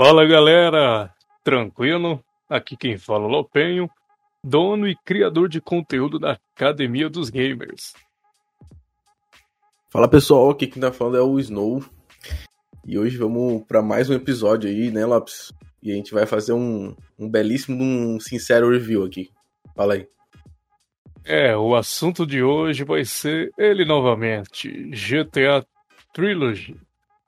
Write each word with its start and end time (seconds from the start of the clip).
Fala 0.00 0.24
galera, 0.24 1.12
tranquilo? 1.42 2.22
Aqui 2.48 2.76
quem 2.76 2.96
fala 2.96 3.24
é 3.24 3.26
o 3.26 3.30
Lopenho, 3.30 3.90
dono 4.44 4.86
e 4.86 4.94
criador 4.94 5.48
de 5.48 5.60
conteúdo 5.60 6.20
da 6.20 6.38
Academia 6.54 7.10
dos 7.10 7.30
Gamers. 7.30 7.94
Fala 9.90 10.06
pessoal, 10.06 10.50
aqui 10.50 10.68
quem 10.68 10.80
tá 10.80 10.92
falando 10.92 11.16
é 11.16 11.20
o 11.20 11.36
Snow. 11.40 11.84
E 12.86 12.96
hoje 12.96 13.16
vamos 13.16 13.64
para 13.66 13.82
mais 13.82 14.08
um 14.08 14.14
episódio 14.14 14.70
aí, 14.70 14.92
né, 14.92 15.04
Lopes? 15.04 15.52
E 15.82 15.90
a 15.90 15.96
gente 15.96 16.14
vai 16.14 16.26
fazer 16.26 16.52
um, 16.52 16.94
um 17.18 17.28
belíssimo, 17.28 17.82
um 17.82 18.20
sincero 18.20 18.70
review 18.70 19.02
aqui. 19.02 19.32
Fala 19.74 19.94
aí. 19.94 20.06
É, 21.24 21.56
o 21.56 21.74
assunto 21.74 22.24
de 22.24 22.40
hoje 22.40 22.84
vai 22.84 23.04
ser 23.04 23.50
ele 23.58 23.84
novamente, 23.84 24.70
GTA 24.90 25.66
Trilogy, 26.14 26.76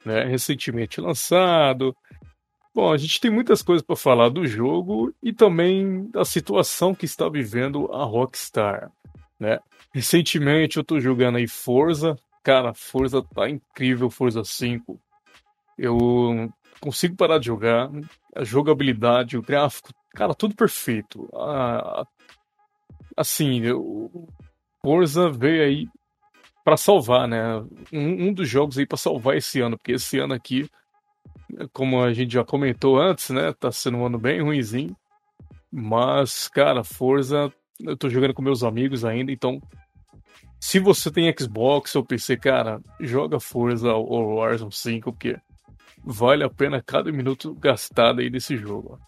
né? 0.04 0.22
Recentemente 0.22 1.00
lançado, 1.00 1.96
Bom, 2.80 2.94
a 2.94 2.96
gente 2.96 3.20
tem 3.20 3.30
muitas 3.30 3.60
coisas 3.60 3.86
para 3.86 3.94
falar 3.94 4.30
do 4.30 4.46
jogo 4.46 5.14
e 5.22 5.34
também 5.34 6.08
da 6.08 6.24
situação 6.24 6.94
que 6.94 7.04
está 7.04 7.28
vivendo 7.28 7.92
a 7.92 8.04
Rockstar, 8.04 8.90
né? 9.38 9.58
Recentemente 9.92 10.78
eu 10.78 10.82
tô 10.82 10.98
jogando 10.98 11.36
aí 11.36 11.46
Forza, 11.46 12.16
cara, 12.42 12.72
Forza 12.72 13.22
tá 13.22 13.50
incrível, 13.50 14.08
Forza 14.08 14.42
5. 14.42 14.98
Eu 15.76 16.50
consigo 16.80 17.14
parar 17.16 17.36
de 17.36 17.48
jogar, 17.48 17.90
a 18.34 18.44
jogabilidade, 18.44 19.36
o 19.36 19.42
gráfico, 19.42 19.92
cara, 20.14 20.34
tudo 20.34 20.56
perfeito. 20.56 21.28
assim, 23.14 23.70
o 23.72 24.26
Forza 24.82 25.28
veio 25.28 25.64
aí 25.64 25.88
para 26.64 26.78
salvar, 26.78 27.28
né? 27.28 27.56
Um, 27.92 28.28
um 28.28 28.32
dos 28.32 28.48
jogos 28.48 28.78
aí 28.78 28.86
para 28.86 28.96
salvar 28.96 29.36
esse 29.36 29.60
ano, 29.60 29.76
porque 29.76 29.92
esse 29.92 30.18
ano 30.18 30.32
aqui 30.32 30.66
como 31.72 32.02
a 32.02 32.12
gente 32.12 32.34
já 32.34 32.44
comentou 32.44 32.98
antes, 32.98 33.30
né? 33.30 33.52
Tá 33.52 33.70
sendo 33.70 33.98
um 33.98 34.06
ano 34.06 34.18
bem 34.18 34.42
ruimzinho. 34.42 34.96
Mas, 35.70 36.48
cara, 36.48 36.82
Forza, 36.82 37.52
eu 37.80 37.96
tô 37.96 38.08
jogando 38.08 38.34
com 38.34 38.42
meus 38.42 38.62
amigos 38.62 39.04
ainda, 39.04 39.30
então. 39.30 39.60
Se 40.58 40.78
você 40.78 41.10
tem 41.10 41.34
Xbox 41.38 41.94
ou 41.96 42.04
PC, 42.04 42.36
cara, 42.36 42.80
joga 43.00 43.40
Forza 43.40 43.94
ou 43.94 44.36
Warzone 44.36 44.72
5, 44.72 45.12
porque 45.12 45.38
vale 46.04 46.44
a 46.44 46.50
pena 46.50 46.82
cada 46.82 47.10
minuto 47.10 47.54
gastado 47.54 48.20
aí 48.20 48.28
desse 48.28 48.56
jogo. 48.56 48.98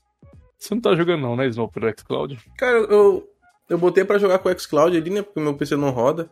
Você 0.59 0.75
não 0.75 0.81
tá 0.81 0.95
jogando 0.95 1.23
não, 1.23 1.37
né, 1.37 1.47
Snow, 1.49 1.69
pelo 1.69 1.91
xCloud? 1.91 2.39
Cara, 2.57 2.79
eu, 2.79 3.29
eu 3.69 3.77
botei 3.77 4.05
para 4.05 4.19
jogar 4.19 4.39
com 4.39 4.49
o 4.49 4.59
xCloud 4.59 4.97
ali, 4.97 5.11
né, 5.11 5.21
porque 5.21 5.41
meu 5.41 5.55
PC 5.55 5.77
não 5.77 5.91
roda. 5.91 6.31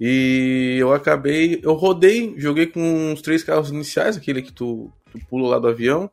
E 0.00 0.76
eu 0.78 0.92
acabei, 0.92 1.60
eu 1.62 1.72
rodei, 1.72 2.34
joguei 2.38 2.66
com 2.66 3.12
os 3.12 3.22
três 3.22 3.42
carros 3.42 3.70
iniciais, 3.70 4.16
aquele 4.16 4.40
que 4.40 4.52
tu 4.52 4.92
tu 5.18 5.26
pula 5.26 5.48
lá 5.48 5.58
do 5.58 5.68
avião. 5.68 6.10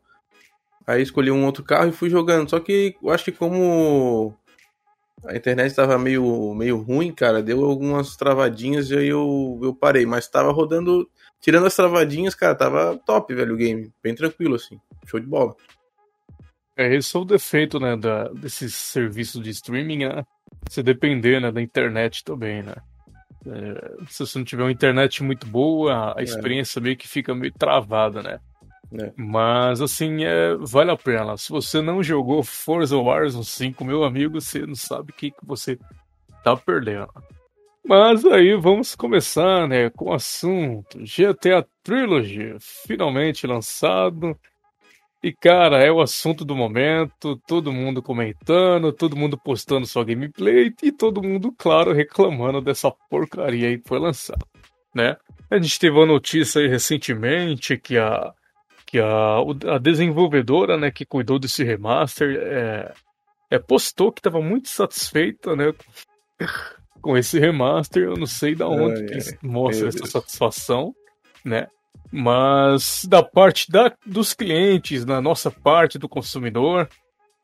Aí 0.85 1.01
escolhi 1.01 1.31
um 1.31 1.45
outro 1.45 1.63
carro 1.63 1.89
e 1.89 1.93
fui 1.93 2.09
jogando. 2.09 2.49
Só 2.49 2.59
que 2.59 2.95
eu 3.01 3.09
acho 3.09 3.25
que 3.25 3.31
como 3.31 4.35
a 5.25 5.35
internet 5.35 5.69
estava 5.69 5.97
meio, 5.97 6.53
meio 6.53 6.77
ruim, 6.81 7.13
cara, 7.13 7.41
deu 7.41 7.63
algumas 7.63 8.15
travadinhas 8.15 8.89
e 8.89 8.97
aí 8.97 9.07
eu, 9.07 9.59
eu 9.63 9.73
parei. 9.73 10.05
Mas 10.05 10.27
tava 10.27 10.51
rodando, 10.51 11.09
tirando 11.39 11.65
as 11.65 11.75
travadinhas, 11.75 12.35
cara, 12.35 12.55
tava 12.55 12.97
top, 13.05 13.33
velho, 13.33 13.53
o 13.53 13.57
game. 13.57 13.91
Bem 14.03 14.13
tranquilo, 14.13 14.55
assim. 14.55 14.79
Show 15.05 15.19
de 15.19 15.27
bola. 15.27 15.55
É, 16.75 16.93
esse 16.95 17.15
é 17.15 17.19
o 17.19 17.25
defeito, 17.25 17.79
né, 17.79 17.95
da, 17.95 18.29
desses 18.29 18.73
serviços 18.73 19.41
de 19.41 19.51
streaming, 19.51 20.05
né? 20.05 20.25
Você 20.67 20.81
depender, 20.81 21.39
né, 21.39 21.51
da 21.51 21.61
internet 21.61 22.23
também, 22.23 22.63
né? 22.63 22.73
É, 23.45 24.03
se 24.09 24.19
você 24.19 24.37
não 24.37 24.45
tiver 24.45 24.63
uma 24.63 24.71
internet 24.71 25.21
muito 25.21 25.45
boa, 25.45 26.13
a 26.17 26.21
é. 26.21 26.23
experiência 26.23 26.81
meio 26.81 26.97
que 26.97 27.07
fica 27.07 27.35
meio 27.35 27.53
travada, 27.53 28.23
né? 28.23 28.39
É. 28.99 29.11
Mas, 29.15 29.81
assim, 29.81 30.23
é, 30.23 30.55
vale 30.55 30.91
a 30.91 30.97
pena. 30.97 31.35
Se 31.37 31.49
você 31.49 31.81
não 31.81 32.03
jogou 32.03 32.43
Forza 32.43 32.95
Horizon 32.95 33.43
5, 33.43 33.83
meu 33.83 34.03
amigo, 34.03 34.39
você 34.39 34.65
não 34.65 34.75
sabe 34.75 35.11
o 35.11 35.15
que, 35.15 35.31
que 35.31 35.45
você 35.45 35.77
tá 36.43 36.55
perdendo. 36.55 37.09
Mas 37.85 38.23
aí 38.25 38.55
vamos 38.55 38.95
começar, 38.95 39.67
né, 39.67 39.89
com 39.89 40.05
o 40.05 40.13
assunto. 40.13 40.99
GTA 40.99 41.65
Trilogy, 41.83 42.55
finalmente 42.59 43.45
lançado. 43.45 44.37
E, 45.21 45.33
cara, 45.33 45.81
é 45.81 45.91
o 45.91 46.01
assunto 46.01 46.45
do 46.45 46.55
momento. 46.55 47.35
Todo 47.47 47.73
mundo 47.73 48.01
comentando, 48.01 48.91
todo 48.93 49.15
mundo 49.15 49.37
postando 49.37 49.87
sua 49.87 50.03
gameplay 50.03 50.73
e 50.81 50.91
todo 50.91 51.23
mundo, 51.23 51.53
claro, 51.57 51.93
reclamando 51.93 52.61
dessa 52.61 52.91
porcaria 53.09 53.69
aí 53.69 53.77
que 53.79 53.87
foi 53.87 53.99
lançada, 53.99 54.45
né? 54.93 55.17
A 55.49 55.57
gente 55.57 55.79
teve 55.79 55.95
uma 55.95 56.05
notícia 56.05 56.61
aí 56.61 56.67
recentemente 56.67 57.77
que 57.77 57.97
a 57.97 58.33
que 58.93 58.99
a, 58.99 59.37
a 59.73 59.79
desenvolvedora, 59.79 60.77
né, 60.77 60.91
que 60.91 61.03
cuidou 61.03 61.39
desse 61.39 61.63
remaster, 61.63 62.37
é, 62.39 62.93
é 63.49 63.57
postou 63.57 64.11
que 64.11 64.19
estava 64.19 64.39
muito 64.39 64.69
satisfeita, 64.69 65.55
né, 65.55 65.73
com 67.01 67.17
esse 67.17 67.39
remaster. 67.39 68.03
Eu 68.03 68.15
não 68.15 68.27
sei 68.27 68.53
da 68.53 68.67
onde 68.67 69.01
ai, 69.01 69.07
que 69.07 69.47
mostra 69.47 69.87
essa 69.87 69.97
Deus. 69.97 70.11
satisfação, 70.11 70.93
né? 71.43 71.69
Mas 72.11 73.03
da 73.05 73.23
parte 73.23 73.71
da, 73.71 73.91
dos 74.05 74.35
clientes, 74.35 75.03
na 75.05 75.19
nossa 75.19 75.49
parte 75.49 75.97
do 75.97 76.07
consumidor, 76.07 76.87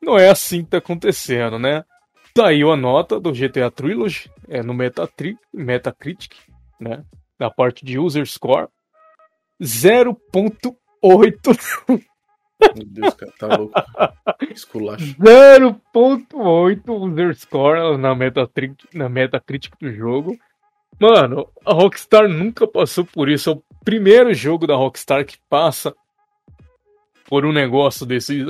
não 0.00 0.16
é 0.16 0.30
assim 0.30 0.62
que 0.62 0.70
tá 0.70 0.78
acontecendo, 0.78 1.58
né? 1.58 1.84
Saiu 2.36 2.70
a 2.70 2.76
nota 2.76 3.18
do 3.18 3.32
GTA 3.32 3.72
Trilogy 3.72 4.30
é, 4.48 4.62
no 4.62 4.72
Metatri 4.72 5.36
Metacritic, 5.52 6.36
né? 6.78 7.02
Da 7.36 7.50
parte 7.50 7.84
de 7.84 7.98
User 7.98 8.24
Score, 8.24 8.68
0.1 9.60 10.76
oito. 11.02 11.50
Meu 12.76 12.86
Deus, 12.86 13.14
cara, 13.14 13.32
tá 13.38 13.56
louco. 13.56 13.72
Esculacho. 14.50 15.16
0.8 15.16 16.80
underscore 16.88 17.96
na 17.96 18.14
Metacritic, 18.14 18.94
na 18.94 19.08
Metacritic 19.08 19.72
do 19.80 19.90
jogo. 19.92 20.38
Mano, 21.00 21.48
a 21.64 21.72
Rockstar 21.72 22.28
nunca 22.28 22.66
passou 22.66 23.06
por 23.06 23.30
isso. 23.30 23.50
É 23.50 23.52
o 23.54 23.62
primeiro 23.82 24.34
jogo 24.34 24.66
da 24.66 24.76
Rockstar 24.76 25.24
que 25.24 25.38
passa 25.48 25.94
por 27.26 27.46
um 27.46 27.52
negócio 27.52 28.04
desse. 28.04 28.44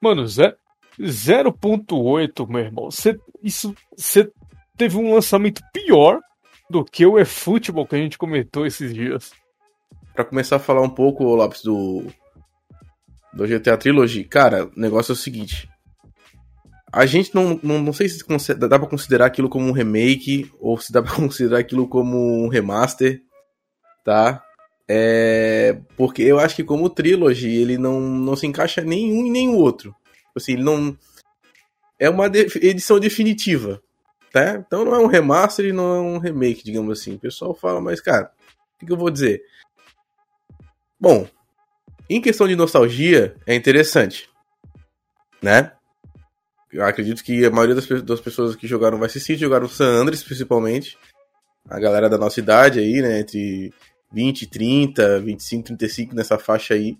Mano, 0.00 0.24
0.8, 0.24 2.48
meu 2.48 2.60
irmão. 2.60 2.88
Cê, 2.90 3.18
isso, 3.42 3.74
você 3.96 4.30
teve 4.76 4.96
um 4.96 5.12
lançamento 5.12 5.60
pior 5.72 6.20
do 6.68 6.84
que 6.84 7.04
o 7.04 7.18
eFootball 7.18 7.86
que 7.86 7.96
a 7.96 7.98
gente 7.98 8.16
comentou 8.16 8.64
esses 8.64 8.94
dias 8.94 9.32
para 10.14 10.24
começar 10.24 10.56
a 10.56 10.60
falar 10.60 10.82
um 10.82 10.90
pouco, 10.90 11.24
Lopes, 11.24 11.62
do, 11.62 12.04
do 13.32 13.46
GTA 13.46 13.76
Trilogy, 13.76 14.24
cara, 14.24 14.66
o 14.66 14.72
negócio 14.80 15.12
é 15.12 15.14
o 15.14 15.16
seguinte. 15.16 15.68
A 16.92 17.06
gente 17.06 17.34
não, 17.34 17.58
não, 17.62 17.80
não 17.80 17.92
sei 17.92 18.08
se 18.08 18.24
dá 18.54 18.78
pra 18.78 18.88
considerar 18.88 19.26
aquilo 19.26 19.48
como 19.48 19.66
um 19.66 19.72
remake 19.72 20.50
ou 20.58 20.78
se 20.78 20.92
dá 20.92 21.00
pra 21.02 21.14
considerar 21.14 21.58
aquilo 21.58 21.88
como 21.88 22.44
um 22.44 22.48
remaster, 22.48 23.22
tá? 24.04 24.42
É, 24.88 25.78
porque 25.96 26.22
eu 26.22 26.40
acho 26.40 26.56
que 26.56 26.64
como 26.64 26.90
Trilogy, 26.90 27.48
ele 27.48 27.78
não, 27.78 28.00
não 28.00 28.34
se 28.34 28.46
encaixa 28.46 28.82
nem 28.82 29.12
um 29.12 29.26
e 29.26 29.30
nem 29.30 29.48
o 29.48 29.56
outro. 29.56 29.94
Assim, 30.34 30.54
ele 30.54 30.64
não... 30.64 30.96
É 31.96 32.10
uma 32.10 32.28
de, 32.28 32.40
edição 32.60 32.98
definitiva, 32.98 33.80
tá? 34.32 34.56
Então 34.66 34.84
não 34.84 34.94
é 34.94 34.98
um 34.98 35.06
remaster 35.06 35.66
e 35.66 35.72
não 35.72 35.94
é 35.94 36.00
um 36.00 36.18
remake, 36.18 36.64
digamos 36.64 36.98
assim. 36.98 37.14
O 37.14 37.20
pessoal 37.20 37.54
fala, 37.54 37.80
mas 37.80 38.00
cara, 38.00 38.32
o 38.74 38.78
que, 38.80 38.86
que 38.86 38.92
eu 38.92 38.96
vou 38.96 39.10
dizer? 39.10 39.42
Bom, 41.00 41.26
em 42.08 42.20
questão 42.20 42.46
de 42.46 42.54
nostalgia, 42.54 43.34
é 43.46 43.54
interessante, 43.54 44.28
né? 45.40 45.72
Eu 46.72 46.84
acredito 46.84 47.24
que 47.24 47.44
a 47.44 47.50
maioria 47.50 47.74
das, 47.74 47.86
das 48.02 48.20
pessoas 48.20 48.54
que 48.54 48.66
jogaram 48.66 49.00
Vice 49.00 49.18
City 49.18 49.40
jogaram 49.40 49.68
San 49.68 49.86
Andreas, 49.86 50.22
principalmente. 50.22 50.98
A 51.68 51.80
galera 51.80 52.08
da 52.08 52.18
nossa 52.18 52.38
idade 52.38 52.78
aí, 52.78 53.00
né? 53.00 53.20
Entre 53.20 53.72
20, 54.12 54.46
30, 54.46 55.20
25, 55.20 55.64
35 55.64 56.14
nessa 56.14 56.38
faixa 56.38 56.74
aí. 56.74 56.96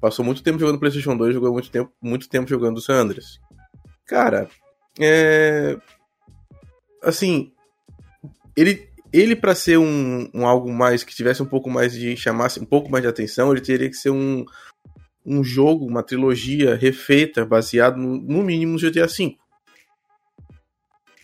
Passou 0.00 0.24
muito 0.24 0.42
tempo 0.42 0.58
jogando 0.58 0.78
PlayStation 0.78 1.16
2, 1.16 1.34
jogou 1.34 1.52
muito 1.52 1.70
tempo, 1.70 1.92
muito 2.00 2.28
tempo 2.28 2.48
jogando 2.48 2.80
San 2.80 2.94
Andreas. 2.94 3.38
Cara, 4.06 4.48
é. 4.98 5.76
Assim. 7.02 7.52
Ele, 8.56 8.88
ele 9.18 9.36
para 9.36 9.54
ser 9.54 9.78
um, 9.78 10.28
um, 10.34 10.46
algo 10.46 10.72
mais 10.72 11.04
que 11.04 11.14
tivesse 11.14 11.42
um 11.42 11.46
pouco 11.46 11.70
mais 11.70 11.92
de 11.92 12.16
chamasse 12.16 12.60
um 12.60 12.64
pouco 12.64 12.90
mais 12.90 13.02
de 13.02 13.08
atenção, 13.08 13.52
ele 13.52 13.60
teria 13.60 13.88
que 13.88 13.96
ser 13.96 14.10
um, 14.10 14.44
um 15.24 15.42
jogo, 15.42 15.86
uma 15.86 16.02
trilogia 16.02 16.74
refeita, 16.74 17.44
baseado 17.44 17.96
no, 17.96 18.16
no 18.18 18.42
mínimo 18.42 18.72
no 18.72 18.78
GTA 18.78 19.06
V. 19.06 19.36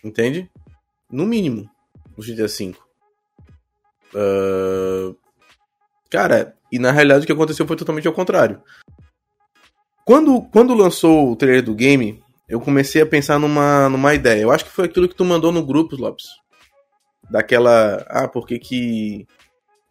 Entende? 0.03 0.49
No 1.11 1.25
mínimo 1.25 1.69
no 2.17 2.23
GTA 2.23 2.47
V. 2.47 2.75
Uh... 4.13 5.15
Cara, 6.09 6.55
e 6.71 6.77
na 6.77 6.91
realidade 6.91 7.23
o 7.23 7.25
que 7.25 7.33
aconteceu 7.33 7.65
foi 7.65 7.75
totalmente 7.75 8.07
ao 8.07 8.13
contrário. 8.13 8.61
Quando, 10.05 10.41
quando 10.51 10.73
lançou 10.73 11.31
o 11.31 11.35
trailer 11.35 11.63
do 11.63 11.73
game, 11.73 12.21
eu 12.47 12.59
comecei 12.59 13.01
a 13.01 13.05
pensar 13.05 13.39
numa, 13.39 13.89
numa 13.89 14.13
ideia. 14.13 14.41
Eu 14.41 14.51
acho 14.51 14.65
que 14.65 14.71
foi 14.71 14.85
aquilo 14.85 15.07
que 15.07 15.15
tu 15.15 15.25
mandou 15.25 15.51
no 15.51 15.65
grupo, 15.65 15.95
Lopes 15.95 16.42
daquela. 17.33 18.05
Ah, 18.07 18.27
por 18.27 18.45
que 18.45 18.59
que. 18.59 19.27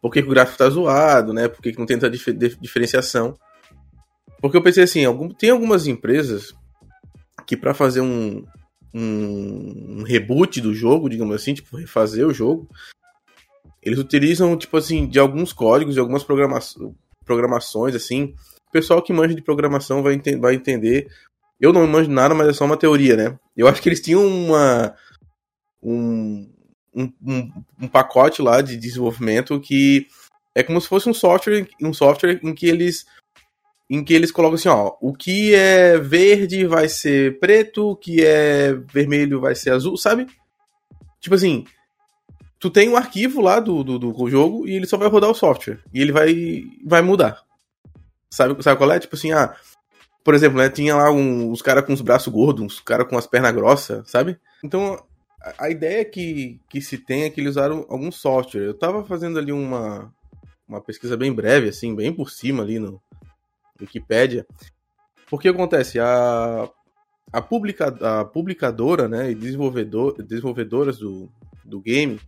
Por 0.01 0.11
que, 0.11 0.21
que 0.21 0.27
o 0.27 0.31
gráfico 0.31 0.57
tá 0.57 0.69
zoado, 0.69 1.33
né? 1.33 1.49
Por 1.49 1.61
que, 1.61 1.73
que 1.73 1.79
não 1.79 1.85
tem 1.85 1.99
tanta 1.99 2.09
dif 2.09 2.33
diferenciação? 2.59 3.37
Porque 4.41 4.55
eu 4.57 4.61
pensei 4.61 4.83
assim, 4.83 5.05
algum, 5.05 5.29
tem 5.29 5.49
algumas 5.49 5.87
empresas 5.87 6.53
que 7.45 7.55
para 7.55 7.73
fazer 7.73 8.01
um, 8.01 8.45
um, 8.93 9.99
um, 9.99 10.03
reboot 10.03 10.59
do 10.59 10.73
jogo, 10.73 11.09
digamos 11.09 11.33
assim, 11.35 11.53
tipo, 11.53 11.77
refazer 11.77 12.27
o 12.27 12.33
jogo, 12.33 12.69
eles 13.81 13.99
utilizam, 13.99 14.57
tipo 14.57 14.75
assim, 14.75 15.07
de 15.07 15.19
alguns 15.19 15.53
códigos, 15.53 15.93
de 15.93 15.99
algumas 15.99 16.23
programa 16.23 16.59
programações, 17.25 17.95
assim. 17.95 18.33
O 18.67 18.71
pessoal 18.71 19.01
que 19.01 19.13
manja 19.13 19.35
de 19.35 19.41
programação 19.41 20.03
vai, 20.03 20.13
ente 20.13 20.35
vai 20.35 20.55
entender. 20.55 21.07
Eu 21.59 21.71
não 21.71 21.87
manjo 21.87 22.09
nada, 22.09 22.33
mas 22.35 22.47
é 22.47 22.53
só 22.53 22.65
uma 22.65 22.77
teoria, 22.77 23.15
né? 23.15 23.39
Eu 23.55 23.67
acho 23.67 23.81
que 23.81 23.87
eles 23.87 24.01
tinham 24.01 24.25
uma. 24.25 24.93
Um, 25.81 26.52
um, 26.95 27.11
um, 27.25 27.51
um 27.81 27.87
pacote 27.87 28.41
lá 28.41 28.61
de 28.61 28.77
desenvolvimento 28.77 29.59
que 29.59 30.07
é 30.55 30.61
como 30.61 30.79
se 30.79 30.87
fosse 30.87 31.09
um 31.09 31.13
software, 31.13 31.67
um 31.81 31.93
software 31.93 32.39
em 32.43 32.53
que 32.53 32.67
eles 32.67 33.05
em 33.89 34.03
que 34.03 34.13
eles 34.13 34.31
colocam 34.31 34.55
assim, 34.55 34.69
ó, 34.69 34.93
o 35.01 35.13
que 35.13 35.53
é 35.53 35.99
verde 35.99 36.65
vai 36.65 36.87
ser 36.87 37.39
preto, 37.39 37.91
o 37.91 37.95
que 37.95 38.23
é 38.23 38.73
vermelho 38.73 39.39
vai 39.39 39.53
ser 39.55 39.71
azul, 39.71 39.97
sabe? 39.97 40.25
Tipo 41.19 41.35
assim, 41.35 41.65
tu 42.59 42.69
tem 42.69 42.89
um 42.89 42.97
arquivo 42.97 43.41
lá 43.41 43.59
do, 43.59 43.83
do, 43.83 43.99
do 43.99 44.29
jogo 44.29 44.67
e 44.67 44.73
ele 44.73 44.87
só 44.87 44.97
vai 44.97 45.09
rodar 45.09 45.29
o 45.29 45.35
software. 45.35 45.79
E 45.93 46.01
ele 46.01 46.11
vai, 46.11 46.63
vai 46.83 47.01
mudar. 47.01 47.43
Sabe, 48.31 48.63
sabe 48.63 48.77
qual 48.77 48.91
é? 48.91 48.99
Tipo 48.99 49.15
assim, 49.15 49.31
ah, 49.31 49.53
por 50.23 50.33
exemplo, 50.33 50.57
né, 50.57 50.69
tinha 50.69 50.95
lá 50.95 51.11
um, 51.11 51.51
os 51.51 51.61
caras 51.61 51.85
com 51.85 51.93
os 51.93 52.01
braços 52.01 52.33
gordos, 52.33 52.75
os 52.75 52.79
caras 52.79 53.07
com 53.07 53.17
as 53.17 53.27
pernas 53.27 53.53
grossas, 53.53 54.09
sabe? 54.09 54.39
Então, 54.63 54.97
a, 55.57 55.69
ideia 55.69 56.05
que, 56.05 56.59
que 56.69 56.81
se 56.81 56.97
tem 56.97 57.23
é 57.23 57.29
que 57.29 57.41
eles 57.41 57.51
usaram 57.51 57.85
algum 57.89 58.11
software. 58.11 58.61
Eu 58.61 58.73
tava 58.73 59.03
fazendo 59.03 59.37
ali 59.37 59.51
uma, 59.51 60.13
uma 60.67 60.81
pesquisa 60.81 61.17
bem 61.17 61.33
breve, 61.33 61.69
assim, 61.69 61.95
bem 61.95 62.13
por 62.13 62.29
cima 62.29 62.63
ali 62.63 62.79
no, 62.79 63.01
Wikipedia. 63.79 64.45
Porque 65.29 65.49
acontece, 65.49 65.99
a, 65.99 66.69
a, 67.31 67.41
publica, 67.41 67.87
a 67.87 68.25
publicadora 68.25 69.07
né, 69.07 69.31
e 69.31 69.35
desenvolvedor, 69.35 70.21
desenvolvedoras 70.21 70.99
do, 70.99 71.29
do 71.63 71.79
game, 71.79 72.19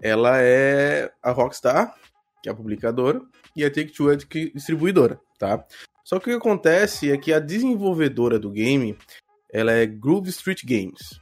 ela 0.00 0.40
é 0.40 1.12
a 1.22 1.30
Rockstar, 1.30 1.94
que 2.42 2.48
é 2.48 2.52
a 2.52 2.54
publicadora, 2.54 3.20
e 3.54 3.64
a 3.64 3.70
Take-Two 3.70 4.10
é 4.10 4.14
a 4.14 4.16
distribuidora, 4.54 5.20
tá? 5.38 5.64
Só 6.04 6.18
que 6.18 6.30
o 6.30 6.32
que 6.32 6.38
acontece 6.38 7.10
é 7.10 7.16
que 7.18 7.32
a 7.32 7.38
desenvolvedora 7.38 8.38
do 8.38 8.50
game, 8.50 8.96
ela 9.52 9.72
é 9.72 9.84
Groove 9.84 10.30
Street 10.30 10.64
Games, 10.64 11.19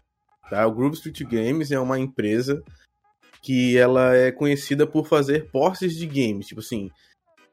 tá? 0.51 0.67
O 0.67 0.73
Groove 0.73 0.97
Street 0.97 1.23
Games 1.23 1.71
é 1.71 1.79
uma 1.79 1.99
empresa 1.99 2.63
que 3.43 3.79
ela 3.79 4.15
é 4.17 4.33
conhecida 4.33 4.87
por 4.87 5.07
fazer 5.07 5.51
portes 5.51 5.95
de 5.95 6.07
games, 6.07 6.47
tipo 6.47 6.61
assim, 6.61 6.91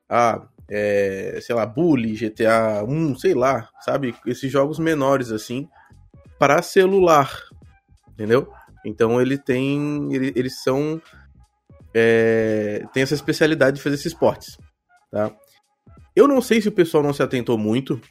ah, 0.09 0.47
é, 0.69 1.39
sei 1.41 1.55
lá, 1.55 1.65
Bully, 1.65 2.15
GTA 2.15 2.83
1, 2.83 3.15
sei 3.17 3.33
lá, 3.33 3.69
sabe? 3.81 4.15
Esses 4.25 4.51
jogos 4.51 4.79
menores 4.79 5.31
assim 5.31 5.69
para 6.39 6.61
celular, 6.61 7.31
entendeu? 8.09 8.51
Então 8.83 9.21
ele 9.21 9.37
tem, 9.37 10.13
ele, 10.13 10.33
eles 10.35 10.61
são 10.63 11.01
é, 11.93 12.85
tem 12.93 13.03
essa 13.03 13.13
especialidade 13.13 13.77
de 13.77 13.83
fazer 13.83 13.95
esses 13.95 14.07
esportes, 14.07 14.57
tá? 15.09 15.33
Eu 16.15 16.27
não 16.27 16.41
sei 16.41 16.61
se 16.61 16.67
o 16.67 16.73
pessoal 16.73 17.03
não 17.03 17.13
se 17.13 17.23
atentou 17.23 17.57
muito 17.57 18.01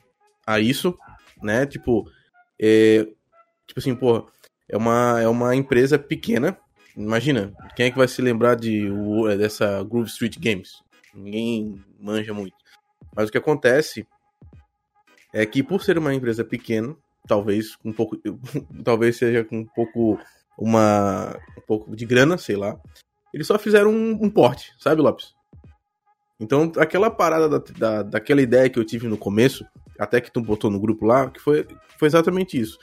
a 0.46 0.60
isso, 0.60 0.96
né? 1.42 1.66
Tipo, 1.66 2.10
é, 2.60 3.04
tipo 3.66 3.78
assim, 3.78 3.94
pô, 3.94 4.28
é 4.68 4.76
uma, 4.76 5.20
é 5.20 5.28
uma 5.28 5.54
empresa 5.54 5.98
pequena. 5.98 6.56
Imagina, 6.96 7.52
quem 7.74 7.86
é 7.86 7.90
que 7.90 7.98
vai 7.98 8.08
se 8.08 8.22
lembrar 8.22 8.54
de, 8.54 8.88
dessa 9.36 9.82
Groove 9.82 10.08
Street 10.08 10.38
Games? 10.38 10.84
ninguém 11.14 11.82
manja 11.98 12.34
muito. 12.34 12.56
Mas 13.14 13.28
o 13.28 13.32
que 13.32 13.38
acontece 13.38 14.06
é 15.32 15.46
que 15.46 15.62
por 15.62 15.82
ser 15.82 15.96
uma 15.96 16.14
empresa 16.14 16.44
pequena, 16.44 16.96
talvez 17.26 17.76
um 17.84 17.92
pouco, 17.92 18.18
talvez 18.84 19.16
seja 19.16 19.44
com 19.44 19.60
um 19.60 19.66
pouco 19.66 20.18
uma 20.58 21.36
um 21.56 21.60
pouco 21.62 21.96
de 21.96 22.04
grana, 22.04 22.36
sei 22.36 22.56
lá, 22.56 22.78
eles 23.32 23.46
só 23.46 23.58
fizeram 23.58 23.90
um, 23.90 24.12
um 24.24 24.30
porte, 24.30 24.72
sabe, 24.78 25.00
Lopes? 25.00 25.34
Então, 26.38 26.72
aquela 26.78 27.10
parada 27.10 27.48
da, 27.48 27.58
da, 27.78 28.02
daquela 28.02 28.42
ideia 28.42 28.68
que 28.68 28.78
eu 28.78 28.84
tive 28.84 29.06
no 29.06 29.16
começo, 29.16 29.64
até 29.98 30.20
que 30.20 30.32
tu 30.32 30.40
botou 30.40 30.70
no 30.70 30.80
grupo 30.80 31.06
lá, 31.06 31.30
que 31.30 31.40
foi, 31.40 31.66
foi 31.96 32.06
exatamente 32.06 32.60
isso. 32.60 32.76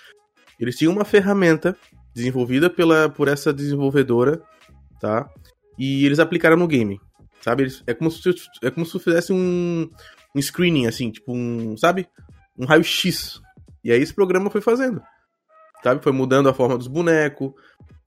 Eles 0.62 0.78
tinham 0.78 0.94
uma 0.94 1.04
ferramenta 1.04 1.76
desenvolvida 2.14 2.70
pela, 2.70 3.10
por 3.10 3.28
essa 3.28 3.52
desenvolvedora, 3.52 4.40
tá? 5.00 5.28
E 5.78 6.06
eles 6.06 6.20
aplicaram 6.20 6.56
no 6.56 6.68
game. 6.68 7.02
Sabe? 7.42 7.68
É 7.88 7.94
como 7.96 8.12
se, 8.12 8.30
é 8.62 8.70
como 8.70 8.86
se 8.86 9.00
fizesse 9.00 9.34
um, 9.34 9.90
um 10.36 10.42
screening, 10.42 10.86
assim, 10.86 11.10
tipo 11.10 11.34
um, 11.34 11.76
sabe? 11.76 12.08
Um 12.56 12.66
raio-x. 12.66 13.42
E 13.84 13.92
aí 13.92 14.00
esse 14.00 14.14
programa 14.14 14.52
foi 14.52 14.62
fazendo. 14.62 15.02
Sabe? 15.84 16.04
Foi 16.04 16.12
mudando 16.12 16.48
a 16.48 16.54
forma 16.54 16.78
dos 16.78 16.88
bonecos, 16.88 17.52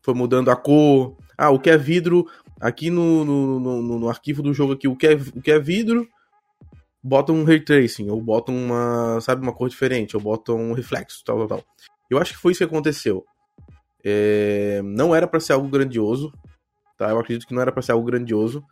foi 0.01 0.15
mudando 0.15 0.51
a 0.51 0.57
cor. 0.57 1.17
Ah, 1.37 1.51
o 1.51 1.59
que 1.59 1.69
é 1.69 1.77
vidro, 1.77 2.25
aqui 2.61 2.89
no, 2.89 3.25
no, 3.25 3.59
no, 3.59 3.99
no 3.99 4.09
arquivo 4.09 4.41
do 4.41 4.55
jogo 4.55 4.75
aqui, 4.75 4.87
o 4.87 4.95
que, 4.95 5.09
é, 5.09 5.15
o 5.15 5.43
que 5.43 5.51
é 5.51 5.59
vidro, 5.59 6.07
bota 7.03 7.33
um 7.33 7.43
ray 7.43 7.59
tracing, 7.59 8.09
ou 8.09 8.23
bota 8.23 8.53
uma, 8.53 9.21
sabe, 9.21 9.43
uma 9.43 9.53
cor 9.53 9.69
diferente, 9.69 10.17
ou 10.17 10.23
bota 10.23 10.53
um 10.53 10.73
reflexo, 10.73 11.25
tal, 11.25 11.39
tal, 11.39 11.49
tal. 11.49 11.65
Eu 12.15 12.23
acho 12.23 12.33
que 12.33 12.39
foi 12.39 12.53
isso 12.53 12.59
que 12.59 12.65
aconteceu. 12.65 13.25
É, 14.05 14.83
não 14.83 15.15
era 15.15 15.27
para 15.27 15.41
ser 15.41 15.55
algo 15.55 15.69
grandioso, 15.69 16.33
tá? 16.99 17.11
Eu 17.11 17.19
acredito 17.19 17.47
que 17.47 17.55
não 17.55 17.63
era 17.63 17.73
para 17.73 17.83
ser 17.83 17.93
algo 17.93 18.07
grandioso, 18.07 18.63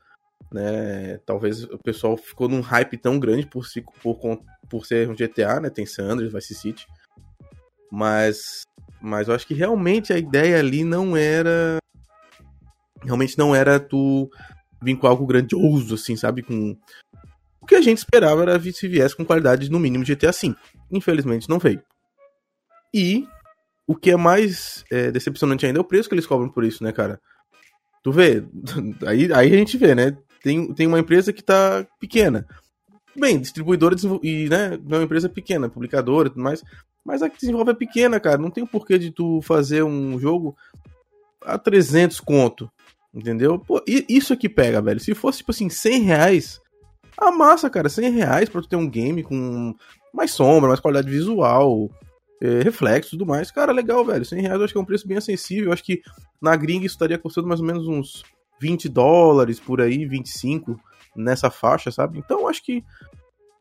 né? 0.53 1.19
Talvez 1.25 1.65
o 1.65 1.79
pessoal 1.79 2.17
ficou 2.17 2.49
num 2.49 2.61
hype 2.61 2.99
tão 2.99 3.19
grande 3.19 3.47
por, 3.47 3.67
si, 3.67 3.83
por, 4.03 4.19
por 4.69 4.87
ser 4.87 5.09
um 5.09 5.15
GTA, 5.15 5.61
né? 5.61 5.71
Tem 5.71 5.87
San 5.87 6.05
Andreas, 6.05 6.33
Vice 6.33 6.55
City. 6.55 6.87
Mas, 7.91 8.63
mas 9.01 9.29
eu 9.29 9.35
acho 9.35 9.47
que 9.47 9.55
realmente 9.55 10.13
a 10.13 10.19
ideia 10.19 10.59
ali 10.59 10.85
não 10.85 11.17
era. 11.17 11.79
Realmente 13.03 13.37
não 13.37 13.55
era 13.55 13.81
tu 13.81 14.31
vir 14.83 14.97
com 14.97 15.07
algo 15.07 15.27
grandioso, 15.27 15.95
assim, 15.95 16.17
sabe? 16.17 16.43
Com. 16.43 16.77
O 17.61 17.67
que 17.67 17.75
a 17.75 17.81
gente 17.81 17.99
esperava 17.99 18.43
era 18.43 18.61
se 18.61 18.89
viesse 18.89 19.17
com 19.17 19.25
qualidade 19.25 19.71
no 19.71 19.79
mínimo 19.79 20.05
GTA 20.05 20.33
V. 20.33 20.55
Infelizmente 20.91 21.49
não 21.49 21.59
veio. 21.59 21.83
E 22.93 23.27
o 23.87 23.97
que 23.97 24.11
é 24.11 24.17
mais 24.17 24.85
é, 24.91 25.11
decepcionante 25.11 25.67
ainda 25.67 25.79
é 25.79 25.83
o 25.83 25.85
preço 25.85 26.09
que 26.09 26.15
eles 26.15 26.27
cobram 26.27 26.49
por 26.49 26.65
isso, 26.65 26.83
né, 26.85 26.93
cara? 26.93 27.21
Tu 28.03 28.13
vê, 28.13 28.45
aí, 29.07 29.33
aí 29.33 29.55
a 29.55 29.57
gente 29.57 29.77
vê, 29.77 29.95
né? 29.95 30.17
tem, 30.43 30.73
tem 30.75 30.87
uma 30.87 30.99
empresa 30.99 31.33
que 31.33 31.41
está 31.41 31.87
pequena. 32.01 32.47
Bem, 33.15 33.39
distribuidora 33.39 33.95
e, 34.23 34.49
né, 34.49 34.75
é 34.75 34.95
uma 34.97 35.05
empresa 35.05 35.29
pequena, 35.29 35.69
publicadora 35.69 36.29
e 36.29 36.31
tudo 36.31 36.43
mais. 36.43 36.63
Mas 37.05 37.23
a 37.23 37.31
que 37.31 37.39
desenvolve 37.39 37.71
é 37.71 37.75
pequena, 37.75 38.19
cara. 38.19 38.39
Não 38.39 38.51
tem 38.51 38.67
porquê 38.67 38.99
de 38.99 39.11
tu 39.11 39.41
fazer 39.43 39.83
um 39.83 40.19
jogo 40.19 40.57
a 41.45 41.59
300 41.59 42.21
conto. 42.21 42.71
Entendeu? 43.15 43.59
Pô, 43.59 43.83
isso 43.87 44.33
aqui 44.33 44.49
pega, 44.49 44.81
velho. 44.81 44.99
Se 44.99 45.15
fosse, 45.15 45.39
tipo 45.39 45.51
assim, 45.51 45.69
100 45.69 46.03
reais, 46.03 46.61
a 47.19 47.31
massa, 47.31 47.69
cara. 47.69 47.89
100 47.89 48.11
reais 48.11 48.49
pra 48.49 48.63
tu 48.63 48.69
ter 48.69 48.77
um 48.77 48.89
game 48.89 49.23
com 49.23 49.75
mais 50.15 50.31
sombra, 50.31 50.69
mais 50.69 50.81
qualidade 50.81 51.11
visual, 51.11 51.91
é, 52.43 52.61
reflexo 52.61 53.11
e 53.11 53.19
tudo 53.19 53.25
mais. 53.25 53.53
Cara, 53.53 53.71
legal, 53.71 54.05
velho. 54.05 54.25
100 54.25 54.41
reais 54.41 54.59
eu 54.59 54.65
acho 54.65 54.75
que 54.75 54.79
é 54.79 54.83
um 54.83 54.85
preço 54.85 55.07
bem 55.07 55.17
acessível. 55.17 55.67
Eu 55.67 55.73
acho 55.73 55.85
que 55.85 56.03
na 56.41 56.57
gringa 56.57 56.85
isso 56.85 56.97
estaria 56.97 57.17
custando 57.17 57.47
mais 57.47 57.61
ou 57.61 57.67
menos 57.67 57.87
uns 57.87 58.25
20 58.61 58.89
dólares 58.89 59.61
por 59.61 59.81
aí, 59.81 60.05
25 60.05 60.79
nessa 61.15 61.51
faixa, 61.51 61.93
sabe? 61.93 62.19
Então 62.19 62.49
acho 62.49 62.65
que 62.65 62.85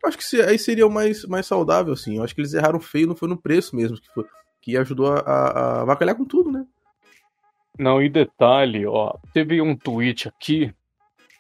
acho 0.04 0.18
que 0.18 0.42
aí 0.42 0.58
seria 0.58 0.88
o 0.88 0.92
mais, 0.92 1.26
mais 1.26 1.46
saudável, 1.46 1.94
assim. 1.94 2.18
Eu 2.18 2.24
acho 2.24 2.34
que 2.34 2.42
eles 2.42 2.56
erraram 2.56 2.80
feio, 2.80 3.08
não 3.08 3.16
foi 3.16 3.30
no 3.30 3.38
preço 3.38 3.76
mesmo, 3.76 3.98
que, 4.02 4.12
foi, 4.14 4.26
que 4.60 4.76
ajudou 4.76 5.14
a, 5.14 5.20
a, 5.20 5.82
a 5.82 5.86
vacalhar 5.86 6.16
com 6.16 6.26
tudo, 6.26 6.52
né? 6.52 6.66
Não, 7.78 8.02
e 8.02 8.10
detalhe, 8.10 8.86
ó, 8.88 9.16
teve 9.32 9.62
um 9.62 9.76
tweet 9.76 10.28
aqui 10.28 10.74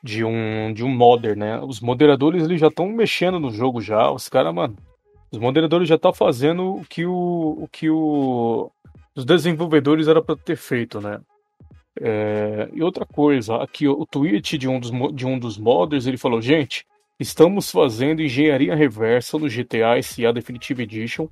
de 0.03 0.23
um 0.23 0.71
de 0.73 0.83
um 0.83 0.89
modder, 0.89 1.35
né? 1.35 1.59
Os 1.59 1.79
moderadores 1.79 2.43
eles 2.43 2.59
já 2.59 2.67
estão 2.67 2.87
mexendo 2.87 3.39
no 3.39 3.51
jogo 3.51 3.81
já, 3.81 4.11
os 4.11 4.29
caras, 4.29 4.53
mano, 4.53 4.77
os 5.31 5.39
moderadores 5.39 5.87
já 5.87 5.95
estão 5.95 6.11
tá 6.11 6.17
fazendo 6.17 6.75
o 6.75 6.85
que 6.85 7.05
o, 7.05 7.57
o 7.61 7.67
que 7.71 7.89
o 7.89 8.71
os 9.15 9.25
desenvolvedores 9.25 10.07
era 10.07 10.21
para 10.21 10.35
ter 10.35 10.55
feito, 10.55 11.01
né? 11.01 11.19
É, 11.99 12.69
e 12.73 12.81
outra 12.81 13.05
coisa, 13.05 13.57
aqui 13.57 13.87
o 13.87 14.05
tweet 14.05 14.57
de 14.57 14.67
um, 14.67 14.79
dos, 14.79 14.91
de 15.13 15.25
um 15.25 15.37
dos 15.37 15.57
modders, 15.57 16.07
ele 16.07 16.17
falou, 16.17 16.41
gente, 16.41 16.85
estamos 17.19 17.69
fazendo 17.69 18.21
engenharia 18.21 18.73
reversa 18.75 19.37
no 19.37 19.49
GTA 19.49 20.01
SA 20.01 20.31
Definitive 20.31 20.83
Edition 20.83 21.27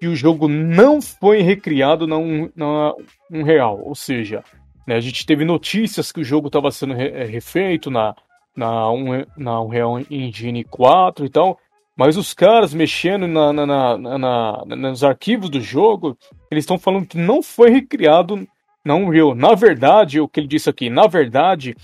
e 0.00 0.06
o 0.06 0.14
jogo 0.14 0.46
não 0.48 1.02
foi 1.02 1.42
recriado 1.42 2.06
na 2.06 2.16
um, 2.16 2.50
na 2.54 2.94
um 3.30 3.42
real, 3.42 3.80
ou 3.84 3.94
seja, 3.94 4.44
né, 4.86 4.94
a 4.94 5.00
gente 5.00 5.26
teve 5.26 5.44
notícias 5.44 6.12
que 6.12 6.20
o 6.20 6.24
jogo 6.24 6.46
estava 6.46 6.70
sendo 6.70 6.94
re, 6.94 7.08
é, 7.08 7.24
refeito 7.24 7.90
na, 7.90 8.14
na, 8.56 8.90
um, 8.90 9.24
na 9.36 9.60
Unreal 9.60 10.00
Engine 10.10 10.62
4 10.62 11.26
e 11.26 11.28
tal, 11.28 11.58
mas 11.96 12.16
os 12.16 12.34
caras 12.34 12.74
mexendo 12.74 13.26
na, 13.26 13.52
na, 13.52 13.96
na, 13.96 14.64
nos 14.76 15.02
arquivos 15.02 15.48
do 15.48 15.60
jogo, 15.60 16.16
eles 16.50 16.62
estão 16.62 16.78
falando 16.78 17.06
que 17.06 17.16
não 17.16 17.42
foi 17.42 17.70
recriado 17.70 18.46
na 18.84 18.94
Unreal. 18.94 19.34
Na 19.34 19.54
verdade, 19.54 20.20
o 20.20 20.28
que 20.28 20.38
ele 20.38 20.46
disse 20.46 20.68
aqui, 20.68 20.90
na 20.90 21.06
verdade, 21.06 21.74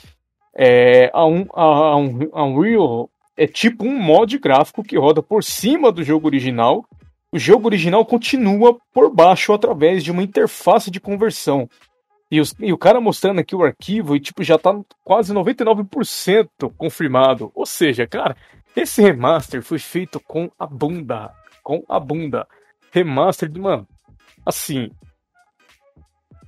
é, 0.55 1.11
a, 1.15 1.25
um, 1.25 1.47
a, 1.55 1.65
a 2.35 2.45
Unreal 2.45 3.09
é 3.37 3.47
tipo 3.47 3.85
um 3.85 3.99
mod 3.99 4.39
gráfico 4.39 4.85
que 4.85 4.99
roda 4.99 5.23
por 5.23 5.43
cima 5.43 5.91
do 5.91 6.05
jogo 6.05 6.27
original. 6.27 6.85
O 7.33 7.39
jogo 7.39 7.67
original 7.67 8.05
continua 8.05 8.77
por 8.93 9.11
baixo 9.11 9.55
através 9.55 10.05
de 10.05 10.11
uma 10.11 10.23
interface 10.23 10.91
de 10.91 11.01
conversão. 11.01 11.69
E, 12.31 12.41
os, 12.41 12.55
e 12.61 12.73
o 12.73 12.79
cara 12.79 13.01
mostrando 13.01 13.41
aqui 13.41 13.57
o 13.57 13.63
arquivo 13.63 14.15
e 14.15 14.21
tipo 14.21 14.43
já 14.45 14.59
tá 14.59 14.79
quase 15.03 15.33
99% 15.33 16.49
confirmado. 16.77 17.51
Ou 17.55 17.65
seja, 17.65 18.07
cara, 18.07 18.37
esse 18.75 19.03
remaster 19.03 19.63
foi 19.63 19.79
feito 19.79 20.19
com 20.21 20.51
a 20.59 20.67
bunda, 20.67 21.31
com 21.63 21.85
a 21.89 22.01
bunda. 22.01 22.47
Remaster 22.91 23.49
de, 23.49 23.61
mano, 23.61 23.87
assim, 24.45 24.91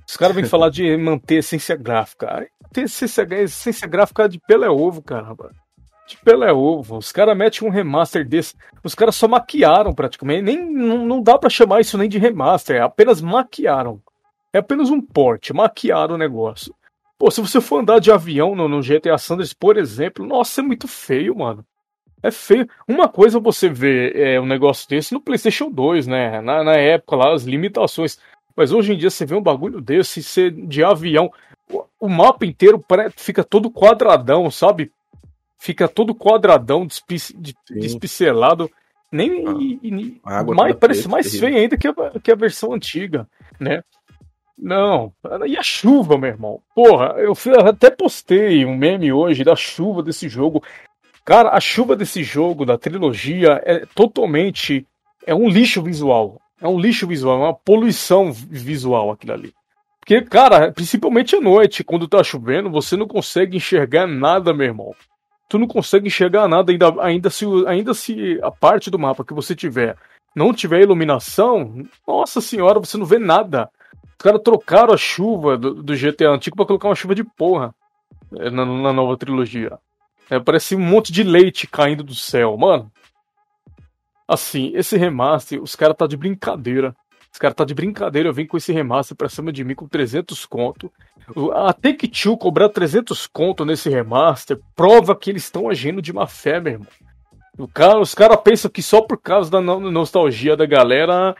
os 0.07 0.15
caras 0.17 0.35
vêm 0.35 0.45
falar 0.49 0.69
de 0.69 0.95
manter 0.97 1.35
essência 1.35 1.75
gráfica. 1.75 2.47
Ter 2.71 2.83
essência, 2.83 3.27
essência 3.31 3.87
gráfica 3.87 4.29
de 4.29 4.39
pelo 4.39 4.65
é 4.65 4.69
ovo, 4.69 5.01
caramba. 5.01 5.51
De 6.07 6.17
pelo 6.17 6.43
é 6.43 6.53
ovo. 6.53 6.97
Os 6.97 7.11
caras 7.11 7.35
metem 7.35 7.67
um 7.67 7.71
remaster 7.71 8.27
desse. 8.27 8.55
Os 8.83 8.93
caras 8.93 9.15
só 9.15 9.27
maquiaram 9.27 9.93
praticamente. 9.93 10.43
Nem, 10.43 10.71
não, 10.71 11.05
não 11.05 11.21
dá 11.21 11.37
para 11.37 11.49
chamar 11.49 11.81
isso 11.81 11.97
nem 11.97 12.09
de 12.09 12.19
remaster. 12.19 12.77
É 12.77 12.81
apenas 12.81 13.21
maquiaram. 13.21 14.01
É 14.53 14.59
apenas 14.59 14.89
um 14.89 15.01
porte. 15.01 15.53
Maquiaram 15.53 16.15
o 16.15 16.17
negócio. 16.17 16.73
Pô, 17.17 17.31
se 17.31 17.41
você 17.41 17.61
for 17.61 17.79
andar 17.79 17.99
de 17.99 18.11
avião 18.11 18.55
no, 18.55 18.67
no 18.67 18.81
GTA 18.81 19.17
Sanders, 19.17 19.53
por 19.53 19.77
exemplo, 19.77 20.25
nossa, 20.25 20.61
é 20.61 20.63
muito 20.63 20.87
feio, 20.87 21.35
mano. 21.35 21.65
É 22.25 22.31
feio. 22.31 22.67
Uma 22.87 23.07
coisa 23.07 23.39
você 23.39 23.69
vê 23.69 24.11
é, 24.15 24.41
um 24.41 24.47
negócio 24.47 24.89
desse 24.89 25.13
no 25.13 25.21
PlayStation 25.21 25.69
2, 25.69 26.07
né? 26.07 26.41
Na, 26.41 26.63
na 26.63 26.73
época 26.73 27.15
lá, 27.15 27.33
as 27.35 27.43
limitações. 27.43 28.17
Mas 28.55 28.71
hoje 28.71 28.93
em 28.93 28.97
dia 28.97 29.11
você 29.11 29.27
vê 29.27 29.35
um 29.35 29.43
bagulho 29.43 29.79
desse, 29.79 30.49
de 30.49 30.83
avião. 30.83 31.31
O 31.99 32.09
mapa 32.09 32.43
inteiro 32.43 32.83
fica 33.15 33.43
todo 33.43 33.69
quadradão, 33.69 34.49
sabe? 34.49 34.91
Fica 35.59 35.87
todo 35.87 36.15
quadradão, 36.15 36.87
despicelado. 37.69 38.71
Nem. 39.11 40.19
Ah, 40.25 40.43
mais, 40.43 40.75
parece 40.77 41.07
mais 41.07 41.39
feio 41.39 41.57
ainda 41.57 41.77
que 41.77 41.87
a, 41.87 41.93
que 42.23 42.31
a 42.31 42.35
versão 42.35 42.73
antiga, 42.73 43.27
né? 43.59 43.83
Não, 44.57 45.13
e 45.45 45.57
a 45.57 45.61
chuva, 45.61 46.17
meu 46.17 46.29
irmão? 46.29 46.61
Porra, 46.73 47.15
eu 47.17 47.33
até 47.67 47.91
postei 47.91 48.65
um 48.65 48.75
meme 48.75 49.11
hoje 49.13 49.43
da 49.43 49.55
chuva 49.55 50.01
desse 50.01 50.27
jogo. 50.27 50.63
Cara, 51.25 51.49
a 51.49 51.59
chuva 51.59 51.95
desse 51.95 52.23
jogo, 52.23 52.65
da 52.65 52.77
trilogia, 52.77 53.59
é 53.65 53.83
totalmente. 53.95 54.85
É 55.25 55.33
um 55.33 55.49
lixo 55.49 55.81
visual. 55.81 56.39
É 56.61 56.67
um 56.67 56.79
lixo 56.79 57.07
visual, 57.07 57.37
é 57.37 57.45
uma 57.45 57.53
poluição 57.53 58.31
visual 58.31 59.11
aquilo 59.11 59.33
ali. 59.33 59.53
Porque, 59.99 60.21
cara, 60.21 60.71
principalmente 60.71 61.35
à 61.35 61.41
noite, 61.41 61.83
quando 61.83 62.07
tá 62.07 62.23
chovendo, 62.23 62.69
você 62.69 62.95
não 62.95 63.07
consegue 63.07 63.57
enxergar 63.57 64.05
nada, 64.05 64.53
meu 64.53 64.67
irmão. 64.67 64.95
Tu 65.49 65.57
não 65.57 65.67
consegue 65.67 66.07
enxergar 66.07 66.47
nada, 66.47 66.71
ainda, 66.71 66.93
ainda, 67.01 67.29
se, 67.31 67.45
ainda 67.67 67.93
se 67.93 68.39
a 68.41 68.51
parte 68.51 68.91
do 68.91 68.99
mapa 68.99 69.25
que 69.25 69.33
você 69.33 69.55
tiver 69.55 69.95
não 70.35 70.53
tiver 70.53 70.81
iluminação, 70.81 71.83
nossa 72.07 72.39
senhora, 72.39 72.79
você 72.79 72.97
não 72.97 73.05
vê 73.05 73.17
nada. 73.17 73.69
Os 74.03 74.17
caras 74.17 74.41
trocaram 74.43 74.93
a 74.93 74.97
chuva 74.97 75.57
do, 75.57 75.81
do 75.81 75.95
GTA 75.95 76.29
antigo 76.29 76.55
para 76.55 76.65
colocar 76.65 76.87
uma 76.87 76.95
chuva 76.95 77.15
de 77.15 77.23
porra 77.23 77.73
é, 78.37 78.49
na, 78.49 78.65
na 78.65 78.93
nova 78.93 79.17
trilogia. 79.17 79.79
É, 80.29 80.39
parece 80.39 80.75
um 80.75 80.79
monte 80.79 81.11
de 81.11 81.23
leite 81.23 81.67
caindo 81.67 82.03
do 82.03 82.15
céu, 82.15 82.57
mano. 82.57 82.91
Assim, 84.27 84.71
esse 84.75 84.97
remaster, 84.97 85.61
os 85.61 85.75
caras 85.75 85.95
tá 85.95 86.07
de 86.07 86.17
brincadeira. 86.17 86.95
Os 87.31 87.37
caras 87.37 87.55
tá 87.55 87.65
de 87.65 87.75
brincadeira, 87.75 88.29
eu 88.29 88.33
vim 88.33 88.45
com 88.45 88.55
esse 88.55 88.71
remaster 88.71 89.15
pra 89.15 89.27
cima 89.27 89.51
de 89.51 89.63
mim 89.63 89.75
com 89.75 89.87
300 89.87 90.45
conto. 90.45 90.89
A 91.53 91.73
Take-Two 91.73 92.37
cobrar 92.37 92.69
300 92.69 93.27
conto 93.27 93.65
nesse 93.65 93.89
remaster 93.89 94.57
prova 94.75 95.15
que 95.15 95.31
eles 95.31 95.43
estão 95.43 95.69
agindo 95.69 96.01
de 96.01 96.13
má 96.13 96.27
fé, 96.27 96.61
meu 96.61 96.73
irmão. 96.73 96.87
Cara, 97.73 97.99
os 97.99 98.15
caras 98.15 98.39
pensam 98.41 98.71
que 98.71 98.81
só 98.81 99.01
por 99.01 99.17
causa 99.17 99.51
da 99.51 99.61
nostalgia 99.61 100.55
da 100.55 100.65
galera, 100.65 101.35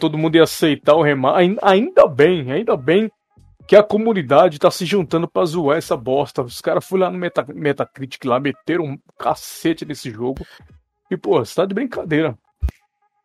todo 0.00 0.18
mundo 0.18 0.36
ia 0.36 0.42
aceitar 0.42 0.94
o 0.94 1.02
remaster. 1.02 1.56
Ainda 1.62 2.06
bem, 2.08 2.50
ainda 2.50 2.76
bem 2.76 3.10
que 3.66 3.74
a 3.74 3.82
comunidade 3.82 4.58
tá 4.58 4.70
se 4.70 4.86
juntando 4.86 5.26
pra 5.26 5.44
zoar 5.44 5.78
essa 5.78 5.96
bosta. 5.96 6.42
Os 6.42 6.60
caras 6.60 6.86
foram 6.86 7.04
lá 7.04 7.10
no 7.10 7.18
Meta, 7.18 7.44
Metacritic 7.48 8.24
lá, 8.24 8.38
meteram 8.38 8.84
um 8.84 8.98
cacete 9.18 9.84
nesse 9.84 10.10
jogo. 10.10 10.46
E, 11.10 11.16
pô, 11.16 11.38
você 11.38 11.54
tá 11.54 11.64
de 11.64 11.74
brincadeira. 11.74 12.38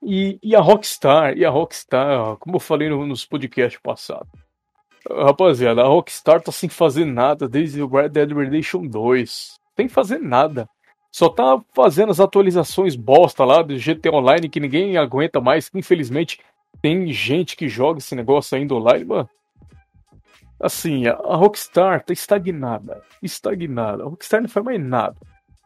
E, 0.01 0.39
e 0.41 0.55
a 0.55 0.59
Rockstar, 0.59 1.37
e 1.37 1.45
a 1.45 1.49
Rockstar, 1.49 2.35
como 2.37 2.55
eu 2.55 2.59
falei 2.59 2.89
no, 2.89 3.05
nos 3.05 3.23
podcasts 3.23 3.79
passados. 3.81 4.27
Rapaziada, 5.09 5.81
a 5.81 5.87
Rockstar 5.87 6.41
tá 6.41 6.51
sem 6.51 6.69
fazer 6.69 7.05
nada 7.05 7.47
desde 7.47 7.81
o 7.81 7.87
Red 7.87 8.09
Dead 8.09 8.31
Redemption 8.31 8.87
2. 8.87 9.55
Sem 9.75 9.87
fazer 9.87 10.19
nada. 10.19 10.67
Só 11.11 11.29
tá 11.29 11.61
fazendo 11.75 12.11
as 12.11 12.19
atualizações 12.19 12.95
bosta 12.95 13.43
lá 13.43 13.61
do 13.61 13.77
GT 13.77 14.09
Online 14.09 14.49
que 14.49 14.59
ninguém 14.59 14.97
aguenta 14.97 15.41
mais. 15.41 15.69
Infelizmente, 15.73 16.39
tem 16.81 17.11
gente 17.11 17.55
que 17.55 17.67
joga 17.67 17.99
esse 17.99 18.15
negócio 18.15 18.57
ainda 18.57 18.73
online, 18.73 19.05
mano. 19.05 19.29
Assim, 20.61 21.07
a 21.07 21.35
Rockstar 21.35 22.03
tá 22.03 22.13
estagnada. 22.13 23.01
Estagnada. 23.21 24.03
A 24.03 24.07
Rockstar 24.07 24.41
não 24.41 24.49
faz 24.49 24.63
mais 24.63 24.79
nada. 24.79 25.15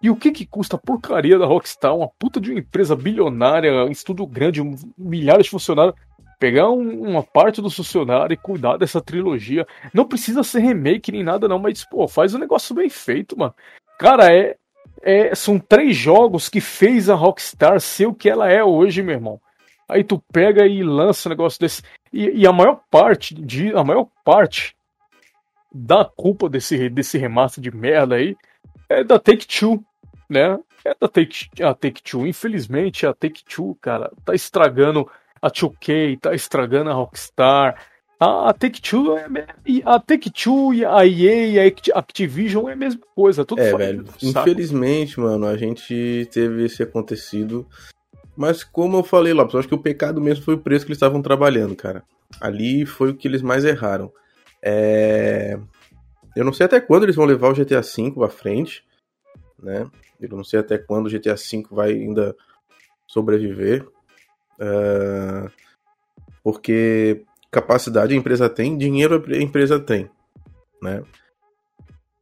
E 0.01 0.09
o 0.09 0.15
que 0.15 0.31
que 0.31 0.45
custa 0.45 0.75
a 0.75 0.79
porcaria 0.79 1.37
da 1.37 1.45
Rockstar, 1.45 1.95
uma 1.95 2.07
puta 2.07 2.39
de 2.39 2.51
uma 2.51 2.59
empresa 2.59 2.95
bilionária, 2.95 3.85
um 3.85 3.91
estudo 3.91 4.25
grande, 4.25 4.61
um, 4.61 4.75
milhares 4.97 5.45
de 5.45 5.49
funcionários, 5.49 5.95
pegar 6.39 6.69
um, 6.69 7.09
uma 7.09 7.23
parte 7.23 7.61
do 7.61 7.69
funcionário 7.69 8.33
e 8.33 8.37
cuidar 8.37 8.77
dessa 8.77 9.01
trilogia. 9.01 9.65
Não 9.93 10.05
precisa 10.05 10.43
ser 10.43 10.59
remake 10.59 11.11
nem 11.11 11.23
nada 11.23 11.47
não, 11.47 11.59
mas 11.59 11.83
pô, 11.83 12.07
faz 12.07 12.33
um 12.33 12.39
negócio 12.39 12.75
bem 12.75 12.89
feito, 12.89 13.37
mano. 13.37 13.53
Cara, 13.97 14.33
é, 14.33 14.55
é 15.01 15.35
são 15.35 15.59
três 15.59 15.95
jogos 15.95 16.49
que 16.49 16.61
fez 16.61 17.09
a 17.09 17.15
Rockstar 17.15 17.81
ser 17.81 18.05
o 18.05 18.13
que 18.13 18.29
ela 18.29 18.49
é 18.49 18.63
hoje, 18.63 19.01
meu 19.01 19.15
irmão. 19.15 19.41
Aí 19.87 20.03
tu 20.03 20.21
pega 20.31 20.65
e 20.65 20.83
lança 20.83 21.27
um 21.27 21.31
negócio 21.31 21.59
desse. 21.59 21.81
E, 22.11 22.29
e 22.29 22.47
a 22.47 22.53
maior 22.53 22.81
parte 22.89 23.33
de 23.35 23.73
a 23.73 23.83
maior 23.83 24.07
parte 24.23 24.74
da 25.75 26.05
culpa 26.05 26.47
desse 26.47 26.89
desse 26.89 27.17
remaster 27.17 27.61
de 27.61 27.75
merda 27.75 28.15
aí 28.15 28.35
é 28.87 29.03
da 29.03 29.19
Take 29.19 29.45
Two 29.45 29.83
né? 30.29 30.57
É 30.83 30.95
da 30.99 31.07
Take, 31.07 31.49
a 31.61 31.73
Take-Two. 31.73 32.27
Infelizmente, 32.27 33.05
a 33.05 33.13
Take-Two, 33.13 33.75
cara, 33.81 34.11
tá 34.23 34.33
estragando 34.33 35.09
a 35.41 35.49
2K, 35.49 36.19
tá 36.19 36.33
estragando 36.33 36.89
a 36.89 36.93
Rockstar. 36.93 37.75
A, 38.19 38.49
a 38.49 38.53
Take-Two 38.53 39.17
é, 39.17 39.27
a 39.83 39.99
Take-Two 39.99 40.73
e 40.73 40.85
a 40.85 41.05
EA 41.05 41.47
e 41.47 41.59
a 41.59 41.99
Activision 41.99 42.69
é 42.69 42.73
a 42.73 42.75
mesma 42.75 43.01
coisa, 43.13 43.43
tudo 43.43 43.61
É, 43.61 43.75
velho. 43.75 44.05
Infelizmente, 44.21 45.19
mano, 45.19 45.45
a 45.45 45.57
gente 45.57 46.27
teve 46.31 46.65
esse 46.65 46.81
acontecido. 46.83 47.67
Mas 48.37 48.63
como 48.63 48.97
eu 48.97 49.03
falei 49.03 49.33
lá, 49.33 49.47
eu 49.51 49.59
acho 49.59 49.67
que 49.67 49.75
o 49.75 49.81
pecado 49.81 50.21
mesmo 50.21 50.43
foi 50.43 50.55
o 50.55 50.59
preço 50.59 50.85
que 50.85 50.91
eles 50.91 50.97
estavam 50.97 51.21
trabalhando, 51.21 51.75
cara. 51.75 52.03
Ali 52.39 52.85
foi 52.85 53.11
o 53.11 53.15
que 53.15 53.27
eles 53.27 53.41
mais 53.41 53.63
erraram. 53.63 54.11
É... 54.65 55.59
Eu 56.35 56.43
não 56.43 56.51
sei 56.51 56.65
até 56.65 56.81
quando 56.81 57.03
eles 57.03 57.15
vão 57.15 57.25
levar 57.25 57.49
o 57.49 57.53
GTA 57.53 57.81
V 57.81 58.11
pra 58.11 58.29
frente, 58.29 58.83
né? 59.61 59.89
Eu 60.19 60.29
não 60.29 60.43
sei 60.43 60.59
até 60.59 60.77
quando 60.77 61.05
o 61.05 61.09
GTA 61.09 61.35
V 61.35 61.63
vai 61.71 61.91
ainda 61.91 62.35
sobreviver. 63.07 63.87
Uh, 64.59 65.49
porque 66.43 67.23
capacidade 67.51 68.13
a 68.13 68.17
empresa 68.17 68.49
tem, 68.49 68.77
dinheiro 68.77 69.23
a 69.33 69.37
empresa 69.37 69.79
tem. 69.79 70.09
Né? 70.81 71.03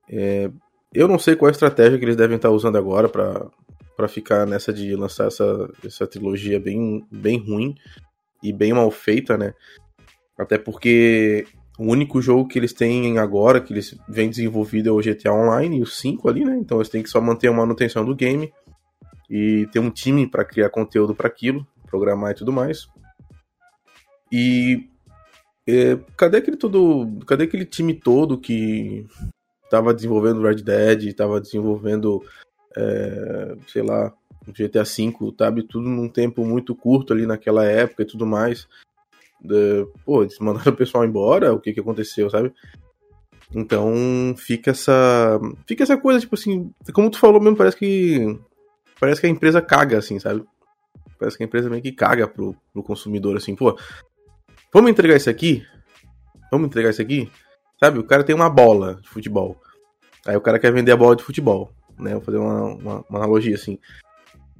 É, 0.09 0.51
eu 0.93 1.07
não 1.07 1.17
sei 1.17 1.35
qual 1.35 1.49
a 1.49 1.51
estratégia 1.51 1.97
que 1.97 2.05
eles 2.05 2.15
devem 2.15 2.35
estar 2.35 2.51
usando 2.51 2.77
agora 2.77 3.09
para 3.09 4.07
ficar 4.07 4.45
nessa 4.45 4.71
de 4.71 4.95
lançar 4.95 5.27
essa, 5.27 5.69
essa 5.83 6.05
trilogia 6.05 6.59
bem, 6.59 7.05
bem 7.11 7.37
ruim 7.39 7.75
e 8.43 8.53
bem 8.53 8.73
mal 8.73 8.89
feita, 8.91 9.37
né? 9.37 9.53
Até 10.37 10.57
porque 10.57 11.47
o 11.77 11.85
único 11.85 12.21
jogo 12.21 12.47
que 12.47 12.59
eles 12.59 12.71
têm 12.71 13.17
agora, 13.17 13.59
que 13.59 13.73
eles 13.73 13.97
vêm 14.07 14.29
desenvolvido, 14.29 14.89
é 14.89 14.91
o 14.91 15.01
GTA 15.01 15.33
Online 15.33 15.77
e 15.77 15.81
o 15.81 15.87
5 15.87 16.29
ali, 16.29 16.45
né? 16.45 16.55
Então 16.57 16.77
eles 16.77 16.89
têm 16.89 17.01
que 17.01 17.09
só 17.09 17.19
manter 17.19 17.47
a 17.47 17.53
manutenção 17.53 18.05
do 18.05 18.15
game 18.15 18.53
e 19.29 19.67
ter 19.71 19.79
um 19.79 19.89
time 19.89 20.27
para 20.27 20.45
criar 20.45 20.69
conteúdo 20.69 21.15
para 21.15 21.27
aquilo, 21.27 21.65
programar 21.89 22.31
e 22.31 22.35
tudo 22.35 22.51
mais. 22.51 22.87
E 24.31 24.87
é, 25.67 25.97
cadê 26.15 26.37
aquele 26.37 26.57
todo, 26.57 27.19
cadê 27.25 27.45
aquele 27.45 27.65
time 27.65 27.93
todo 27.93 28.37
que 28.37 29.05
estava 29.63 29.93
desenvolvendo 29.93 30.43
Red 30.43 30.57
Dead, 30.57 31.05
estava 31.05 31.41
desenvolvendo, 31.41 32.23
é, 32.77 33.55
sei 33.67 33.81
lá, 33.81 34.13
GTA 34.47 34.83
V, 34.83 35.33
sabe, 35.37 35.63
tudo 35.63 35.89
num 35.89 36.09
tempo 36.09 36.45
muito 36.45 36.75
curto 36.75 37.13
ali 37.13 37.25
naquela 37.25 37.65
época 37.65 38.03
e 38.03 38.05
tudo 38.05 38.27
mais 38.27 38.67
de, 39.43 39.85
pô, 40.05 40.23
eles 40.23 40.39
mandaram 40.39 40.71
o 40.71 40.75
pessoal 40.75 41.03
embora, 41.03 41.53
o 41.53 41.59
que 41.59 41.73
que 41.73 41.79
aconteceu, 41.79 42.29
sabe? 42.29 42.53
Então 43.53 44.33
fica 44.37 44.71
essa. 44.71 45.39
Fica 45.67 45.83
essa 45.83 45.97
coisa, 45.97 46.19
tipo 46.19 46.35
assim, 46.35 46.71
como 46.93 47.09
tu 47.09 47.19
falou 47.19 47.41
mesmo, 47.41 47.57
parece 47.57 47.77
que. 47.77 48.39
Parece 48.99 49.21
que 49.21 49.27
a 49.27 49.29
empresa 49.29 49.61
caga, 49.61 49.97
assim, 49.97 50.17
sabe? 50.19 50.43
Parece 51.19 51.37
que 51.37 51.43
a 51.43 51.45
empresa 51.45 51.69
meio 51.69 51.81
que 51.81 51.91
caga 51.91 52.27
pro, 52.27 52.55
pro 52.71 52.83
consumidor, 52.83 53.35
assim, 53.37 53.55
pô. 53.55 53.77
Vamos 54.73 54.89
entregar 54.89 55.15
isso 55.15 55.29
aqui? 55.29 55.63
Vamos 56.51 56.67
entregar 56.67 56.89
isso 56.89 57.01
aqui? 57.01 57.29
Sabe? 57.79 57.99
O 57.99 58.03
cara 58.03 58.23
tem 58.23 58.35
uma 58.35 58.49
bola 58.49 58.95
de 59.01 59.09
futebol. 59.09 59.61
Aí 60.25 60.35
o 60.35 60.41
cara 60.41 60.57
quer 60.57 60.71
vender 60.71 60.91
a 60.91 60.97
bola 60.97 61.15
de 61.15 61.23
futebol. 61.23 61.71
né? 61.99 62.13
Vou 62.13 62.21
fazer 62.21 62.37
uma, 62.37 62.63
uma, 62.63 63.05
uma 63.09 63.19
analogia 63.19 63.55
assim. 63.55 63.77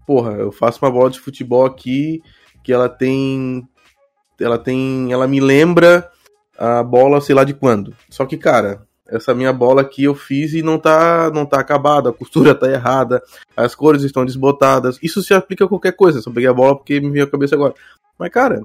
Porra, 0.05 0.33
eu 0.33 0.51
faço 0.51 0.83
uma 0.83 0.91
bola 0.91 1.09
de 1.09 1.19
futebol 1.19 1.65
aqui 1.65 2.21
que 2.63 2.71
ela 2.71 2.89
tem. 2.89 3.67
Ela 4.39 4.57
tem. 4.57 5.11
Ela 5.11 5.27
me 5.27 5.39
lembra 5.39 6.09
a 6.57 6.83
bola, 6.83 7.21
sei 7.21 7.35
lá 7.35 7.43
de 7.43 7.53
quando. 7.53 7.95
Só 8.09 8.25
que, 8.25 8.37
cara, 8.37 8.85
essa 9.07 9.33
minha 9.33 9.51
bola 9.51 9.81
aqui 9.81 10.05
eu 10.05 10.15
fiz 10.15 10.53
e 10.53 10.61
não 10.61 10.79
tá, 10.79 11.29
não 11.31 11.45
tá 11.45 11.59
acabada, 11.59 12.09
a 12.09 12.13
costura 12.13 12.55
tá 12.55 12.69
errada, 12.69 13.21
as 13.55 13.75
cores 13.75 14.03
estão 14.03 14.25
desbotadas. 14.25 14.97
Isso 15.01 15.21
se 15.21 15.33
aplica 15.33 15.65
a 15.65 15.67
qualquer 15.67 15.93
coisa, 15.93 16.21
só 16.21 16.31
peguei 16.31 16.49
a 16.49 16.53
bola 16.53 16.75
porque 16.75 16.99
me 16.99 17.09
veio 17.09 17.25
a 17.25 17.29
cabeça 17.29 17.55
agora. 17.55 17.73
Mas, 18.17 18.29
cara, 18.31 18.63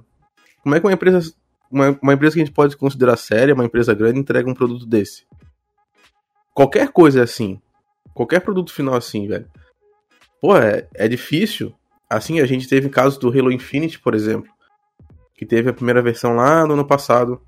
como 0.63 0.75
é 0.75 0.81
que 0.81 0.87
uma 0.87 0.93
empresa, 0.93 1.33
uma, 1.71 1.99
uma 2.01 2.15
empresa 2.15 2.35
que 2.35 2.41
a 2.41 2.45
gente 2.45 2.55
pode 2.55 2.77
considerar 2.77 3.17
séria, 3.17 3.55
uma 3.55 3.65
empresa 3.65 3.95
grande, 3.95 4.21
entrega 4.21 4.49
um 4.49 4.55
produto 4.55 4.87
desse? 4.87 5.25
Qualquer 6.55 6.89
coisa 6.89 7.21
é 7.21 7.23
assim. 7.23 7.61
Qualquer 8.15 8.41
produto 8.41 8.73
final 8.73 8.95
é 8.95 8.99
assim, 8.99 9.29
velho. 9.29 9.47
Pô, 10.41 10.57
é, 10.57 10.89
é 10.95 11.09
difícil. 11.09 11.75
Assim, 12.09 12.41
a 12.41 12.47
gente 12.47 12.69
teve 12.69 12.89
casos 12.89 13.19
do 13.19 13.29
Halo 13.29 13.53
Infinite, 13.53 13.99
por 14.01 14.15
exemplo, 14.15 14.51
que 15.39 15.47
teve 15.47 15.71
a 15.71 15.73
primeira 15.73 16.03
versão 16.03 16.35
lá 16.35 16.67
no 16.67 16.75
ano 16.75 16.85
passado, 16.85 17.41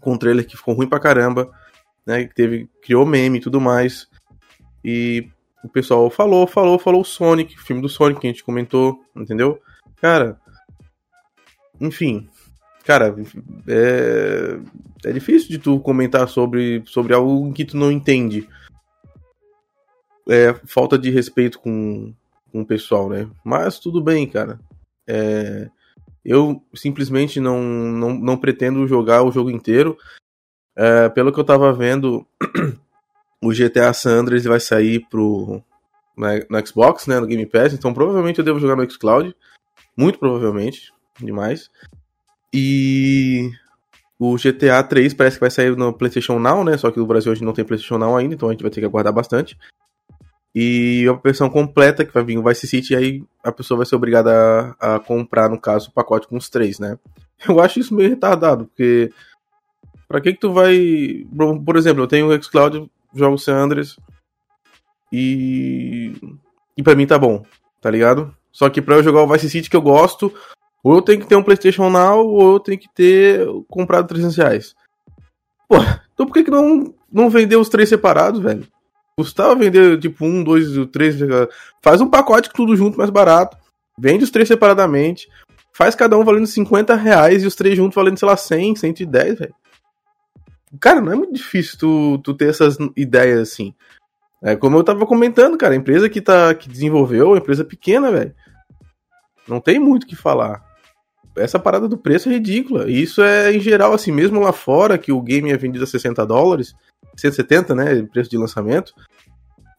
com 0.00 0.14
um 0.14 0.18
trailer 0.18 0.44
que 0.44 0.56
ficou 0.56 0.74
ruim 0.74 0.88
pra 0.88 0.98
caramba 0.98 1.52
né? 2.10 2.26
Que 2.26 2.34
teve, 2.34 2.68
criou 2.82 3.06
meme 3.06 3.38
e 3.38 3.40
tudo 3.40 3.60
mais. 3.60 4.08
E 4.84 5.28
o 5.62 5.68
pessoal 5.68 6.10
falou, 6.10 6.46
falou, 6.46 6.78
falou 6.78 7.02
o 7.02 7.04
Sonic, 7.04 7.58
filme 7.60 7.82
do 7.82 7.88
Sonic 7.88 8.20
que 8.20 8.26
a 8.26 8.30
gente 8.30 8.44
comentou, 8.44 9.00
entendeu? 9.14 9.60
Cara, 10.00 10.40
enfim, 11.80 12.28
cara, 12.84 13.14
é, 13.68 14.58
é 15.04 15.12
difícil 15.12 15.50
de 15.50 15.58
tu 15.58 15.78
comentar 15.80 16.28
sobre, 16.28 16.82
sobre 16.86 17.14
algo 17.14 17.52
que 17.52 17.64
tu 17.64 17.76
não 17.76 17.92
entende. 17.92 18.48
É 20.28 20.54
falta 20.66 20.98
de 20.98 21.10
respeito 21.10 21.58
com, 21.58 22.14
com 22.52 22.62
o 22.62 22.66
pessoal, 22.66 23.08
né? 23.08 23.28
Mas 23.44 23.78
tudo 23.78 24.02
bem, 24.02 24.26
cara. 24.26 24.60
É, 25.06 25.68
eu 26.30 26.62
simplesmente 26.72 27.40
não, 27.40 27.60
não, 27.60 28.14
não 28.14 28.36
pretendo 28.36 28.86
jogar 28.86 29.24
o 29.24 29.32
jogo 29.32 29.50
inteiro. 29.50 29.98
É, 30.76 31.08
pelo 31.08 31.32
que 31.32 31.40
eu 31.40 31.44
tava 31.44 31.72
vendo, 31.72 32.24
o 33.42 33.50
GTA 33.50 33.92
San 33.92 34.20
Andreas 34.20 34.44
vai 34.44 34.60
sair 34.60 35.04
pro, 35.10 35.60
no 36.16 36.66
Xbox, 36.66 37.08
né, 37.08 37.18
no 37.18 37.26
Game 37.26 37.44
Pass, 37.46 37.74
então 37.74 37.92
provavelmente 37.92 38.38
eu 38.38 38.44
devo 38.44 38.60
jogar 38.60 38.76
no 38.76 38.88
Xcloud, 38.88 39.34
muito 39.96 40.20
provavelmente, 40.20 40.92
demais. 41.18 41.68
E 42.54 43.50
o 44.16 44.36
GTA 44.36 44.84
3 44.84 45.12
parece 45.14 45.36
que 45.36 45.40
vai 45.40 45.50
sair 45.50 45.76
no 45.76 45.92
PlayStation 45.92 46.38
Now, 46.38 46.62
né, 46.62 46.76
só 46.76 46.92
que 46.92 47.00
no 47.00 47.06
Brasil 47.06 47.32
hoje 47.32 47.44
não 47.44 47.52
tem 47.52 47.64
PlayStation 47.64 47.98
Now 47.98 48.16
ainda, 48.16 48.36
então 48.36 48.48
a 48.48 48.52
gente 48.52 48.62
vai 48.62 48.70
ter 48.70 48.78
que 48.78 48.86
aguardar 48.86 49.12
bastante. 49.12 49.58
E 50.54 51.06
a 51.08 51.12
versão 51.12 51.48
completa 51.48 52.04
que 52.04 52.12
vai 52.12 52.24
vir 52.24 52.38
o 52.38 52.42
Vice 52.42 52.66
City, 52.66 52.96
aí 52.96 53.22
a 53.42 53.52
pessoa 53.52 53.78
vai 53.78 53.86
ser 53.86 53.94
obrigada 53.94 54.74
a, 54.80 54.96
a 54.96 55.00
comprar, 55.00 55.48
no 55.48 55.60
caso, 55.60 55.88
o 55.88 55.92
pacote 55.92 56.26
com 56.26 56.36
os 56.36 56.48
três, 56.48 56.78
né. 56.78 56.98
Eu 57.48 57.60
acho 57.60 57.80
isso 57.80 57.94
meio 57.94 58.10
retardado, 58.10 58.66
porque 58.66 59.10
Pra 60.10 60.20
que 60.20 60.32
que 60.32 60.40
tu 60.40 60.52
vai... 60.52 61.24
Por 61.64 61.76
exemplo, 61.76 62.02
eu 62.02 62.08
tenho 62.08 62.26
o 62.26 62.42
xCloud, 62.42 62.90
jogo 63.14 63.38
San 63.38 63.54
Andreas 63.54 63.96
e... 65.12 66.12
E 66.76 66.82
pra 66.82 66.96
mim 66.96 67.06
tá 67.06 67.16
bom, 67.16 67.44
tá 67.80 67.88
ligado? 67.88 68.34
Só 68.50 68.68
que 68.68 68.82
pra 68.82 68.96
eu 68.96 69.04
jogar 69.04 69.22
o 69.22 69.28
Vice 69.28 69.48
City 69.48 69.70
que 69.70 69.76
eu 69.76 69.80
gosto, 69.80 70.34
ou 70.82 70.96
eu 70.96 71.02
tenho 71.02 71.20
que 71.20 71.28
ter 71.28 71.36
um 71.36 71.44
PlayStation 71.44 71.88
Now, 71.88 72.26
ou 72.26 72.54
eu 72.54 72.58
tenho 72.58 72.76
que 72.76 72.92
ter 72.92 73.46
comprado 73.68 74.08
300 74.08 74.36
reais. 74.36 74.74
Pô, 75.68 75.76
então 76.12 76.26
por 76.26 76.32
que 76.32 76.42
que 76.42 76.50
não, 76.50 76.92
não 77.12 77.30
vender 77.30 77.54
os 77.54 77.68
três 77.68 77.88
separados, 77.88 78.40
velho? 78.40 78.66
Custava 79.16 79.54
vender, 79.54 79.98
tipo, 79.98 80.24
um, 80.24 80.42
dois, 80.42 80.66
três... 80.90 81.16
Faz 81.82 82.00
um 82.00 82.08
pacote 82.08 82.50
tudo 82.52 82.74
junto, 82.76 82.98
mais 82.98 83.10
barato. 83.10 83.56
Vende 83.98 84.24
os 84.24 84.30
três 84.30 84.48
separadamente. 84.48 85.28
Faz 85.72 85.94
cada 85.94 86.18
um 86.18 86.24
valendo 86.24 86.46
50 86.46 86.94
reais 86.94 87.42
e 87.42 87.46
os 87.46 87.54
três 87.54 87.76
juntos 87.76 87.94
valendo, 87.94 88.18
sei 88.18 88.28
lá, 88.28 88.36
100, 88.36 88.76
110, 88.76 89.38
velho. 89.38 89.54
Cara, 90.80 91.00
não 91.00 91.12
é 91.12 91.16
muito 91.16 91.34
difícil 91.34 91.78
tu, 91.78 92.18
tu 92.18 92.34
ter 92.34 92.48
essas 92.50 92.76
ideias 92.96 93.40
assim. 93.40 93.74
É, 94.42 94.56
como 94.56 94.76
eu 94.76 94.84
tava 94.84 95.06
comentando, 95.06 95.58
cara, 95.58 95.74
a 95.74 95.76
empresa 95.76 96.08
que, 96.08 96.20
tá, 96.20 96.54
que 96.54 96.68
desenvolveu 96.68 97.34
é 97.34 97.38
empresa 97.38 97.64
pequena, 97.64 98.10
velho. 98.10 98.34
Não 99.46 99.60
tem 99.60 99.78
muito 99.78 100.04
o 100.04 100.06
que 100.06 100.16
falar. 100.16 100.64
Essa 101.42 101.58
parada 101.58 101.88
do 101.88 101.96
preço 101.96 102.28
é 102.28 102.32
ridícula. 102.32 102.88
E 102.88 103.02
isso 103.02 103.22
é 103.22 103.52
em 103.52 103.60
geral, 103.60 103.92
assim, 103.92 104.12
mesmo 104.12 104.40
lá 104.40 104.52
fora, 104.52 104.98
que 104.98 105.12
o 105.12 105.20
game 105.20 105.50
é 105.50 105.56
vendido 105.56 105.84
a 105.84 105.86
60 105.86 106.24
dólares, 106.26 106.74
170, 107.16 107.74
né? 107.74 108.02
Preço 108.02 108.30
de 108.30 108.36
lançamento. 108.36 108.92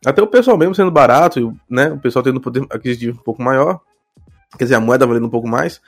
Até 0.05 0.21
o 0.21 0.27
pessoal 0.27 0.57
mesmo 0.57 0.73
sendo 0.73 0.91
barato, 0.91 1.55
né? 1.69 1.91
O 1.91 1.99
pessoal 1.99 2.23
tendo 2.23 2.41
poder 2.41 2.65
aquisitivo 2.69 3.19
um 3.19 3.23
pouco 3.23 3.41
maior. 3.41 3.79
Quer 4.57 4.65
dizer, 4.65 4.75
a 4.75 4.79
moeda 4.79 5.05
valendo 5.05 5.27
um 5.27 5.29
pouco 5.29 5.47
mais. 5.47 5.81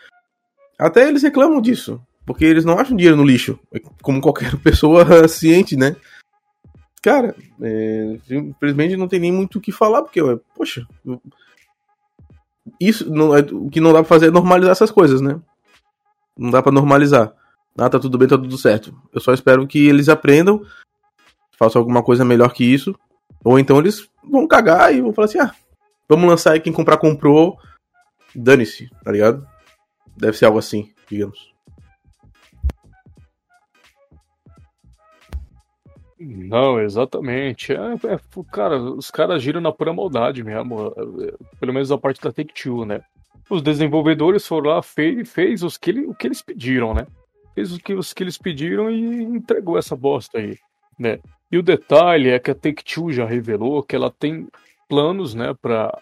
Até 0.80 1.08
eles 1.08 1.24
reclamam 1.24 1.62
disso. 1.62 2.02
Porque 2.26 2.46
eles 2.46 2.64
não 2.64 2.78
acham 2.80 2.96
dinheiro 2.96 3.18
no 3.18 3.26
lixo, 3.26 3.60
como 4.02 4.22
qualquer 4.22 4.56
pessoa 4.64 5.28
ciente, 5.28 5.76
né? 5.76 5.96
Cara, 7.02 7.36
é, 7.62 8.18
infelizmente 8.32 8.96
não 8.96 9.10
tem 9.10 9.20
nem 9.20 9.32
muito 9.32 9.58
o 9.58 9.62
que 9.62 9.74
falar, 9.74 10.04
porque, 10.04 10.22
poxa, 10.56 10.88
isso 12.80 13.12
não 13.12 13.36
é, 13.36 13.42
o 13.42 13.70
que 13.70 13.82
não 13.82 13.92
dá 13.92 14.00
pra 14.00 14.08
fazer 14.08 14.28
é 14.28 14.32
normalizar 14.32 14.72
essas 14.72 14.90
coisas, 14.90 15.20
né? 15.20 15.38
Não 16.38 16.50
dá 16.50 16.62
para 16.62 16.72
normalizar. 16.72 17.34
Ah, 17.78 17.90
tá 17.90 18.00
tudo 18.00 18.18
bem, 18.18 18.28
tá 18.28 18.38
tudo 18.38 18.58
certo. 18.58 18.96
Eu 19.12 19.20
só 19.20 19.34
espero 19.34 19.68
que 19.68 19.88
eles 19.88 20.10
aprendam, 20.10 20.62
façam 21.58 21.80
alguma 21.80 22.04
coisa 22.04 22.24
melhor 22.24 22.54
que 22.54 22.64
isso, 22.64 22.96
ou 23.44 23.58
então 23.58 23.80
eles 23.80 24.08
vão 24.24 24.48
cagar 24.48 24.94
e 24.94 25.02
vão 25.02 25.14
falar 25.14 25.26
assim: 25.26 25.40
ah, 25.40 25.54
vamos 26.08 26.30
lançar 26.30 26.54
aí, 26.54 26.60
quem 26.60 26.72
comprar 26.74 26.98
comprou, 26.98 27.58
dane-se, 28.36 28.90
tá 29.04 29.12
ligado? 29.12 29.46
Deve 30.16 30.38
ser 30.38 30.46
algo 30.46 30.60
assim, 30.60 30.94
digamos. 31.10 31.54
Não, 36.20 36.80
exatamente. 36.80 37.74
É, 37.74 37.76
é, 37.76 38.20
cara, 38.52 38.80
os 38.80 39.12
caras 39.12 39.42
giram 39.42 39.60
na 39.60 39.72
pura 39.72 39.92
maldade 39.92 40.44
mesmo. 40.44 40.94
É, 41.22 41.34
pelo 41.60 41.74
menos 41.74 41.92
a 41.92 41.98
parte 41.98 42.22
da 42.22 42.32
Take-Two, 42.32 42.86
né? 42.86 43.02
Os 43.50 43.62
desenvolvedores 43.62 44.48
foram 44.48 44.72
lá, 44.72 44.82
fez, 44.82 45.30
fez 45.32 45.64
os 45.64 45.78
que 45.78 45.92
ele, 45.92 46.06
o 46.06 46.14
que 46.14 46.28
eles 46.28 46.42
pediram, 46.42 46.94
né? 46.94 47.06
Fez 47.54 47.74
o 47.74 47.80
que, 47.80 47.94
os 47.94 48.14
que 48.14 48.24
eles 48.24 48.38
pediram 48.38 48.90
e 48.90 49.24
entregou 49.24 49.78
essa 49.78 49.96
bosta 49.96 50.40
aí, 50.40 50.58
né? 50.98 51.20
E 51.52 51.58
o 51.58 51.64
detalhe 51.64 52.30
é 52.30 52.40
que 52.40 52.50
a 52.50 52.56
Take-Two 52.56 53.12
já 53.12 53.26
revelou 53.26 53.84
que 53.84 53.96
ela 53.96 54.10
tem 54.10 54.48
planos, 54.90 55.36
né, 55.36 55.54
para 55.62 55.96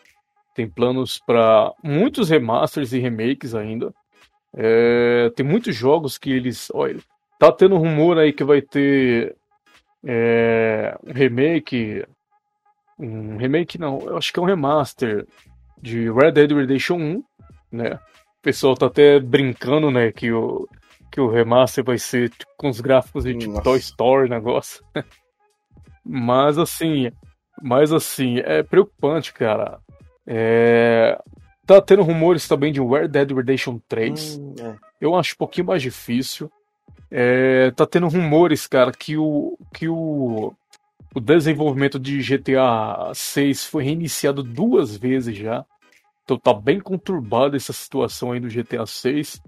tem 0.53 0.67
planos 0.67 1.17
para 1.17 1.73
muitos 1.83 2.29
remasters 2.29 2.91
e 2.93 2.99
remakes 2.99 3.55
ainda. 3.55 3.93
É, 4.53 5.31
tem 5.35 5.45
muitos 5.45 5.75
jogos 5.75 6.17
que 6.17 6.29
eles, 6.29 6.69
olha, 6.73 6.99
tá 7.39 7.51
tendo 7.51 7.77
rumor 7.77 8.17
aí 8.17 8.33
que 8.33 8.43
vai 8.43 8.61
ter 8.61 9.35
é, 10.03 10.97
um 11.05 11.13
remake. 11.13 12.05
Um 12.99 13.37
remake 13.37 13.77
não, 13.77 13.99
eu 14.01 14.17
acho 14.17 14.31
que 14.31 14.39
é 14.39 14.41
um 14.41 14.45
remaster 14.45 15.25
de 15.81 16.11
Red 16.11 16.31
Dead 16.31 16.51
Redemption 16.51 16.97
1, 16.97 17.23
né? 17.71 17.93
O 17.93 18.41
pessoal 18.41 18.75
tá 18.75 18.87
até 18.87 19.19
brincando, 19.19 19.91
né, 19.91 20.11
que 20.11 20.31
o, 20.31 20.67
que 21.11 21.19
o 21.19 21.29
remaster 21.29 21.83
vai 21.83 21.97
ser 21.97 22.29
tipo, 22.29 22.51
com 22.57 22.69
os 22.69 22.79
gráficos 22.81 23.23
de 23.23 23.37
tipo, 23.37 23.61
Toy 23.61 23.77
Story, 23.77 24.29
negócio. 24.29 24.83
mas 26.03 26.57
assim, 26.57 27.11
mas 27.61 27.91
assim, 27.91 28.39
é 28.39 28.63
preocupante, 28.63 29.33
cara. 29.33 29.79
É... 30.25 31.19
Tá 31.65 31.81
tendo 31.81 32.01
rumores 32.01 32.47
também 32.47 32.73
de 32.73 32.81
Red 32.81 33.09
Dead 33.09 33.31
Redemption 33.31 33.79
3. 33.87 34.37
Hum, 34.37 34.55
é. 34.59 34.75
Eu 34.99 35.15
acho 35.15 35.35
um 35.35 35.37
pouquinho 35.37 35.67
mais 35.67 35.81
difícil. 35.81 36.51
É, 37.09 37.71
tá 37.71 37.85
tendo 37.85 38.07
rumores, 38.07 38.65
cara, 38.67 38.91
que 38.91 39.17
o, 39.17 39.57
que 39.73 39.87
o, 39.87 40.53
o 41.13 41.19
desenvolvimento 41.19 41.99
de 41.99 42.21
GTA 42.21 43.11
6 43.13 43.65
foi 43.65 43.83
reiniciado 43.83 44.41
duas 44.41 44.95
vezes 44.95 45.37
já. 45.37 45.65
Então 46.31 46.53
tá 46.53 46.53
bem 46.53 46.79
conturbada 46.79 47.57
essa 47.57 47.73
situação 47.73 48.31
aí 48.31 48.39
do 48.39 48.47
GTA 48.47 48.85
6. 48.85 49.41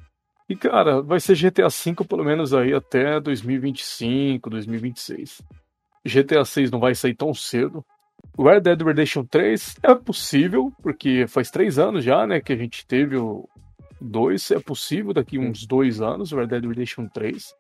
E, 0.50 0.56
cara, 0.56 1.02
vai 1.02 1.18
ser 1.18 1.38
GTA 1.38 1.70
5 1.70 2.04
pelo 2.04 2.26
menos 2.26 2.54
aí 2.54 2.74
até 2.74 3.22
2025, 3.22 4.50
2026. 4.50 5.42
GTA 6.06 6.44
6 6.44 6.72
não 6.72 6.82
vai 6.82 6.94
sair 6.94 7.16
tão 7.16 7.34
cedo. 7.34 7.86
Red 8.38 8.60
Dead 8.60 8.82
Redemption 8.82 9.24
3 9.24 9.78
é 9.82 9.96
possível, 9.96 10.74
porque 10.82 11.26
faz 11.26 11.50
três 11.50 11.80
anos 11.80 12.04
já, 12.04 12.28
né, 12.28 12.42
que 12.42 12.52
a 12.52 12.58
gente 12.58 12.86
teve 12.86 13.16
o, 13.16 13.48
2 14.02 14.52
é 14.52 14.60
possível 14.60 15.14
daqui 15.14 15.40
uns 15.40 15.66
dois 15.66 16.02
anos, 16.02 16.34
Red 16.34 16.48
Dead 16.48 16.66
Redemption 16.66 17.08
3. 17.08 17.56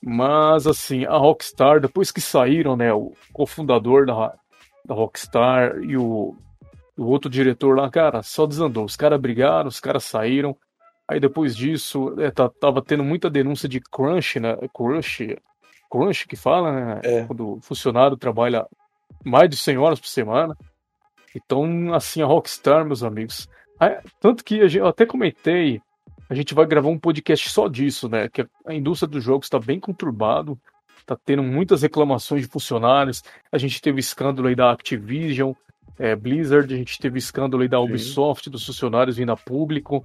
Mas 0.00 0.68
assim, 0.68 1.04
a 1.06 1.16
Rockstar, 1.16 1.80
depois 1.80 2.12
que 2.12 2.20
saíram, 2.20 2.76
né, 2.76 2.92
o 2.92 3.14
cofundador 3.32 4.06
da, 4.06 4.32
da 4.84 4.94
Rockstar 4.94 5.78
e 5.82 5.96
o, 5.96 6.36
o 6.96 7.06
outro 7.06 7.28
diretor 7.30 7.76
lá, 7.76 7.90
cara, 7.90 8.22
só 8.22 8.46
desandou. 8.46 8.84
Os 8.84 8.96
caras 8.96 9.20
brigaram, 9.20 9.68
os 9.68 9.80
caras 9.80 10.04
saíram. 10.04 10.56
Aí 11.06 11.20
depois 11.20 11.56
disso, 11.56 12.14
é, 12.18 12.30
tá, 12.30 12.48
tava 12.48 12.80
tendo 12.80 13.04
muita 13.04 13.28
denúncia 13.28 13.68
de 13.68 13.80
crunch, 13.80 14.40
né? 14.40 14.56
Crunch, 14.72 15.36
crunch 15.90 16.26
que 16.26 16.36
fala, 16.36 16.72
né? 16.72 17.00
É. 17.04 17.24
Quando 17.24 17.54
o 17.54 17.60
funcionário 17.60 18.16
trabalha 18.16 18.66
mais 19.24 19.50
de 19.50 19.56
100 19.56 19.78
horas 19.78 20.00
por 20.00 20.08
semana. 20.08 20.56
Então, 21.34 21.92
assim, 21.92 22.22
a 22.22 22.26
Rockstar, 22.26 22.84
meus 22.84 23.02
amigos. 23.02 23.48
Tanto 24.20 24.44
que 24.44 24.56
eu 24.56 24.86
até 24.86 25.04
comentei, 25.04 25.80
a 26.28 26.34
gente 26.34 26.54
vai 26.54 26.64
gravar 26.64 26.88
um 26.88 26.98
podcast 26.98 27.50
só 27.50 27.68
disso, 27.68 28.08
né? 28.08 28.28
Que 28.28 28.46
a 28.66 28.72
indústria 28.72 29.08
dos 29.08 29.22
jogos 29.22 29.46
está 29.46 29.58
bem 29.58 29.78
conturbado, 29.78 30.58
tá 31.04 31.16
tendo 31.22 31.42
muitas 31.42 31.82
reclamações 31.82 32.42
de 32.42 32.48
funcionários. 32.48 33.22
A 33.52 33.58
gente 33.58 33.82
teve 33.82 34.00
escândalo 34.00 34.48
aí 34.48 34.54
da 34.54 34.70
Activision, 34.70 35.52
é, 35.98 36.14
Blizzard, 36.16 36.72
a 36.72 36.76
gente 36.76 36.98
teve 36.98 37.18
escândalo 37.18 37.62
aí 37.62 37.68
da 37.68 37.80
Ubisoft, 37.80 38.44
Sim. 38.44 38.50
dos 38.50 38.66
funcionários 38.66 39.16
vindo 39.16 39.32
a 39.32 39.36
público. 39.36 40.04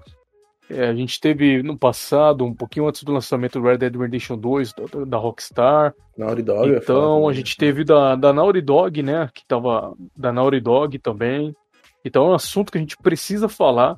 É, 0.70 0.88
a 0.88 0.94
gente 0.94 1.20
teve 1.20 1.64
no 1.64 1.76
passado, 1.76 2.46
um 2.46 2.54
pouquinho 2.54 2.88
antes 2.88 3.04
do 3.04 3.12
lançamento 3.12 3.60
do 3.60 3.66
Red 3.66 3.78
Dead 3.78 3.96
Redemption 3.96 4.38
2 4.38 4.74
da, 4.74 5.06
da 5.06 5.18
Rockstar. 5.18 5.96
Naughty 6.16 6.44
Dog. 6.44 6.72
É 6.72 6.78
então, 6.78 7.28
a 7.28 7.34
gente 7.34 7.58
teve 7.58 7.84
da, 7.84 8.16
da 8.16 8.32
Naughty 8.32 8.62
Dog, 8.62 9.02
né? 9.02 9.30
Que 9.34 9.44
tava 9.48 9.96
da 10.16 10.32
Naughty 10.32 10.60
Dog 10.60 11.00
também. 11.00 11.56
Então 12.06 12.28
é 12.28 12.30
um 12.30 12.36
assunto 12.36 12.72
que 12.72 12.78
a 12.78 12.82
gente 12.82 12.96
precisa 12.98 13.50
falar, 13.50 13.98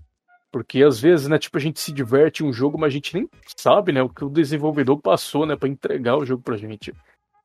porque 0.49 0.82
às 0.82 0.99
vezes, 0.99 1.27
né, 1.27 1.38
tipo, 1.38 1.58
a 1.58 1.62
gente 1.62 1.80
se 1.80 1.91
diverte 1.91 2.41
em 2.41 2.47
um 2.47 2.54
jogo, 2.54 2.77
mas 2.77 2.88
a 2.88 2.93
gente 2.93 3.13
nem 3.13 3.30
sabe, 3.58 3.91
né, 3.91 4.01
o 4.01 4.10
que 4.10 4.23
o 4.23 4.30
desenvolvedor 4.30 4.99
passou, 4.99 5.45
né, 5.45 5.56
para 5.56 5.69
entregar 5.69 6.17
o 6.17 6.25
jogo 6.25 6.41
pra 6.41 6.58
gente. 6.58 6.93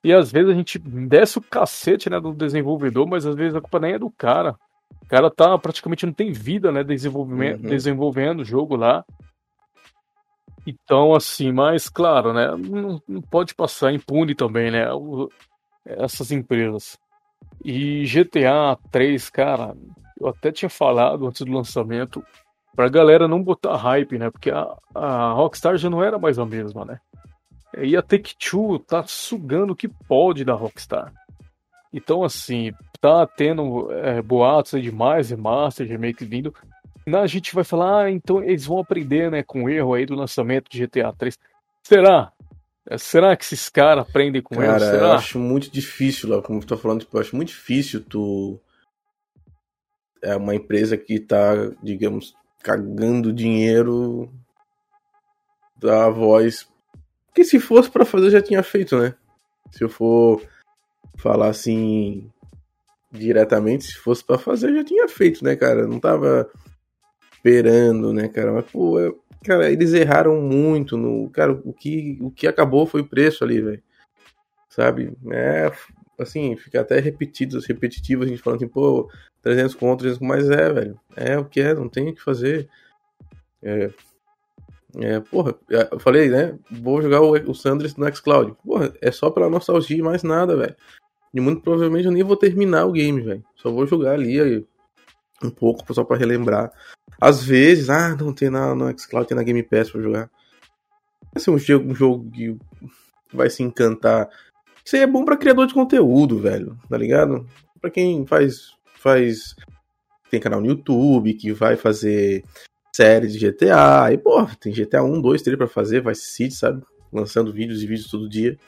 E 0.06 0.12
às 0.12 0.30
vezes 0.30 0.48
a 0.48 0.54
gente 0.54 0.78
desce 0.78 1.36
o 1.36 1.42
cacete, 1.42 2.08
né, 2.08 2.20
do 2.20 2.32
desenvolvedor, 2.32 3.08
mas 3.08 3.26
às 3.26 3.34
vezes 3.34 3.56
a 3.56 3.60
culpa 3.60 3.80
nem 3.80 3.94
é 3.94 3.98
do 3.98 4.08
cara. 4.08 4.54
O 5.02 5.06
cara 5.08 5.28
tá 5.28 5.58
praticamente 5.58 6.06
não 6.06 6.12
tem 6.12 6.30
vida, 6.30 6.70
né, 6.70 6.84
desenvolvimento, 6.84 7.64
uhum. 7.64 7.70
desenvolvendo 7.70 8.38
o 8.38 8.44
jogo 8.44 8.76
lá. 8.76 9.04
Então, 10.64 11.12
assim, 11.12 11.50
mas 11.50 11.88
claro, 11.88 12.32
né, 12.32 12.54
não, 12.56 13.02
não 13.08 13.20
pode 13.20 13.52
passar 13.52 13.92
impune 13.92 14.32
também, 14.36 14.70
né, 14.70 14.92
o, 14.92 15.28
essas 15.84 16.30
empresas. 16.30 16.96
E 17.64 18.04
GTA 18.04 18.78
3, 18.92 19.28
cara, 19.28 19.74
eu 20.20 20.28
até 20.28 20.52
tinha 20.52 20.68
falado 20.68 21.26
antes 21.26 21.44
do 21.44 21.50
lançamento, 21.50 22.24
pra 22.76 22.88
galera 22.88 23.26
não 23.26 23.42
botar 23.42 23.74
hype, 23.74 24.18
né, 24.18 24.30
porque 24.30 24.52
a, 24.52 24.72
a 24.94 25.32
Rockstar 25.32 25.76
já 25.76 25.90
não 25.90 26.00
era 26.00 26.16
mais 26.16 26.38
a 26.38 26.46
mesma, 26.46 26.84
né. 26.84 27.00
E 27.78 27.96
a 27.96 28.02
Take-Two 28.02 28.78
tá 28.80 29.04
sugando 29.06 29.72
o 29.72 29.76
que 29.76 29.88
pode 29.88 30.44
da 30.44 30.54
Rockstar. 30.54 31.12
Então, 31.92 32.22
assim, 32.24 32.72
tá 33.00 33.26
tendo 33.26 33.90
é, 33.92 34.20
boatos 34.20 34.82
de 34.82 34.92
mais 34.92 35.30
remaster, 35.30 35.86
remake 35.86 36.24
vindo. 36.24 36.54
A 37.06 37.26
gente 37.26 37.54
vai 37.54 37.64
falar, 37.64 38.04
ah, 38.04 38.10
então 38.10 38.42
eles 38.42 38.66
vão 38.66 38.80
aprender, 38.80 39.30
né, 39.30 39.42
com 39.42 39.64
o 39.64 39.68
erro 39.68 39.94
aí 39.94 40.04
do 40.04 40.14
lançamento 40.14 40.68
de 40.68 40.84
GTA 40.84 41.12
3. 41.12 41.38
Será? 41.82 42.32
É, 42.88 42.98
será 42.98 43.36
que 43.36 43.44
esses 43.44 43.68
caras 43.68 44.06
aprendem 44.08 44.42
com 44.42 44.56
Cara, 44.56 44.66
erro? 44.66 44.80
Será? 44.80 45.06
eu 45.06 45.12
acho 45.12 45.38
muito 45.38 45.70
difícil, 45.70 46.28
lá, 46.28 46.42
como 46.42 46.60
tu 46.60 46.66
tá 46.66 46.76
falando, 46.76 47.00
tipo, 47.00 47.16
eu 47.16 47.20
acho 47.20 47.36
muito 47.36 47.48
difícil 47.48 48.02
tu... 48.02 48.60
É 50.22 50.34
uma 50.34 50.54
empresa 50.54 50.96
que 50.96 51.20
tá, 51.20 51.52
digamos, 51.82 52.34
cagando 52.60 53.32
dinheiro 53.32 54.28
da 55.78 56.08
voz. 56.08 56.68
Que 57.36 57.44
se 57.44 57.60
fosse 57.60 57.90
para 57.90 58.06
fazer, 58.06 58.30
já 58.30 58.40
tinha 58.40 58.62
feito, 58.62 58.98
né? 58.98 59.14
Se 59.70 59.84
eu 59.84 59.90
for 59.90 60.42
falar 61.18 61.48
assim 61.48 62.30
diretamente, 63.12 63.84
se 63.84 63.98
fosse 63.98 64.24
para 64.24 64.38
fazer, 64.38 64.74
já 64.74 64.82
tinha 64.82 65.06
feito, 65.06 65.44
né, 65.44 65.54
cara? 65.54 65.86
Não 65.86 66.00
tava 66.00 66.50
esperando, 67.34 68.10
né, 68.10 68.26
cara? 68.26 68.52
Mas, 68.52 68.64
pô, 68.64 68.98
eu, 68.98 69.22
cara, 69.44 69.70
eles 69.70 69.92
erraram 69.92 70.40
muito 70.40 70.96
no. 70.96 71.28
Cara, 71.28 71.52
o 71.52 71.74
que, 71.74 72.16
o 72.22 72.30
que 72.30 72.46
acabou 72.46 72.86
foi 72.86 73.02
o 73.02 73.06
preço 73.06 73.44
ali, 73.44 73.60
velho. 73.60 73.82
Sabe? 74.70 75.12
É. 75.30 75.70
Assim, 76.18 76.56
fica 76.56 76.80
até 76.80 76.98
repetido, 77.00 77.60
repetitivo 77.60 78.24
a 78.24 78.26
gente 78.26 78.40
falando 78.40 78.62
assim, 78.62 78.72
pô, 78.72 79.10
300 79.42 79.74
conto, 79.74 79.98
300 80.00 80.26
mas 80.26 80.48
é, 80.48 80.72
velho. 80.72 80.98
É 81.14 81.36
o 81.36 81.44
que 81.44 81.60
é, 81.60 81.74
não 81.74 81.86
tem 81.86 82.08
o 82.08 82.14
que 82.14 82.22
fazer. 82.22 82.66
É. 83.62 83.90
É, 84.98 85.20
porra, 85.20 85.54
é, 85.70 85.88
eu 85.92 86.00
falei, 86.00 86.30
né? 86.30 86.58
Vou 86.70 87.02
jogar 87.02 87.20
o, 87.20 87.32
o 87.32 87.54
Sanders 87.54 87.96
no 87.96 88.14
Xcloud. 88.14 88.54
Porra, 88.64 88.92
é 89.00 89.10
só 89.10 89.30
pela 89.30 89.50
nostalgia 89.50 89.98
e 89.98 90.02
mais 90.02 90.22
nada, 90.22 90.56
velho. 90.56 90.74
E 91.34 91.40
muito 91.40 91.60
provavelmente 91.60 92.06
eu 92.06 92.12
nem 92.12 92.22
vou 92.22 92.36
terminar 92.36 92.86
o 92.86 92.92
game, 92.92 93.20
velho. 93.20 93.44
Só 93.56 93.70
vou 93.70 93.86
jogar 93.86 94.12
ali 94.12 94.40
aí, 94.40 94.64
um 95.42 95.50
pouco 95.50 95.92
só 95.92 96.02
para 96.02 96.16
relembrar. 96.16 96.72
Às 97.20 97.42
vezes, 97.42 97.90
ah, 97.90 98.16
não 98.16 98.32
tem 98.32 98.48
na, 98.48 98.74
no 98.74 98.98
Xcloud, 98.98 99.28
tem 99.28 99.36
na 99.36 99.42
Game 99.42 99.62
Pass 99.62 99.90
pra 99.90 100.00
jogar. 100.00 100.30
Vai 101.32 101.42
ser 101.42 101.50
um 101.50 101.58
jogo, 101.58 101.90
um 101.90 101.94
jogo 101.94 102.30
que 102.30 102.56
vai 103.32 103.50
se 103.50 103.62
encantar. 103.62 104.30
Isso 104.84 104.96
aí 104.96 105.02
é 105.02 105.06
bom 105.06 105.24
para 105.24 105.36
criador 105.36 105.66
de 105.66 105.74
conteúdo, 105.74 106.38
velho, 106.38 106.78
tá 106.88 106.96
ligado? 106.96 107.46
Para 107.80 107.90
quem 107.90 108.24
faz 108.26 108.74
faz 108.94 109.54
tem 110.30 110.40
canal 110.40 110.60
no 110.60 110.66
YouTube, 110.66 111.34
que 111.34 111.52
vai 111.52 111.76
fazer 111.76 112.42
série 112.96 113.26
de 113.26 113.38
GTA, 113.38 114.10
e 114.10 114.16
pô, 114.16 114.46
tem 114.58 114.72
GTA 114.72 115.02
1, 115.02 115.20
2, 115.20 115.42
3 115.42 115.58
para 115.58 115.68
fazer, 115.68 116.00
vai 116.00 116.14
City, 116.14 116.54
sabe? 116.54 116.82
Lançando 117.12 117.52
vídeos 117.52 117.82
e 117.82 117.86
vídeos 117.86 118.10
todo 118.10 118.28
dia. 118.28 118.58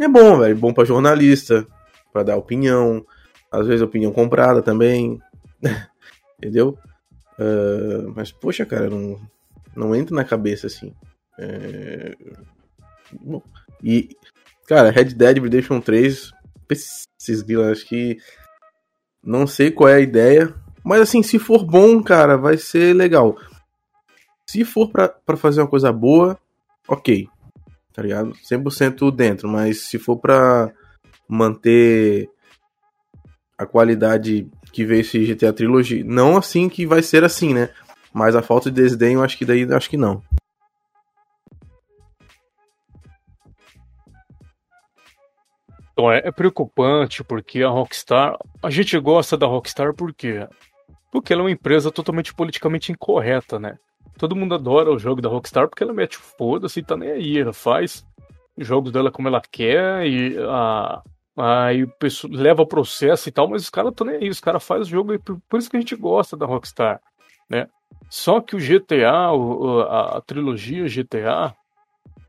É 0.00 0.08
bom, 0.08 0.40
velho, 0.40 0.56
bom 0.56 0.74
para 0.74 0.84
jornalista, 0.84 1.64
para 2.12 2.24
dar 2.24 2.36
opinião, 2.36 3.06
às 3.50 3.66
vezes 3.66 3.82
opinião 3.82 4.12
comprada 4.12 4.62
também, 4.62 5.20
entendeu? 6.38 6.76
Uh, 7.38 8.12
mas, 8.16 8.32
poxa, 8.32 8.66
cara, 8.66 8.90
não, 8.90 9.20
não 9.76 9.94
entra 9.94 10.14
na 10.14 10.24
cabeça 10.24 10.66
assim. 10.66 10.92
É... 11.38 12.16
Bom, 13.12 13.40
e, 13.82 14.08
cara, 14.66 14.90
Red 14.90 15.14
Dead 15.14 15.38
Redemption 15.38 15.80
3, 15.80 16.32
esses 16.68 17.44
acho 17.70 17.86
que 17.86 18.18
não 19.22 19.46
sei 19.46 19.70
qual 19.70 19.88
é 19.88 19.94
a 19.94 20.00
ideia, 20.00 20.52
mas 20.86 21.00
assim, 21.00 21.20
se 21.20 21.36
for 21.36 21.64
bom, 21.64 22.00
cara, 22.00 22.38
vai 22.38 22.56
ser 22.56 22.94
legal. 22.94 23.36
Se 24.48 24.64
for 24.64 24.88
pra 24.88 25.36
fazer 25.36 25.60
uma 25.60 25.66
coisa 25.66 25.92
boa, 25.92 26.38
ok. 26.86 27.28
Tá 27.92 28.02
ligado? 28.02 28.32
100% 28.34 29.10
dentro, 29.10 29.48
mas 29.48 29.88
se 29.88 29.98
for 29.98 30.16
pra 30.16 30.72
manter 31.28 32.30
a 33.58 33.66
qualidade 33.66 34.48
que 34.72 34.84
veio 34.84 35.00
esse 35.00 35.24
GTA 35.24 35.52
Trilogy. 35.52 36.04
Não 36.04 36.36
assim 36.36 36.68
que 36.68 36.86
vai 36.86 37.02
ser 37.02 37.24
assim, 37.24 37.52
né? 37.52 37.70
Mas 38.12 38.36
a 38.36 38.42
falta 38.42 38.70
de 38.70 38.80
desdém, 38.80 39.14
eu 39.14 39.24
acho 39.24 39.36
que 39.36 39.44
daí 39.44 39.66
acho 39.74 39.90
que 39.90 39.96
não. 39.96 40.22
Então 45.92 46.12
é, 46.12 46.18
é 46.24 46.30
preocupante 46.30 47.24
porque 47.24 47.64
a 47.64 47.68
Rockstar. 47.70 48.38
A 48.62 48.70
gente 48.70 48.96
gosta 49.00 49.36
da 49.36 49.46
Rockstar 49.46 49.94
por 49.94 50.14
quê? 50.14 50.46
Porque 51.20 51.32
ela 51.32 51.42
é 51.42 51.44
uma 51.44 51.50
empresa 51.50 51.90
totalmente 51.90 52.34
politicamente 52.34 52.92
incorreta, 52.92 53.58
né? 53.58 53.78
Todo 54.18 54.36
mundo 54.36 54.54
adora 54.54 54.92
o 54.92 54.98
jogo 54.98 55.20
da 55.20 55.28
Rockstar 55.28 55.68
porque 55.68 55.82
ela 55.82 55.92
mete 55.92 56.16
foda-se 56.16 56.80
e 56.80 56.82
tá 56.82 56.96
nem 56.96 57.10
aí. 57.10 57.38
Ela 57.38 57.52
faz 57.52 58.06
jogos 58.58 58.92
dela 58.92 59.10
como 59.10 59.28
ela 59.28 59.40
quer 59.40 60.06
e 60.06 60.36
a, 60.38 61.02
Aí 61.36 61.82
o 61.82 61.88
pessoal 61.88 62.32
leva 62.32 62.62
o 62.62 62.66
processo 62.66 63.28
e 63.28 63.32
tal, 63.32 63.46
mas 63.46 63.62
os 63.62 63.70
caras 63.70 63.90
estão 63.90 64.06
nem 64.06 64.16
aí, 64.16 64.28
os 64.30 64.40
caras 64.40 64.64
fazem 64.64 64.84
o 64.84 64.96
jogo 64.96 65.12
aí, 65.12 65.18
por, 65.18 65.38
por, 65.46 65.58
isso 65.58 65.68
que 65.68 65.76
a 65.76 65.80
gente 65.80 65.94
gosta 65.94 66.34
da 66.34 66.46
Rockstar, 66.46 66.98
né? 67.48 67.68
Só 68.08 68.40
que 68.40 68.56
o 68.56 68.58
GTA, 68.58 69.32
o, 69.32 69.80
a, 69.82 70.16
a, 70.16 70.20
trilogia 70.22 70.88
GTA, 70.88 71.54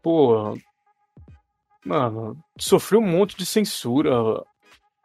pô, 0.04 0.58
mano, 1.86 2.38
sofreu 2.60 3.00
um 3.00 3.08
monte 3.08 3.38
de 3.38 3.45
censura. 3.45 4.12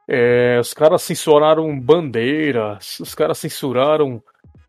É, 0.09 0.59
os 0.61 0.75
caras 0.75 1.03
censuraram 1.03 1.79
bandeiras, 1.79 2.99
os 3.01 3.15
caras 3.15 3.39
censuraram 3.39 4.23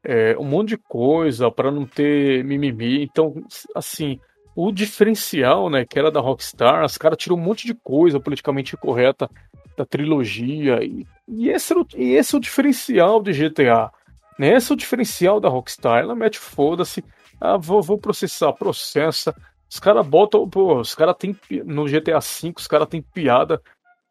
é, 0.03 0.37
um 0.37 0.43
monte 0.43 0.69
de 0.69 0.77
coisa 0.77 1.49
para 1.49 1.71
não 1.71 1.85
ter 1.85 2.43
mimimi. 2.43 3.03
Então, 3.03 3.33
assim, 3.75 4.19
o 4.55 4.71
diferencial, 4.71 5.69
né, 5.69 5.85
que 5.85 5.97
era 5.97 6.11
da 6.11 6.19
Rockstar, 6.19 6.85
os 6.85 6.97
caras 6.97 7.17
tiram 7.17 7.35
um 7.35 7.41
monte 7.41 7.65
de 7.65 7.73
coisa 7.73 8.19
politicamente 8.19 8.77
correta 8.77 9.29
da 9.75 9.85
trilogia, 9.85 10.83
e, 10.83 11.05
e, 11.27 11.49
esse, 11.49 11.73
e 11.95 12.13
esse 12.13 12.35
é 12.35 12.37
o 12.37 12.41
diferencial 12.41 13.21
de 13.21 13.31
GTA. 13.33 13.91
Né? 14.37 14.53
Esse 14.53 14.71
é 14.71 14.73
o 14.75 14.77
diferencial 14.77 15.39
da 15.39 15.49
Rockstar. 15.49 15.99
Ela 15.99 16.15
mete 16.15 16.37
foda-se, 16.37 17.03
ah, 17.41 17.57
vou, 17.57 17.81
vou 17.81 17.97
processar, 17.97 18.53
processa. 18.53 19.35
Os 19.69 19.79
caras 19.79 20.05
botam, 20.05 20.47
pô, 20.47 20.79
os 20.79 20.93
caras 20.93 21.15
tem 21.17 21.35
no 21.65 21.85
GTA 21.85 22.19
V, 22.19 22.53
os 22.55 22.67
caras 22.67 22.87
tem 22.87 23.01
piada 23.01 23.59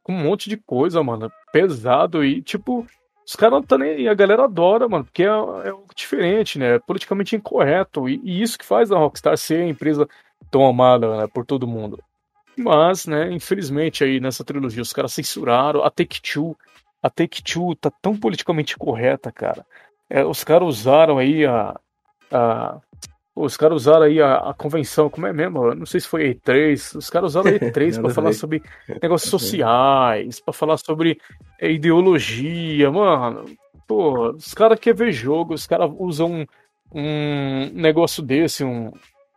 com 0.03 0.13
um 0.13 0.23
monte 0.23 0.49
de 0.49 0.57
coisa, 0.57 1.03
mano, 1.03 1.31
pesado 1.53 2.25
e 2.25 2.43
tipo, 2.43 2.87
os 3.27 3.37
caras 3.37 3.65
tá 3.67 3.79
nem. 3.79 4.09
A 4.09 4.15
galera 4.15 4.45
adora, 4.45 4.89
mano, 4.89 5.05
porque 5.05 5.23
é, 5.23 5.29
é 5.29 5.73
diferente, 5.95 6.59
né? 6.59 6.75
É 6.75 6.79
politicamente 6.79 7.37
incorreto. 7.37 8.09
E, 8.09 8.21
e, 8.25 8.43
isso 8.43 8.59
que 8.59 8.65
faz 8.65 8.91
a 8.91 8.99
Rockstar 8.99 9.37
ser 9.39 9.63
a 9.63 9.69
empresa 9.69 10.09
tão 10.51 10.67
amada 10.67 11.17
né, 11.19 11.27
por 11.33 11.47
todo 11.47 11.67
mundo. 11.67 12.03
Mas, 12.57 13.07
né, 13.07 13.33
infelizmente 13.33 14.05
aí 14.05 14.21
nessa 14.21 14.45
trilogia 14.45 14.83
os 14.83 14.93
caras 14.93 15.13
censuraram 15.13 15.83
a 15.85 15.91
Take-Two. 15.91 16.57
A 17.03 17.09
Take-Two 17.09 17.75
tá 17.77 17.91
tão 18.03 18.17
politicamente 18.17 18.77
correta, 18.77 19.33
cara. 19.33 19.65
É, 20.11 20.25
os 20.25 20.45
caras 20.45 20.69
usaram 20.69 21.19
aí 21.19 21.47
a, 21.47 21.79
a 22.31 22.81
os 23.35 23.57
caras 23.57 23.77
usaram 23.77 24.03
aí 24.03 24.21
a, 24.21 24.37
a, 24.37 24.55
convenção, 24.55 25.09
como 25.09 25.27
é 25.27 25.33
mesmo? 25.33 25.75
Não 25.75 25.87
sei 25.87 26.01
se 26.01 26.09
foi 26.09 26.35
E3. 26.35 26.97
Os 26.97 27.09
caras 27.09 27.33
usaram 27.33 27.49
a 27.49 27.59
E3 27.59 28.01
para 28.01 28.11
falar 28.11 28.33
sobre 28.35 28.63
negócios 29.01 29.31
sociais, 29.31 30.39
para 30.39 30.53
falar 30.53 30.77
sobre 30.77 31.19
é, 31.59 31.71
ideologia, 31.71 32.91
mano. 32.91 33.47
pô, 33.87 34.33
os 34.33 34.53
caras 34.53 34.79
querem 34.79 34.99
ver 34.99 35.13
jogo, 35.13 35.55
os 35.55 35.67
caras 35.67 35.91
usam 35.99 36.31
um, 36.31 36.47
um 36.95 37.71
negócio 37.73 38.23
desse, 38.23 38.65
um, 38.65 38.93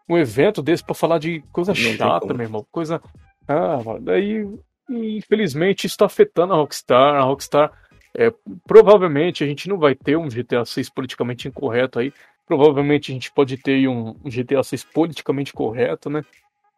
um 0.10 0.18
evento 0.18 0.62
desse 0.62 0.84
para 0.84 0.94
falar 0.94 1.18
de 1.18 1.42
coisa 1.54 1.72
Não 1.72 1.76
chata, 1.76 2.34
meu 2.34 2.46
irmão. 2.46 2.66
Coisa. 2.70 3.02
Ah, 3.48 3.80
daí, 4.02 4.46
infelizmente, 4.90 5.88
isso 5.88 5.98
tá 5.98 6.06
afetando 6.06 6.54
a 6.54 6.58
Rockstar. 6.58 7.16
A 7.16 7.22
Rockstar, 7.22 7.72
é, 8.14 8.34
provavelmente, 8.68 9.42
a 9.42 9.48
gente 9.48 9.70
não 9.70 9.78
vai 9.78 9.96
ter 9.96 10.18
um 10.18 10.28
GTA 10.28 10.66
6 10.66 10.90
politicamente 10.90 11.48
incorreto 11.48 11.98
aí. 11.98 12.12
Provavelmente 12.46 13.12
a 13.12 13.14
gente 13.14 13.32
pode 13.32 13.58
ter 13.58 13.88
um, 13.88 14.14
GTA 14.24 14.64
6 14.64 14.84
politicamente 14.86 15.52
correto, 15.52 16.10
né? 16.10 16.24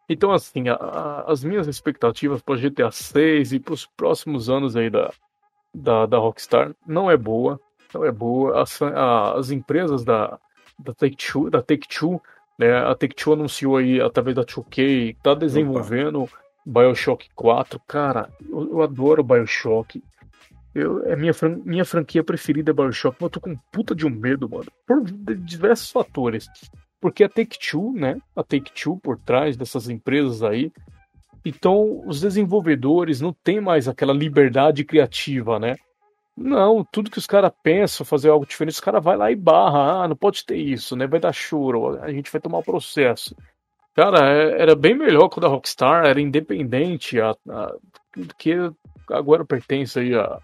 Então, 0.08 0.32
assim, 0.32 0.68
a, 0.68 0.74
a, 0.74 1.30
as 1.30 1.44
minhas 1.44 1.66
expectativas 1.66 2.40
para 2.40 2.56
GTA 2.56 2.90
6 2.90 3.52
e 3.52 3.60
para 3.60 3.74
os 3.74 3.84
próximos 3.84 4.48
anos 4.48 4.76
aí 4.76 4.88
da, 4.88 5.12
da, 5.74 6.06
da 6.06 6.18
Rockstar 6.18 6.74
não 6.86 7.10
é 7.10 7.16
boa. 7.16 7.60
Não 7.92 8.04
é 8.04 8.10
boa. 8.10 8.62
As, 8.62 8.80
a, 8.80 9.34
as 9.34 9.50
empresas 9.50 10.04
da, 10.04 10.38
da 10.78 10.94
Take-Two, 10.94 11.50
da 11.50 11.60
Take-Two 11.60 12.20
né, 12.58 12.76
a 12.76 12.94
Take-Two 12.94 13.34
anunciou 13.34 13.76
aí, 13.76 14.00
através 14.00 14.34
da 14.34 14.44
2K, 14.44 15.16
tá 15.22 15.32
desenvolvendo 15.32 16.22
Opa. 16.24 16.36
Bioshock 16.66 17.28
4. 17.34 17.80
Cara, 17.86 18.28
eu, 18.50 18.72
eu 18.72 18.82
adoro 18.82 19.22
Bioshock. 19.22 20.02
Eu, 20.78 21.04
é 21.04 21.16
minha, 21.16 21.34
fran 21.34 21.60
minha 21.64 21.84
franquia 21.84 22.22
preferida 22.22 22.70
é 22.70 22.74
Bioshock, 22.74 23.16
mas 23.20 23.26
eu 23.26 23.30
tô 23.30 23.40
com 23.40 23.56
puta 23.72 23.94
de 23.94 24.06
um 24.06 24.10
medo, 24.10 24.48
mano. 24.48 24.70
Por 24.86 25.02
diversos 25.04 25.90
fatores. 25.90 26.48
Porque 27.00 27.24
a 27.24 27.28
Take-Two, 27.28 27.92
né? 27.92 28.18
A 28.34 28.42
Take-Two 28.42 28.98
por 28.98 29.18
trás 29.18 29.56
dessas 29.56 29.88
empresas 29.88 30.42
aí. 30.42 30.72
Então, 31.44 32.02
os 32.06 32.20
desenvolvedores 32.20 33.20
não 33.20 33.32
têm 33.32 33.60
mais 33.60 33.88
aquela 33.88 34.12
liberdade 34.12 34.84
criativa, 34.84 35.58
né? 35.58 35.76
Não, 36.36 36.84
tudo 36.84 37.10
que 37.10 37.18
os 37.18 37.26
caras 37.26 37.50
pensam 37.62 38.06
fazer 38.06 38.28
algo 38.28 38.46
diferente, 38.46 38.74
os 38.74 38.80
caras 38.80 39.02
vai 39.02 39.16
lá 39.16 39.30
e 39.30 39.36
barra. 39.36 40.04
Ah, 40.04 40.08
não 40.08 40.14
pode 40.14 40.44
ter 40.44 40.56
isso, 40.56 40.94
né? 40.94 41.06
Vai 41.06 41.18
dar 41.18 41.32
choro, 41.32 41.98
a 42.00 42.12
gente 42.12 42.30
vai 42.30 42.40
tomar 42.40 42.62
processo. 42.62 43.34
Cara, 43.94 44.32
é, 44.32 44.62
era 44.62 44.76
bem 44.76 44.96
melhor 44.96 45.28
quando 45.28 45.46
a 45.46 45.48
Rockstar 45.48 46.06
era 46.06 46.20
independente, 46.20 47.20
a, 47.20 47.34
a, 47.48 47.74
que 48.38 48.54
agora 49.10 49.44
pertence 49.44 49.98
aí 49.98 50.14
a, 50.14 50.38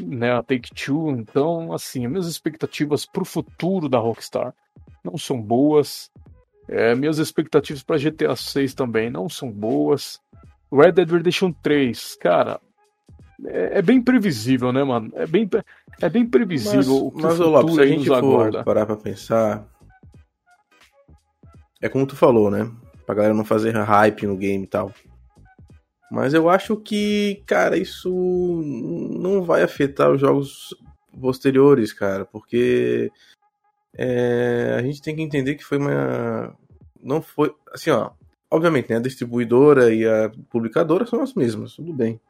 né, 0.00 0.32
a 0.32 0.42
Take-Two. 0.42 1.10
Então, 1.10 1.72
assim, 1.72 2.06
minhas 2.06 2.26
expectativas 2.26 3.06
pro 3.06 3.24
futuro 3.24 3.88
da 3.88 3.98
Rockstar 3.98 4.54
não 5.04 5.16
são 5.16 5.40
boas. 5.40 6.10
É, 6.68 6.94
minhas 6.94 7.18
expectativas 7.18 7.82
para 7.82 7.98
GTA 7.98 8.34
6 8.34 8.74
também 8.74 9.10
não 9.10 9.28
são 9.28 9.50
boas. 9.50 10.20
Red 10.72 10.92
Dead 10.92 11.10
Redemption 11.10 11.52
3, 11.62 12.16
cara, 12.16 12.60
é, 13.44 13.78
é, 13.78 13.82
bem 13.82 14.00
previsível, 14.00 14.72
né, 14.72 14.82
mano? 14.82 15.12
É 15.14 15.26
bem, 15.26 15.48
é 16.00 16.08
bem 16.08 16.26
previsível 16.26 16.78
mas, 16.78 16.88
o 16.88 17.10
que 17.10 17.22
mas, 17.22 17.40
o 17.40 17.50
Lopes, 17.50 17.74
se 17.74 17.80
a 17.80 17.86
gente 17.86 18.06
for 18.06 18.14
aguarda. 18.14 18.64
parar 18.64 18.86
pra 18.86 18.96
pensar, 18.96 19.66
é 21.80 21.88
como 21.88 22.06
tu 22.06 22.16
falou, 22.16 22.50
né? 22.50 22.70
Pra 23.04 23.14
galera 23.14 23.34
não 23.34 23.44
fazer 23.44 23.72
hype 23.72 24.26
no 24.26 24.36
game 24.36 24.64
e 24.64 24.66
tal. 24.66 24.92
Mas 26.10 26.34
eu 26.34 26.48
acho 26.48 26.76
que, 26.76 27.42
cara, 27.46 27.76
isso 27.76 28.10
não 29.18 29.42
vai 29.42 29.62
afetar 29.62 30.10
os 30.10 30.20
jogos 30.20 30.74
posteriores, 31.20 31.92
cara, 31.92 32.24
porque 32.24 33.10
é, 33.96 34.76
a 34.78 34.82
gente 34.82 35.02
tem 35.02 35.16
que 35.16 35.22
entender 35.22 35.54
que 35.54 35.64
foi 35.64 35.78
uma. 35.78 36.54
Não 37.02 37.22
foi. 37.22 37.54
Assim, 37.72 37.90
ó. 37.90 38.10
Obviamente, 38.48 38.90
né? 38.90 38.96
A 38.96 39.00
distribuidora 39.00 39.92
e 39.92 40.06
a 40.06 40.30
publicadora 40.50 41.04
são 41.04 41.20
as 41.20 41.34
mesmas, 41.34 41.74
tudo 41.74 41.92
bem. 41.92 42.20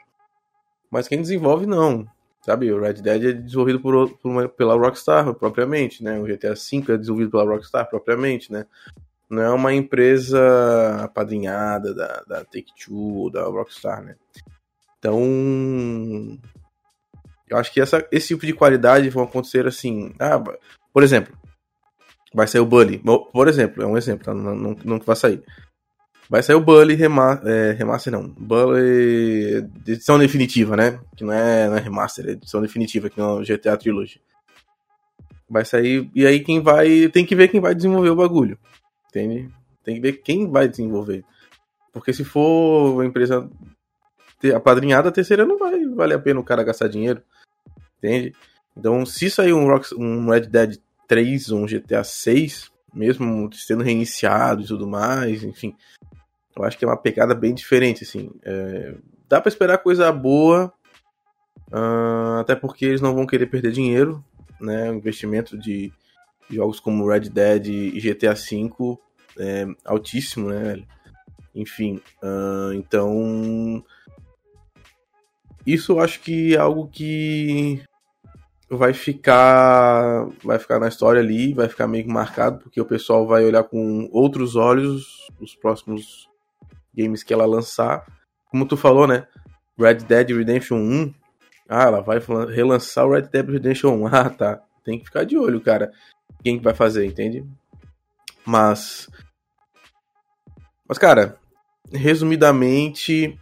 Mas 0.91 1.07
quem 1.07 1.21
desenvolve, 1.21 1.67
não. 1.67 2.07
Sabe, 2.41 2.73
o 2.73 2.81
Red 2.81 2.95
Dead 2.95 3.25
é 3.25 3.33
desenvolvido 3.33 3.81
por, 3.81 4.09
por 4.19 4.31
uma, 4.31 4.49
pela 4.49 4.77
Rockstar 4.77 5.35
propriamente, 5.35 6.03
né? 6.03 6.19
O 6.19 6.25
GTA 6.25 6.55
V 6.55 6.93
é 6.93 6.97
desenvolvido 6.97 7.31
pela 7.33 7.45
Rockstar 7.45 7.89
propriamente, 7.91 8.53
né? 8.53 8.67
Não 9.29 9.43
é 9.43 9.51
uma 9.51 9.75
empresa 9.75 11.03
apadrinhada 11.03 11.93
da, 11.93 12.23
da 12.29 12.45
Take-Two 12.45 13.31
da 13.31 13.45
Rockstar, 13.45 14.03
né? 14.03 14.17
Então, 14.99 16.39
eu 17.49 17.57
acho 17.57 17.73
que 17.73 17.81
essa, 17.81 18.07
esse 18.11 18.29
tipo 18.29 18.47
de 18.47 18.53
qualidade 18.53 19.09
vão 19.11 19.25
acontecer 19.25 19.67
assim. 19.67 20.15
Ah, 20.19 20.43
por 20.93 21.03
exemplo, 21.03 21.37
vai 22.35 22.47
sair 22.47 22.61
o 22.61 22.67
Bully. 22.67 23.03
Por 23.33 23.49
exemplo, 23.49 23.83
é 23.83 23.87
um 23.87 23.97
exemplo, 23.97 24.25
tá? 24.25 24.35
não, 24.35 24.55
não, 24.55 24.99
vai 24.99 25.17
sair. 25.17 25.43
Vai 26.29 26.43
sair 26.43 26.57
o 26.57 26.61
Bully 26.61 26.95
remaster, 26.95 27.49
é, 27.49 27.73
remaster 27.73 28.13
não. 28.13 28.29
Bully 28.29 29.69
edição 29.87 30.19
definitiva, 30.19 30.77
né? 30.77 31.01
Que 31.17 31.25
não 31.25 31.33
é, 31.33 31.69
não 31.69 31.77
é 31.77 31.81
remaster, 31.81 32.27
é 32.27 32.31
edição 32.33 32.61
definitiva, 32.61 33.09
que 33.09 33.19
não 33.19 33.41
é 33.41 33.45
GTA 33.45 33.77
Trilogy. 33.77 34.21
Vai 35.49 35.65
sair. 35.65 36.11
E 36.15 36.27
aí 36.27 36.41
quem 36.41 36.61
vai. 36.61 37.09
Tem 37.09 37.25
que 37.25 37.37
ver 37.37 37.49
quem 37.49 37.61
vai 37.61 37.75
desenvolver 37.75 38.11
o 38.11 38.17
bagulho. 38.17 38.59
Entende? 39.09 39.51
Tem 39.83 39.95
que 39.95 40.01
ver 40.01 40.15
quem 40.15 40.51
vai 40.51 40.69
desenvolver. 40.69 41.25
Porque 41.93 42.13
se 42.13 42.25
for 42.25 42.95
uma 42.95 43.07
empresa 43.07 43.49
apadrinhada, 44.55 45.09
a 45.09 45.13
terceira 45.13 45.45
não 45.45 45.59
vai 45.59 45.85
valer 45.87 46.17
a 46.17 46.19
pena 46.19 46.41
o 46.41 46.45
cara 46.45 46.65
gastar 46.65 46.89
dinheiro. 46.89 47.23
Entende? 47.99 48.35
Então, 48.77 49.07
se 49.07 49.31
sair 49.31 49.53
um, 49.53 49.67
Rock, 49.67 49.95
um 49.95 50.29
Red 50.29 50.43
Dead 50.43 50.79
3 51.09 51.51
ou 51.51 51.61
um 51.61 51.67
GTA 51.67 52.05
6, 52.05 52.71
mesmo 52.93 53.51
sendo 53.55 53.83
reiniciado 53.83 54.63
e 54.63 54.67
tudo 54.67 54.87
mais, 54.87 55.43
enfim, 55.43 55.75
eu 56.57 56.65
acho 56.65 56.77
que 56.77 56.85
é 56.85 56.89
uma 56.89 56.97
pegada 56.97 57.35
bem 57.35 57.55
diferente, 57.55 58.05
assim. 58.05 58.31
É, 58.43 58.95
dá 59.29 59.41
para 59.41 59.49
esperar 59.49 59.79
coisa 59.79 60.11
boa, 60.13 60.73
uh, 61.73 62.41
até 62.41 62.55
porque 62.55 62.87
eles 62.87 63.01
não 63.01 63.15
vão 63.15 63.27
querer 63.27 63.47
perder 63.47 63.73
dinheiro, 63.73 64.25
né? 64.61 64.91
O 64.91 64.95
investimento 64.95 65.57
de 65.59 65.93
jogos 66.51 66.81
como 66.81 67.07
Red 67.07 67.29
Dead 67.31 67.67
e 67.67 68.01
GTA 68.01 68.35
V 68.35 68.99
é 69.39 69.67
altíssimo, 69.85 70.49
né? 70.49 70.83
Enfim, 71.55 72.01
uh, 72.23 72.73
então 72.75 73.85
isso 75.67 75.93
eu 75.93 76.01
acho 76.01 76.21
que 76.21 76.55
é 76.55 76.59
algo 76.59 76.89
que 76.89 77.83
vai 78.69 78.93
ficar 78.93 80.27
vai 80.43 80.59
ficar 80.59 80.79
na 80.79 80.89
história 80.89 81.21
ali, 81.21 81.55
vai 81.55 81.69
ficar 81.69 81.87
meio 81.87 82.05
que 82.05 82.11
marcado, 82.11 82.59
porque 82.59 82.81
o 82.81 82.85
pessoal 82.85 83.27
vai 83.27 83.45
olhar 83.45 83.65
com 83.65 84.09
outros 84.13 84.57
olhos 84.57 85.27
os 85.41 85.55
próximos 85.55 86.29
games 86.97 87.23
que 87.23 87.33
ela 87.33 87.47
lançar. 87.47 88.07
Como 88.51 88.67
tu 88.67 88.77
falou, 88.77 89.07
né? 89.07 89.27
Red 89.79 89.97
Dead 89.97 90.31
Redemption 90.31 90.79
1. 90.79 91.15
Ah, 91.69 91.85
ela 91.85 92.01
vai 92.01 92.19
relançar 92.55 93.05
o 93.07 93.13
Red 93.13 93.23
Dead 93.23 93.49
Redemption 93.49 94.05
1. 94.05 94.07
Ah, 94.15 94.31
tá. 94.31 94.63
Tem 94.85 94.99
que 94.99 95.05
ficar 95.05 95.25
de 95.25 95.37
olho, 95.37 95.61
cara. 95.61 95.93
Quem 96.47 96.59
que 96.59 96.65
vai 96.65 96.75
fazer, 96.75 97.05
entende? 97.05 97.45
Mas. 98.47 99.11
Mas, 100.89 100.97
cara, 100.97 101.41
resumidamente. 101.93 103.37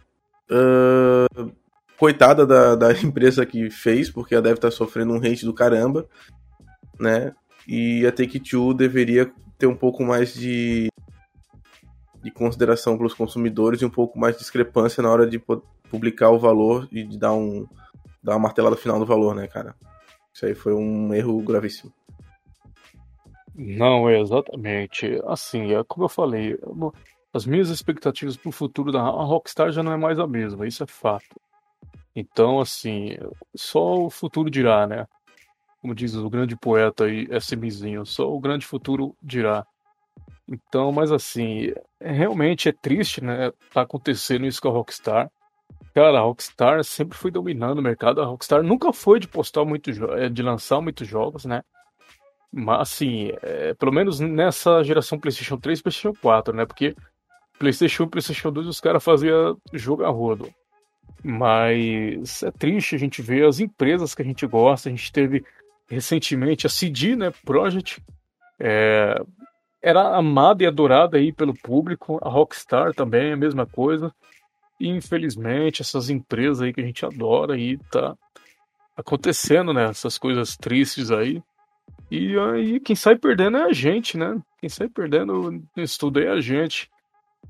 Uh, 0.49 1.51
coitada 1.99 2.47
da, 2.47 2.73
da 2.73 2.93
empresa 3.05 3.45
que 3.45 3.69
fez, 3.69 4.09
porque 4.09 4.33
ela 4.33 4.41
deve 4.41 4.55
estar 4.55 4.71
sofrendo 4.71 5.13
um 5.13 5.17
hate 5.17 5.45
do 5.45 5.53
caramba, 5.53 6.09
né? 6.99 7.31
E 7.67 8.07
a 8.07 8.11
Take-Two 8.11 8.73
deveria 8.73 9.31
ter 9.59 9.67
um 9.67 9.75
pouco 9.75 10.03
mais 10.03 10.33
de 10.33 10.89
de 12.23 12.31
consideração 12.31 12.97
pelos 12.97 13.13
consumidores 13.13 13.83
e 13.83 13.85
um 13.85 13.89
pouco 13.91 14.17
mais 14.17 14.33
de 14.33 14.41
discrepância 14.41 15.03
na 15.03 15.11
hora 15.11 15.27
de 15.27 15.39
publicar 15.91 16.31
o 16.31 16.39
valor 16.39 16.87
e 16.91 17.03
de 17.03 17.19
dar 17.19 17.33
um 17.33 17.67
dar 18.23 18.33
uma 18.33 18.39
martelada 18.39 18.75
final 18.75 18.97
no 18.97 19.05
valor, 19.05 19.35
né, 19.35 19.45
cara? 19.45 19.75
Isso 20.33 20.47
aí 20.47 20.55
foi 20.55 20.73
um 20.73 21.13
erro 21.13 21.39
gravíssimo. 21.43 21.93
Não, 23.57 24.09
exatamente. 24.09 25.21
Assim, 25.25 25.73
é 25.73 25.83
como 25.83 26.05
eu 26.05 26.09
falei, 26.09 26.57
as 27.33 27.45
minhas 27.45 27.69
expectativas 27.69 28.35
para 28.35 28.49
o 28.49 28.51
futuro 28.51 28.91
da 28.91 29.01
Rockstar 29.01 29.71
já 29.71 29.81
não 29.81 29.93
é 29.93 29.97
mais 29.97 30.19
a 30.19 30.27
mesma, 30.27 30.67
isso 30.67 30.83
é 30.83 30.87
fato. 30.87 31.39
Então, 32.15 32.59
assim, 32.59 33.17
só 33.55 34.05
o 34.05 34.09
futuro 34.09 34.49
dirá, 34.49 34.85
né? 34.85 35.07
Como 35.81 35.95
diz 35.95 36.15
o 36.15 36.29
grande 36.29 36.55
poeta 36.55 37.05
aí, 37.05 37.27
SMzinho, 37.31 38.05
só 38.05 38.29
o 38.29 38.39
grande 38.39 38.65
futuro 38.65 39.15
dirá. 39.21 39.65
Então, 40.47 40.91
mas 40.91 41.11
assim, 41.11 41.73
realmente 41.99 42.69
é 42.69 42.71
triste, 42.71 43.23
né? 43.23 43.51
Tá 43.73 43.81
acontecendo 43.81 44.45
isso 44.45 44.61
com 44.61 44.69
a 44.69 44.71
Rockstar. 44.71 45.31
Cara, 45.93 46.19
a 46.19 46.21
Rockstar 46.21 46.83
sempre 46.83 47.17
foi 47.17 47.31
dominando 47.31 47.79
o 47.79 47.81
mercado. 47.81 48.21
A 48.21 48.25
Rockstar 48.25 48.63
nunca 48.63 48.91
foi 48.91 49.19
de 49.19 49.27
postar 49.27 49.65
muito 49.65 49.89
é, 50.13 50.29
de 50.29 50.41
lançar 50.41 50.81
muitos 50.81 51.07
jogos, 51.07 51.45
né? 51.45 51.63
Mas 52.51 52.81
assim, 52.81 53.31
é, 53.41 53.73
pelo 53.73 53.91
menos 53.91 54.19
nessa 54.19 54.83
geração 54.83 55.19
PlayStation 55.19 55.57
3 55.57 55.79
e 55.79 55.83
PlayStation 55.83 56.13
4, 56.21 56.55
né? 56.55 56.65
Porque 56.65 56.95
PlayStation 57.59 58.03
1 58.03 58.05
e 58.05 58.09
PlayStation 58.09 58.51
2 58.51 58.67
os 58.67 58.79
caras 58.79 59.03
faziam 59.03 59.57
jogo 59.73 60.03
a 60.03 60.09
rodo. 60.09 60.49
Mas 61.23 62.43
é 62.43 62.51
triste 62.51 62.95
a 62.95 62.99
gente 62.99 63.21
ver 63.21 63.47
as 63.47 63.59
empresas 63.59 64.13
que 64.13 64.21
a 64.21 64.25
gente 64.25 64.45
gosta. 64.45 64.89
A 64.89 64.91
gente 64.91 65.11
teve 65.11 65.43
recentemente 65.87 66.67
a 66.67 66.69
CD, 66.69 67.15
né? 67.15 67.31
Project. 67.43 68.01
É, 68.59 69.21
era 69.81 70.15
amada 70.15 70.63
e 70.63 70.67
adorada 70.67 71.17
aí 71.17 71.31
pelo 71.31 71.53
público. 71.53 72.19
A 72.21 72.29
Rockstar 72.29 72.93
também, 72.93 73.33
a 73.33 73.37
mesma 73.37 73.65
coisa. 73.65 74.13
E 74.79 74.87
infelizmente, 74.87 75.81
essas 75.81 76.09
empresas 76.09 76.61
aí 76.61 76.73
que 76.73 76.81
a 76.81 76.85
gente 76.85 77.05
adora 77.05 77.53
aí, 77.53 77.77
tá, 77.91 78.15
acontecendo, 78.95 79.73
né? 79.73 79.85
Essas 79.85 80.17
coisas 80.17 80.55
tristes 80.55 81.11
aí. 81.11 81.41
E 82.09 82.37
aí 82.37 82.79
quem 82.79 82.95
sai 82.95 83.15
perdendo 83.15 83.57
é 83.57 83.63
a 83.63 83.73
gente, 83.73 84.17
né? 84.17 84.39
Quem 84.59 84.69
sai 84.69 84.87
perdendo 84.87 85.63
nisso 85.75 85.99
tudo 85.99 86.21
é 86.21 86.29
a 86.29 86.39
gente. 86.39 86.89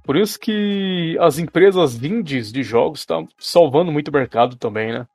Por 0.04 0.16
isso 0.16 0.40
que 0.40 1.18
as 1.20 1.40
empresas 1.40 2.02
indies 2.04 2.52
de 2.52 2.64
jogos 2.64 3.00
estão 3.00 3.28
salvando 3.40 3.92
muito 3.92 4.10
o 4.10 4.14
mercado 4.14 4.56
também, 4.56 4.94
né? 4.94 5.08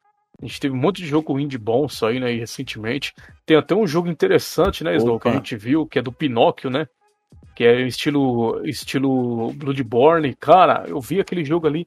A 0.42 0.46
gente 0.46 0.59
teve 0.61 0.74
um 0.74 0.78
monte 0.78 1.02
de 1.02 1.06
jogo 1.06 1.38
indie 1.38 1.59
bom 1.59 1.88
saindo 1.88 2.26
aí 2.26 2.38
recentemente. 2.38 3.14
Tem 3.44 3.56
até 3.56 3.74
um 3.74 3.87
jogo 3.87 4.09
interessante, 4.09 4.83
né, 4.83 4.96
que 4.96 5.28
a 5.28 5.33
gente 5.33 5.56
viu, 5.56 5.87
que 5.87 5.98
é 5.98 6.02
do 6.02 6.11
Pinóquio, 6.11 6.70
né? 6.70 6.88
Que 7.54 7.64
é 7.64 7.83
estilo, 7.83 8.66
estilo 8.66 9.52
Bloodborne. 9.52 10.35
Cara, 10.35 10.85
eu 10.88 11.00
vi 11.00 11.20
aquele 11.20 11.44
jogo 11.44 11.66
ali 11.66 11.87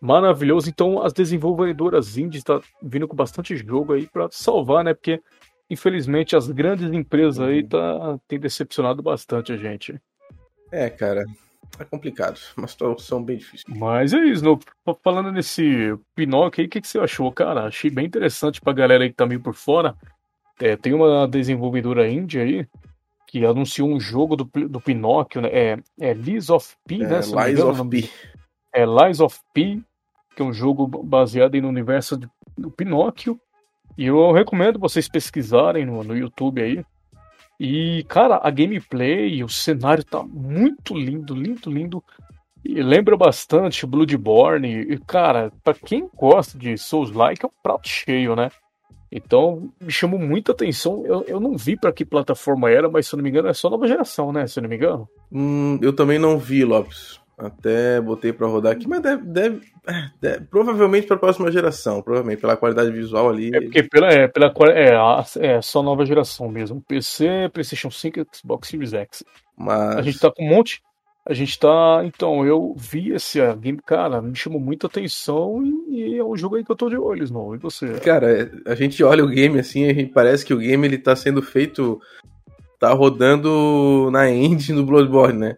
maravilhoso. 0.00 0.70
Então 0.70 1.02
as 1.02 1.12
desenvolvedoras 1.12 2.16
indies 2.16 2.40
estão 2.40 2.60
tá 2.60 2.66
vindo 2.80 3.08
com 3.08 3.16
bastante 3.16 3.56
jogo 3.56 3.94
aí 3.94 4.06
para 4.06 4.28
salvar, 4.30 4.84
né? 4.84 4.94
Porque 4.94 5.20
infelizmente 5.70 6.36
as 6.36 6.48
grandes 6.48 6.92
empresas 6.92 7.40
aí 7.40 7.62
uhum. 7.62 7.68
tá, 7.68 8.18
tem 8.26 8.38
decepcionado 8.38 9.02
bastante 9.02 9.52
a 9.52 9.56
gente. 9.56 10.00
É, 10.70 10.90
cara, 10.90 11.24
é 11.78 11.84
complicado, 11.84 12.38
uma 12.56 12.66
situação 12.66 13.22
bem 13.22 13.36
difícil. 13.36 13.66
Mas 13.68 14.12
é 14.12 14.18
isso, 14.18 14.44
no, 14.44 14.58
falando 15.02 15.30
nesse 15.30 15.96
Pinóquio 16.14 16.62
aí, 16.62 16.66
o 16.66 16.70
que, 16.70 16.80
que 16.80 16.88
você 16.88 16.98
achou, 16.98 17.30
cara? 17.32 17.64
Achei 17.64 17.90
bem 17.90 18.06
interessante 18.06 18.60
pra 18.60 18.72
galera 18.72 19.04
aí 19.04 19.10
que 19.10 19.16
tá 19.16 19.26
meio 19.26 19.40
por 19.40 19.54
fora. 19.54 19.94
É, 20.60 20.76
tem 20.76 20.92
uma 20.92 21.28
desenvolvedora 21.28 22.08
índia 22.08 22.42
aí 22.42 22.66
que 23.28 23.44
anunciou 23.44 23.88
um 23.90 24.00
jogo 24.00 24.34
do, 24.34 24.44
do 24.44 24.80
Pinóquio, 24.80 25.42
né? 25.42 25.48
É, 25.52 25.78
é 26.00 26.14
Lies 26.14 26.48
of 26.48 26.74
P, 26.86 26.96
é, 26.96 26.98
né? 26.98 27.20
Lies 27.20 27.60
of 27.60 27.88
P. 27.88 28.10
É 28.72 28.84
Lies 28.86 29.20
of 29.20 29.38
P, 29.52 29.80
que 30.34 30.42
é 30.42 30.44
um 30.44 30.52
jogo 30.52 30.86
baseado 30.86 31.60
no 31.60 31.68
universo 31.68 32.18
do 32.56 32.70
Pinóquio. 32.70 33.38
E 33.98 34.06
eu 34.06 34.30
recomendo 34.30 34.78
vocês 34.78 35.08
pesquisarem 35.08 35.84
no, 35.84 36.04
no 36.04 36.16
YouTube 36.16 36.62
aí. 36.62 36.84
E, 37.58 38.04
cara, 38.08 38.38
a 38.40 38.48
gameplay, 38.48 39.42
o 39.42 39.48
cenário 39.48 40.04
tá 40.04 40.22
muito 40.22 40.94
lindo, 40.94 41.34
lindo, 41.34 41.68
lindo. 41.68 42.04
E 42.64 42.80
lembra 42.80 43.16
bastante 43.16 43.84
Bloodborne. 43.84 44.82
E, 44.82 44.98
cara, 44.98 45.50
pra 45.64 45.74
quem 45.74 46.08
gosta 46.14 46.56
de 46.56 46.78
Souls-like, 46.78 47.44
é 47.44 47.48
um 47.48 47.52
prato 47.60 47.88
cheio, 47.88 48.36
né? 48.36 48.50
Então, 49.10 49.68
me 49.80 49.90
chamou 49.90 50.20
muita 50.20 50.52
atenção. 50.52 51.04
Eu, 51.04 51.24
eu 51.26 51.40
não 51.40 51.56
vi 51.56 51.76
para 51.76 51.92
que 51.92 52.04
plataforma 52.04 52.70
era, 52.70 52.88
mas 52.88 53.08
se 53.08 53.14
eu 53.14 53.16
não 53.16 53.24
me 53.24 53.30
engano, 53.30 53.48
é 53.48 53.54
só 53.54 53.68
nova 53.68 53.88
geração, 53.88 54.32
né? 54.32 54.46
Se 54.46 54.60
eu 54.60 54.62
não 54.62 54.70
me 54.70 54.76
engano. 54.76 55.08
Hum, 55.32 55.76
eu 55.82 55.92
também 55.92 56.20
não 56.20 56.38
vi, 56.38 56.64
Lopes. 56.64 57.20
Até 57.38 58.00
botei 58.00 58.32
para 58.32 58.48
rodar 58.48 58.72
aqui, 58.72 58.88
mas 58.88 59.00
deve, 59.00 59.22
deve, 59.22 59.60
deve 60.20 60.44
provavelmente 60.46 61.06
para 61.06 61.14
a 61.14 61.20
próxima 61.20 61.52
geração, 61.52 62.02
provavelmente 62.02 62.40
pela 62.40 62.56
qualidade 62.56 62.90
visual 62.90 63.28
ali. 63.28 63.54
É 63.54 63.60
porque 63.60 63.84
pela 63.84 64.08
é, 64.08 64.26
pela 64.26 64.52
é, 64.72 64.96
é 65.36 65.62
só 65.62 65.80
nova 65.80 66.04
geração 66.04 66.48
mesmo, 66.48 66.82
PC, 66.82 67.48
PlayStation 67.52 67.92
5, 67.92 68.26
Xbox 68.34 68.68
Series 68.68 68.92
X. 68.92 69.22
Mas 69.56 69.96
a 69.96 70.02
gente 70.02 70.18
tá 70.18 70.32
com 70.32 70.44
um 70.44 70.48
monte, 70.48 70.82
a 71.24 71.32
gente 71.32 71.56
tá, 71.60 72.00
então, 72.04 72.44
eu 72.44 72.74
vi 72.76 73.12
esse 73.12 73.38
game, 73.56 73.78
cara, 73.86 74.20
me 74.20 74.34
chamou 74.34 74.58
muita 74.58 74.88
atenção 74.88 75.62
e, 75.62 76.14
e, 76.14 76.18
é 76.18 76.24
um 76.24 76.36
jogo 76.36 76.56
aí 76.56 76.64
que 76.64 76.72
eu 76.72 76.76
tô 76.76 76.88
de 76.88 76.96
olhos, 76.96 77.30
não. 77.30 77.54
E 77.54 77.58
você? 77.58 78.00
Cara, 78.00 78.50
a 78.66 78.74
gente 78.74 79.04
olha 79.04 79.22
o 79.22 79.28
game 79.28 79.60
assim, 79.60 79.84
e 79.84 80.06
parece 80.06 80.44
que 80.44 80.54
o 80.54 80.58
game 80.58 80.84
ele 80.86 80.98
tá 80.98 81.14
sendo 81.14 81.40
feito 81.40 82.00
tá 82.78 82.92
rodando 82.92 84.08
na 84.10 84.30
engine 84.30 84.78
do 84.78 84.86
Bloodborne, 84.86 85.38
né? 85.38 85.56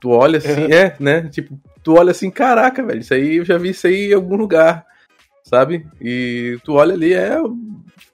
Tu 0.00 0.08
olha 0.08 0.38
assim, 0.38 0.72
é. 0.72 0.86
é, 0.86 0.96
né? 0.98 1.28
Tipo, 1.28 1.60
tu 1.82 1.94
olha 1.94 2.10
assim, 2.10 2.30
caraca, 2.30 2.82
velho, 2.82 3.00
isso 3.00 3.12
aí 3.12 3.36
eu 3.36 3.44
já 3.44 3.58
vi 3.58 3.70
isso 3.70 3.86
aí 3.86 4.10
em 4.10 4.14
algum 4.14 4.36
lugar, 4.36 4.86
sabe? 5.44 5.86
E 6.00 6.58
tu 6.64 6.74
olha 6.74 6.94
ali, 6.94 7.12
é 7.12 7.36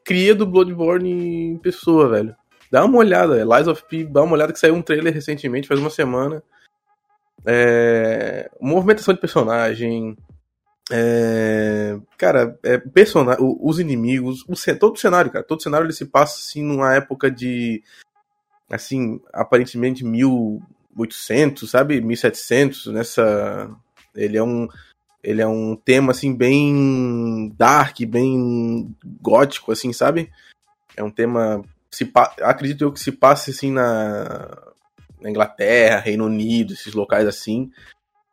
cria 0.05 0.35
do 0.35 0.47
Bloodborne 0.47 1.11
em 1.11 1.59
pessoa, 1.59 2.09
velho. 2.09 2.35
Dá 2.71 2.85
uma 2.85 2.99
olhada, 2.99 3.39
é 3.39 3.45
Lies 3.45 3.69
of 3.69 3.85
P, 3.89 4.05
dá 4.05 4.23
uma 4.23 4.35
olhada 4.35 4.53
que 4.53 4.59
saiu 4.59 4.75
um 4.75 4.83
trailer 4.83 5.13
recentemente, 5.13 5.69
faz 5.69 5.79
uma 5.79 5.91
semana. 5.91 6.43
É, 7.45 8.51
movimentação 8.61 9.15
de 9.15 9.21
personagem. 9.21 10.17
É, 10.91 11.99
cara, 12.17 12.59
é, 12.63 12.79
personagem, 12.79 13.41
os 13.41 13.79
inimigos, 13.79 14.45
o, 14.49 14.55
todo 14.79 14.95
o 14.95 14.99
cenário, 14.99 15.31
cara, 15.31 15.45
todo 15.45 15.59
o 15.61 15.63
cenário 15.63 15.87
ele 15.87 15.93
se 15.93 16.07
passa 16.07 16.39
assim 16.39 16.63
numa 16.63 16.95
época 16.95 17.31
de 17.31 17.83
assim, 18.71 19.21
aparentemente 19.33 20.05
mil 20.05 20.61
1800, 20.97 21.71
sabe? 21.71 22.01
1700, 22.01 22.87
nessa 22.87 23.71
ele 24.15 24.37
é 24.37 24.43
um 24.43 24.67
ele 25.23 25.43
é 25.43 25.47
um 25.47 25.75
tema 25.77 26.13
assim 26.13 26.35
bem 26.35 27.53
dark, 27.57 27.99
bem 28.09 28.95
gótico 29.21 29.73
assim, 29.73 29.93
sabe? 29.93 30.31
É 30.97 31.03
um 31.03 31.11
tema 31.11 31.63
se 31.91 32.11
acredito 32.43 32.85
eu 32.85 32.93
que 32.93 33.01
se 33.01 33.13
passe 33.13 33.51
assim 33.51 33.73
na, 33.73 34.57
na 35.21 35.29
Inglaterra, 35.29 36.01
Reino 36.01 36.27
Unido, 36.27 36.73
esses 36.73 36.95
locais 36.95 37.27
assim. 37.27 37.71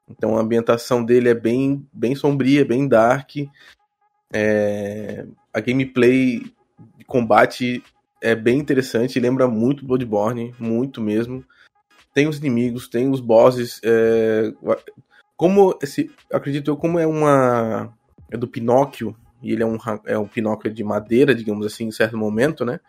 Então 0.08 0.38
a 0.38 0.42
ambientação 0.42 1.04
dele 1.04 1.30
é 1.30 1.34
bem 1.34 1.86
bem 1.92 2.16
sombria, 2.16 2.64
bem 2.64 2.88
dark. 2.88 3.32
É, 4.32 5.26
a 5.54 5.60
gameplay 5.60 6.42
de 6.98 7.06
combate 7.06 7.84
é 8.22 8.36
bem 8.36 8.58
interessante, 8.60 9.20
lembra 9.20 9.48
muito 9.48 9.86
Bloodborne, 9.86 10.56
muito 10.60 11.02
mesmo 11.02 11.44
tem 12.14 12.28
os 12.28 12.38
inimigos, 12.38 12.88
tem 12.88 13.10
os 13.10 13.20
bosses. 13.20 13.80
É, 13.84 14.54
como 15.36 15.78
esse. 15.82 16.12
Acredito 16.32 16.72
eu, 16.72 16.78
como 16.78 17.00
é 17.00 17.08
uma. 17.08 17.94
É 18.32 18.38
do 18.38 18.48
Pinóquio, 18.48 19.16
e 19.42 19.52
ele 19.52 19.64
é 19.64 19.66
um, 19.66 19.78
é 20.06 20.18
um 20.18 20.28
Pinóquio 20.28 20.74
de 20.74 20.84
madeira, 20.84 21.36
digamos 21.36 21.66
assim, 21.66 21.86
em 21.86 21.92
certo 21.92 22.18
momento, 22.18 22.64
né? 22.64 22.80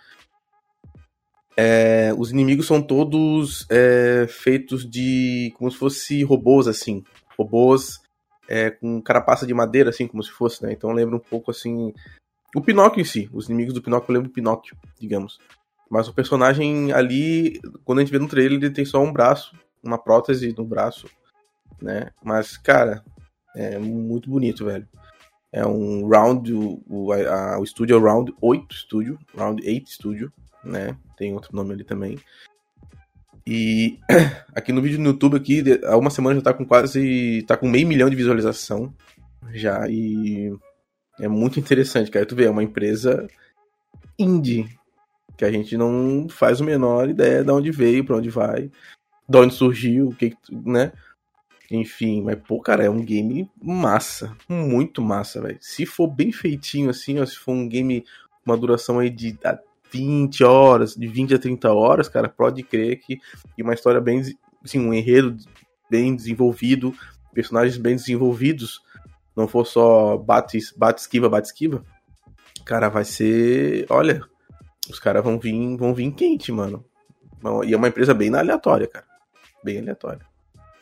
É, 1.57 2.13
os 2.19 2.31
inimigos 2.31 2.67
são 2.67 2.83
todos 2.83 3.67
é, 3.71 4.27
feitos 4.29 4.89
de. 4.89 5.53
como 5.57 5.71
se 5.71 5.77
fosse 5.77 6.23
robôs, 6.23 6.67
assim. 6.67 7.05
Robôs 7.39 8.01
é, 8.49 8.71
com 8.71 9.01
carapaça 9.01 9.47
de 9.47 9.55
madeira, 9.55 9.91
assim, 9.91 10.07
como 10.07 10.23
se 10.23 10.31
fosse, 10.31 10.63
né? 10.63 10.73
Então 10.73 10.93
lembra 10.93 11.17
um 11.17 11.21
pouco 11.21 11.51
assim. 11.51 11.93
O 12.55 12.61
Pinóquio 12.61 13.01
em 13.01 13.05
si. 13.05 13.29
Os 13.33 13.49
inimigos 13.49 13.75
do 13.75 13.83
Pinóquio 13.83 14.13
lembram 14.13 14.29
do 14.29 14.35
Pinóquio, 14.35 14.77
digamos. 14.99 15.39
Mas 15.91 16.09
o 16.09 16.15
personagem 16.15 16.93
ali, 16.93 17.61
quando 17.85 17.99
a 17.99 18.03
gente 18.03 18.13
vê 18.13 18.19
no 18.19 18.29
trailer, 18.29 18.59
ele 18.59 18.71
tem 18.71 18.85
só 18.85 19.03
um 19.03 19.13
braço, 19.13 19.57
uma 19.83 19.99
prótese 19.99 20.55
no 20.57 20.65
braço, 20.65 21.09
né? 21.81 22.11
Mas, 22.23 22.57
cara, 22.57 23.05
é 23.55 23.79
muito 23.79 24.31
bonito, 24.31 24.65
velho. 24.65 24.89
É 25.53 25.65
um 25.65 26.09
round, 26.09 26.53
o, 26.53 27.13
a, 27.13 27.59
o 27.61 27.65
estúdio 27.65 27.95
é 27.95 27.99
o 27.99 28.03
Round 28.03 28.35
8 28.41 28.75
Studio, 28.75 29.19
Round 29.37 29.63
8 29.65 29.91
Studio, 29.91 30.33
né? 30.65 30.97
Tem 31.17 31.33
outro 31.33 31.55
nome 31.55 31.73
ali 31.73 31.85
também. 31.85 32.19
E 33.47 33.99
aqui 34.55 34.73
no 34.73 34.83
vídeo 34.83 34.99
no 34.99 35.11
YouTube 35.11 35.37
aqui, 35.37 35.63
há 35.85 35.97
uma 35.97 36.11
semana 36.11 36.37
já 36.37 36.43
tá 36.43 36.55
com 36.55 36.65
quase. 36.65 37.45
tá 37.47 37.57
com 37.57 37.69
meio 37.69 37.87
milhão 37.87 38.11
de 38.11 38.17
visualização 38.17 38.93
já. 39.53 39.87
E 39.89 40.53
é 41.21 41.29
muito 41.29 41.61
interessante, 41.61 42.11
cara. 42.11 42.27
Tu 42.27 42.35
vê, 42.35 42.47
é 42.47 42.51
uma 42.51 42.65
empresa 42.65 43.29
indie, 44.19 44.69
que 45.37 45.45
a 45.45 45.51
gente 45.51 45.77
não 45.77 46.27
faz 46.29 46.61
a 46.61 46.65
menor 46.65 47.09
ideia 47.09 47.43
de 47.43 47.51
onde 47.51 47.71
veio, 47.71 48.05
para 48.05 48.17
onde 48.17 48.31
vai, 48.31 48.71
de 49.29 49.39
onde 49.39 49.55
surgiu, 49.55 50.09
o 50.09 50.15
que, 50.15 50.35
né? 50.51 50.93
Enfim, 51.71 52.23
mas 52.23 52.39
pô, 52.47 52.61
cara, 52.61 52.85
é 52.85 52.91
um 52.91 53.03
game 53.05 53.51
massa, 53.61 54.37
muito 54.49 55.01
massa, 55.01 55.41
velho. 55.41 55.59
Se 55.61 55.87
for 55.87 56.07
bem 56.07 56.31
feitinho 56.31 56.91
assim, 56.91 57.19
ó, 57.19 57.27
se 57.27 57.37
for 57.37 57.53
um 57.53 57.69
game 57.69 58.05
uma 58.45 58.57
duração 58.57 58.99
aí 58.99 59.09
de 59.09 59.37
20 59.91 60.45
horas, 60.45 60.95
de 60.95 61.07
20 61.07 61.35
a 61.35 61.39
30 61.39 61.73
horas, 61.73 62.09
cara, 62.09 62.29
pode 62.29 62.63
crer 62.63 62.99
que 63.01 63.19
e 63.57 63.63
uma 63.63 63.75
história 63.75 64.01
bem, 64.01 64.23
assim, 64.63 64.79
um 64.79 64.93
enredo 64.93 65.37
bem 65.91 66.15
desenvolvido, 66.15 66.95
personagens 67.33 67.77
bem 67.79 67.97
desenvolvidos, 67.97 68.83
não 69.35 69.49
for 69.49 69.67
só 69.67 70.17
bate, 70.17 70.59
bate 70.77 71.01
esquiva, 71.01 71.29
bate 71.29 71.49
esquiva, 71.49 71.85
cara, 72.65 72.89
vai 72.89 73.05
ser, 73.05 73.87
olha, 73.89 74.23
os 74.89 74.99
caras 74.99 75.23
vão 75.23 75.39
vir, 75.39 75.77
vão 75.77 75.95
vir 75.95 76.13
quente, 76.13 76.53
mano. 76.53 76.85
E 77.67 77.75
é 77.75 77.77
uma 77.77 77.89
empresa 77.89 78.15
bem 78.15 78.35
aleatória, 78.35 78.87
cara. 78.87 79.07
Bem 79.63 79.79
aleatória. 79.79 80.27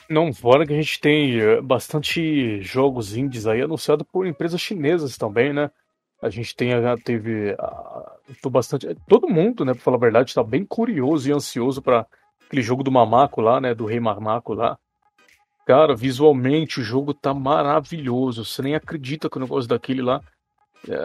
Não, 0.09 0.33
fora 0.33 0.67
que 0.67 0.73
a 0.73 0.77
gente 0.77 1.01
tem 1.01 1.41
eh, 1.41 1.61
bastante 1.61 2.61
jogos 2.61 3.17
indies 3.17 3.47
aí 3.47 3.63
anunciados 3.63 4.07
por 4.13 4.27
empresas 4.27 4.61
chinesas 4.61 5.17
também, 5.17 5.53
né? 5.53 5.71
A 6.21 6.29
gente 6.29 6.55
tem, 6.55 6.71
teve, 7.03 7.57
tô 8.41 8.49
bastante, 8.49 8.87
todo 9.09 9.29
mundo, 9.29 9.65
né, 9.65 9.75
pra 9.75 9.83
falar 9.83 9.97
a 9.97 10.01
verdade, 10.01 10.33
tá 10.33 10.45
bem 10.45 10.65
curioso 10.65 11.29
e 11.29 11.33
ansioso 11.33 11.83
para 11.83 12.07
aquele 12.47 12.63
jogo 12.63 12.85
do 12.85 12.93
Mamaco 12.93 13.41
lá, 13.41 13.61
né, 13.61 13.75
do 13.75 13.87
Rei 13.87 13.99
Mamaco 13.99 14.55
lá. 14.55 14.79
Cara, 15.67 15.97
visualmente 15.97 16.79
o 16.79 16.85
jogo 16.85 17.13
tá 17.13 17.35
maravilhoso, 17.35 18.45
você 18.45 18.63
nem 18.63 18.77
acredita 18.77 19.29
que 19.29 19.37
o 19.37 19.41
negócio 19.41 19.69
daquele 19.69 20.01
lá 20.01 20.21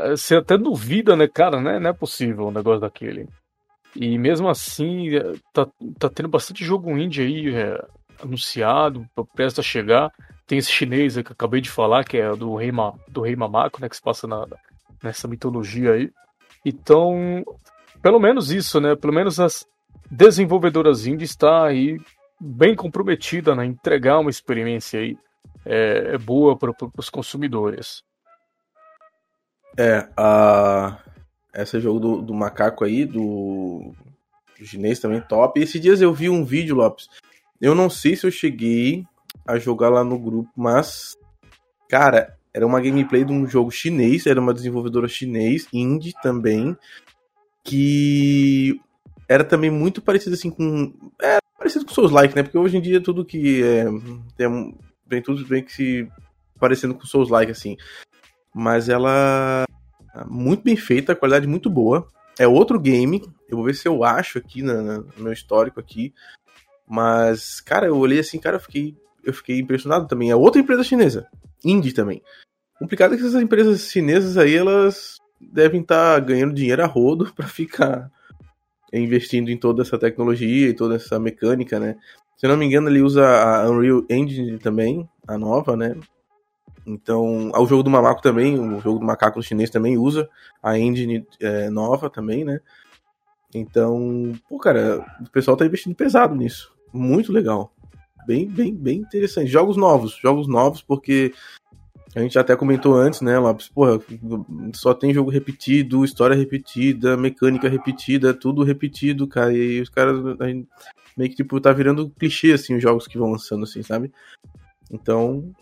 você 0.09 0.35
até 0.35 0.57
duvida, 0.57 1.15
né, 1.15 1.27
cara, 1.27 1.61
né? 1.61 1.79
Não 1.79 1.89
é 1.89 1.93
possível 1.93 2.47
um 2.47 2.51
negócio 2.51 2.81
daquele. 2.81 3.27
E 3.95 4.17
mesmo 4.17 4.49
assim, 4.49 5.15
é, 5.15 5.33
tá, 5.53 5.67
tá 5.97 6.09
tendo 6.09 6.29
bastante 6.29 6.63
jogo 6.63 6.97
indie 6.97 7.21
aí 7.21 7.55
é, 7.55 7.83
anunciado, 8.21 9.05
presta 9.35 9.61
a 9.61 9.63
chegar. 9.63 10.11
Tem 10.45 10.57
esse 10.57 10.71
chinês 10.71 11.13
que 11.15 11.19
eu 11.19 11.33
acabei 11.33 11.61
de 11.61 11.69
falar, 11.69 12.03
que 12.03 12.17
é 12.17 12.33
do 12.35 12.55
Rei, 12.55 12.71
Ma, 12.71 12.93
do 13.07 13.21
Rei 13.21 13.35
Mamaco, 13.35 13.81
né? 13.81 13.89
Que 13.89 13.95
se 13.95 14.01
passa 14.01 14.27
na, 14.27 14.45
nessa 15.03 15.27
mitologia 15.27 15.93
aí. 15.93 16.09
Então, 16.65 17.43
pelo 18.01 18.19
menos 18.19 18.51
isso, 18.51 18.79
né? 18.79 18.95
Pelo 18.95 19.13
menos 19.13 19.39
as 19.39 19.65
desenvolvedoras 20.09 21.05
indie 21.05 21.25
está 21.25 21.65
aí 21.65 21.99
bem 22.39 22.75
comprometida 22.75 23.55
na 23.55 23.63
né? 23.63 23.67
entregar 23.67 24.19
uma 24.19 24.29
experiência 24.29 24.99
aí 24.99 25.17
é, 25.65 26.13
é 26.13 26.17
boa 26.17 26.57
para 26.57 26.71
os 26.97 27.09
consumidores. 27.09 28.03
É, 29.77 30.07
a 30.17 30.99
esse 31.53 31.79
jogo 31.79 31.99
do, 31.99 32.21
do 32.21 32.33
macaco 32.33 32.83
aí, 32.83 33.05
do, 33.05 33.93
do 34.59 34.65
chinês 34.65 34.99
também 34.99 35.21
top. 35.21 35.59
E 35.59 35.63
esses 35.63 35.81
dias 35.81 36.01
eu 36.01 36.13
vi 36.13 36.29
um 36.29 36.45
vídeo, 36.45 36.75
Lopes. 36.75 37.09
Eu 37.59 37.73
não 37.73 37.89
sei 37.89 38.15
se 38.15 38.25
eu 38.25 38.31
cheguei 38.31 39.05
a 39.45 39.57
jogar 39.57 39.89
lá 39.89 40.03
no 40.03 40.19
grupo, 40.19 40.51
mas 40.55 41.17
cara, 41.89 42.37
era 42.53 42.65
uma 42.65 42.81
gameplay 42.81 43.23
de 43.23 43.31
um 43.31 43.47
jogo 43.47 43.71
chinês, 43.71 44.25
era 44.25 44.39
uma 44.39 44.53
desenvolvedora 44.53 45.07
chinês, 45.07 45.67
indie 45.73 46.13
também, 46.21 46.75
que 47.63 48.79
era 49.27 49.43
também 49.43 49.69
muito 49.69 50.01
parecido 50.01 50.35
assim 50.35 50.49
com. 50.49 50.93
É, 51.21 51.37
parecido 51.57 51.85
com 51.85 51.93
Souls 51.93 52.11
Like, 52.11 52.35
né? 52.35 52.43
Porque 52.43 52.57
hoje 52.57 52.77
em 52.77 52.81
dia 52.81 53.01
tudo 53.01 53.25
que 53.25 53.63
é. 53.63 53.85
Tem, 54.35 54.77
vem 55.05 55.21
tudo 55.21 55.45
bem 55.45 55.63
que 55.63 55.71
se. 55.71 56.07
parecendo 56.59 56.95
com 56.95 57.05
Souls 57.05 57.29
Like, 57.29 57.51
assim. 57.51 57.77
Mas 58.53 58.89
ela. 58.89 59.66
Muito 60.25 60.63
bem 60.63 60.75
feita, 60.75 61.15
qualidade 61.15 61.47
muito 61.47 61.69
boa. 61.69 62.07
É 62.39 62.47
outro 62.47 62.79
game. 62.79 63.21
Eu 63.49 63.57
vou 63.57 63.65
ver 63.65 63.75
se 63.75 63.87
eu 63.87 64.03
acho 64.03 64.37
aqui 64.37 64.61
na, 64.61 64.81
na, 64.81 64.97
no 64.99 65.23
meu 65.23 65.33
histórico 65.33 65.79
aqui. 65.79 66.13
Mas, 66.87 67.59
cara, 67.59 67.87
eu 67.87 67.97
olhei 67.97 68.19
assim, 68.19 68.39
cara, 68.39 68.57
eu 68.57 68.61
fiquei. 68.61 68.95
Eu 69.23 69.33
fiquei 69.33 69.59
impressionado 69.59 70.07
também. 70.07 70.31
É 70.31 70.35
outra 70.35 70.61
empresa 70.61 70.83
chinesa. 70.83 71.27
Indie 71.65 71.91
também 71.91 72.21
complicado 72.79 73.13
é 73.13 73.17
que 73.17 73.23
essas 73.23 73.41
empresas 73.41 73.89
chinesas 73.89 74.37
aí, 74.37 74.55
elas 74.55 75.17
devem 75.39 75.81
estar 75.81 76.15
tá 76.15 76.19
ganhando 76.19 76.53
dinheiro 76.53 76.83
a 76.83 76.87
rodo 76.87 77.31
para 77.35 77.47
ficar 77.47 78.11
investindo 78.93 79.49
em 79.49 79.57
toda 79.57 79.81
essa 79.81 79.97
tecnologia 79.97 80.69
e 80.69 80.73
toda 80.73 80.95
essa 80.95 81.19
mecânica, 81.19 81.79
né? 81.79 81.97
Se 82.37 82.45
eu 82.45 82.51
não 82.51 82.57
me 82.57 82.65
engano, 82.65 82.87
ele 82.87 83.01
usa 83.01 83.25
a 83.25 83.69
Unreal 83.69 84.05
Engine 84.09 84.59
também, 84.59 85.09
a 85.27 85.37
nova, 85.37 85.75
né? 85.75 85.95
Então, 86.87 87.51
o 87.53 87.65
jogo 87.65 87.83
do 87.83 87.89
Mamaco 87.89 88.21
também, 88.21 88.57
o 88.57 88.79
jogo 88.79 88.99
do 88.99 89.05
macaco 89.05 89.43
chinês 89.43 89.69
também 89.69 89.97
usa 89.97 90.29
a 90.63 90.79
engine 90.79 91.27
é, 91.41 91.69
nova 91.69 92.09
também, 92.09 92.45
né? 92.45 92.61
Então, 93.53 94.31
pô, 94.47 94.57
cara, 94.57 95.05
o 95.19 95.29
pessoal 95.29 95.57
tá 95.57 95.65
investindo 95.65 95.93
pesado 95.93 96.33
nisso. 96.33 96.73
Muito 96.93 97.33
legal. 97.33 97.73
Bem, 98.25 98.47
bem, 98.47 98.73
bem 98.73 98.99
interessante. 98.99 99.51
Jogos 99.51 99.75
novos, 99.75 100.15
jogos 100.15 100.47
novos, 100.47 100.81
porque 100.81 101.33
a 102.15 102.21
gente 102.21 102.39
até 102.39 102.55
comentou 102.55 102.95
antes, 102.95 103.19
né, 103.19 103.37
Lopes? 103.37 103.67
Porra, 103.67 103.99
só 104.73 104.93
tem 104.93 105.13
jogo 105.13 105.29
repetido, 105.29 106.05
história 106.05 106.37
repetida, 106.37 107.17
mecânica 107.17 107.67
repetida, 107.67 108.33
tudo 108.33 108.63
repetido, 108.63 109.27
cara. 109.27 109.53
E 109.53 109.81
os 109.81 109.89
caras 109.89 110.17
meio 111.17 111.29
que, 111.29 111.35
tipo, 111.35 111.59
tá 111.59 111.73
virando 111.73 112.09
clichê, 112.11 112.53
assim, 112.53 112.75
os 112.75 112.81
jogos 112.81 113.07
que 113.07 113.17
vão 113.17 113.31
lançando, 113.31 113.63
assim, 113.63 113.83
sabe? 113.83 114.09
Então, 114.89 115.53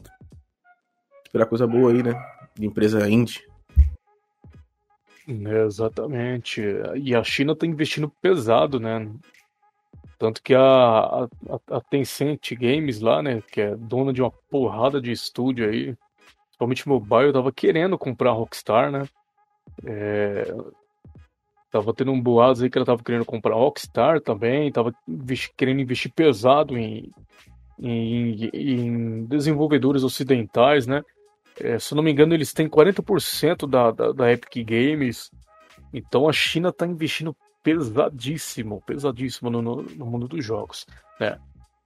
esperar 1.35 1.47
coisa 1.47 1.67
boa 1.67 1.91
aí, 1.91 2.01
né? 2.01 2.13
De 2.57 2.65
empresa 2.65 3.09
indie. 3.09 3.43
É, 5.27 5.65
exatamente. 5.65 6.61
E 6.95 7.13
a 7.13 7.23
China 7.23 7.55
tá 7.55 7.67
investindo 7.67 8.09
pesado, 8.21 8.79
né? 8.79 9.11
Tanto 10.17 10.41
que 10.41 10.55
a, 10.55 10.61
a, 10.61 11.27
a 11.71 11.81
Tencent 11.81 12.53
Games 12.53 13.01
lá, 13.01 13.21
né, 13.21 13.43
que 13.51 13.59
é 13.59 13.75
dona 13.75 14.13
de 14.13 14.21
uma 14.21 14.31
porrada 14.49 15.01
de 15.01 15.11
estúdio 15.11 15.69
aí, 15.69 15.97
principalmente 16.45 16.87
mobile, 16.87 17.33
tava 17.33 17.51
querendo 17.51 17.97
comprar 17.97 18.29
a 18.29 18.33
Rockstar, 18.33 18.89
né? 18.89 19.05
É... 19.83 20.55
Tava 21.69 21.93
tendo 21.93 22.13
um 22.13 22.21
boato 22.21 22.63
aí 22.63 22.69
que 22.69 22.77
ela 22.77 22.85
tava 22.85 23.03
querendo 23.03 23.25
comprar 23.25 23.55
a 23.55 23.57
Rockstar 23.57 24.21
também, 24.21 24.71
tava 24.71 24.95
querendo 25.57 25.81
investir 25.81 26.13
pesado 26.13 26.77
em, 26.77 27.11
em, 27.77 28.49
em 28.53 29.25
desenvolvedores 29.25 30.01
ocidentais, 30.01 30.87
né? 30.87 31.03
É, 31.59 31.79
se 31.79 31.95
não 31.95 32.03
me 32.03 32.11
engano, 32.11 32.33
eles 32.33 32.53
têm 32.53 32.67
40% 32.67 33.67
da, 33.67 33.91
da, 33.91 34.11
da 34.11 34.31
Epic 34.31 34.65
Games. 34.65 35.31
Então 35.93 36.27
a 36.27 36.33
China 36.33 36.71
tá 36.71 36.85
investindo 36.85 37.35
pesadíssimo, 37.63 38.81
pesadíssimo 38.85 39.49
no, 39.49 39.61
no, 39.61 39.81
no 39.81 40.05
mundo 40.05 40.27
dos 40.27 40.43
jogos. 40.43 40.85
Né? 41.19 41.39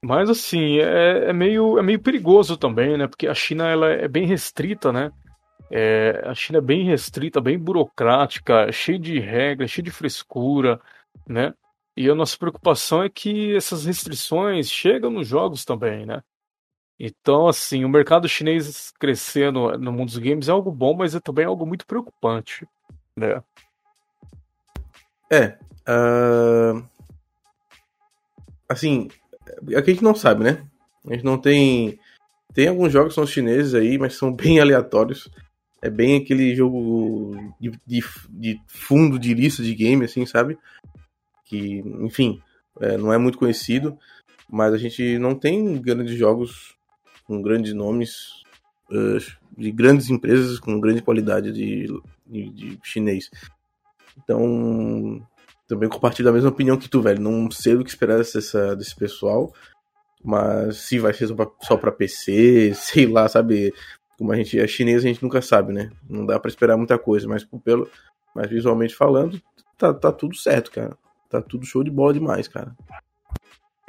Mas 0.03 0.29
assim, 0.29 0.79
é, 0.79 1.29
é, 1.29 1.33
meio, 1.33 1.77
é 1.77 1.83
meio 1.83 2.01
perigoso 2.01 2.57
também, 2.57 2.97
né? 2.97 3.07
Porque 3.07 3.27
a 3.27 3.33
China 3.33 3.67
ela 3.67 3.89
é 3.89 4.07
bem 4.07 4.25
restrita, 4.25 4.91
né? 4.91 5.11
É, 5.71 6.23
a 6.25 6.33
China 6.33 6.57
é 6.57 6.61
bem 6.61 6.85
restrita, 6.85 7.41
bem 7.41 7.59
burocrática, 7.59 8.71
cheia 8.71 8.97
de 8.97 9.19
regras, 9.19 9.69
cheia 9.69 9.83
de 9.83 9.91
frescura, 9.91 10.79
né? 11.27 11.53
E 11.95 12.09
a 12.09 12.15
nossa 12.15 12.37
preocupação 12.37 13.03
é 13.03 13.09
que 13.09 13.55
essas 13.55 13.85
restrições 13.85 14.69
chegam 14.69 15.11
nos 15.11 15.27
jogos 15.27 15.65
também, 15.65 16.05
né? 16.05 16.21
Então, 16.99 17.47
assim, 17.47 17.85
o 17.85 17.89
mercado 17.89 18.27
chinês 18.27 18.91
crescendo 18.99 19.77
no 19.77 19.91
mundo 19.91 20.07
dos 20.07 20.17
games 20.17 20.49
é 20.49 20.51
algo 20.51 20.69
bom, 20.69 20.93
mas 20.93 21.15
é 21.15 21.19
também 21.21 21.45
algo 21.45 21.65
muito 21.65 21.85
preocupante, 21.85 22.67
né? 23.15 23.41
É. 25.31 25.57
Uh... 25.87 26.83
Assim, 28.67 29.07
é 29.69 29.81
que 29.81 29.91
a 29.91 29.93
gente 29.93 30.03
não 30.03 30.13
sabe, 30.13 30.43
né? 30.43 30.67
A 31.07 31.13
gente 31.13 31.23
não 31.23 31.37
tem. 31.37 31.97
Tem 32.53 32.67
alguns 32.67 32.91
jogos 32.91 33.09
que 33.09 33.15
são 33.15 33.25
chineses 33.25 33.73
aí, 33.73 33.97
mas 33.97 34.15
são 34.15 34.31
bem 34.35 34.59
aleatórios. 34.59 35.29
É 35.81 35.89
bem 35.89 36.17
aquele 36.17 36.53
jogo 36.53 37.33
de, 37.59 37.71
de, 37.87 38.03
de 38.29 38.61
fundo 38.67 39.17
de 39.17 39.33
lista 39.33 39.63
de 39.63 39.73
game, 39.73 40.03
assim, 40.03 40.25
sabe? 40.25 40.57
Que, 41.45 41.79
enfim, 42.01 42.41
é, 42.81 42.97
não 42.97 43.13
é 43.13 43.17
muito 43.17 43.37
conhecido. 43.37 43.97
Mas 44.51 44.73
a 44.73 44.77
gente 44.77 45.17
não 45.17 45.33
tem 45.33 45.79
grandes 45.81 46.17
jogos 46.17 46.77
com 47.29 47.43
grandes 47.43 47.75
nomes, 47.75 48.41
uh, 48.89 49.19
de 49.55 49.71
grandes 49.71 50.09
empresas 50.09 50.59
com 50.59 50.79
grande 50.79 51.03
qualidade 51.03 51.51
de, 51.51 51.85
de, 52.25 52.49
de 52.49 52.79
chinês. 52.83 53.29
Então, 54.17 55.21
também 55.67 55.87
compartilho 55.87 56.27
a 56.27 56.33
mesma 56.33 56.49
opinião 56.49 56.75
que 56.75 56.89
tu, 56.89 57.03
velho. 57.03 57.21
Não 57.21 57.51
sei 57.51 57.75
o 57.75 57.83
que 57.83 57.89
esperar 57.91 58.17
dessa, 58.17 58.75
desse 58.75 58.95
pessoal. 58.95 59.53
Mas 60.23 60.77
se 60.77 60.97
vai 60.97 61.13
ser 61.13 61.29
só 61.61 61.77
pra 61.77 61.91
PC, 61.91 62.73
sei 62.75 63.05
lá, 63.05 63.29
sabe? 63.29 63.71
Como 64.17 64.31
a 64.31 64.35
gente 64.35 64.59
é 64.59 64.67
chinês, 64.67 65.05
a 65.05 65.07
gente 65.07 65.21
nunca 65.21 65.39
sabe, 65.39 65.71
né? 65.71 65.91
Não 66.09 66.25
dá 66.25 66.39
para 66.39 66.49
esperar 66.49 66.75
muita 66.77 66.97
coisa, 66.97 67.27
mas 67.27 67.47
pelo, 67.63 67.87
mas 68.35 68.49
visualmente 68.49 68.95
falando, 68.95 69.39
tá, 69.77 69.93
tá 69.93 70.11
tudo 70.11 70.35
certo, 70.35 70.71
cara. 70.71 70.97
Tá 71.29 71.41
tudo 71.41 71.65
show 71.65 71.83
de 71.83 71.91
bola 71.91 72.11
demais, 72.11 72.47
cara. 72.47 72.75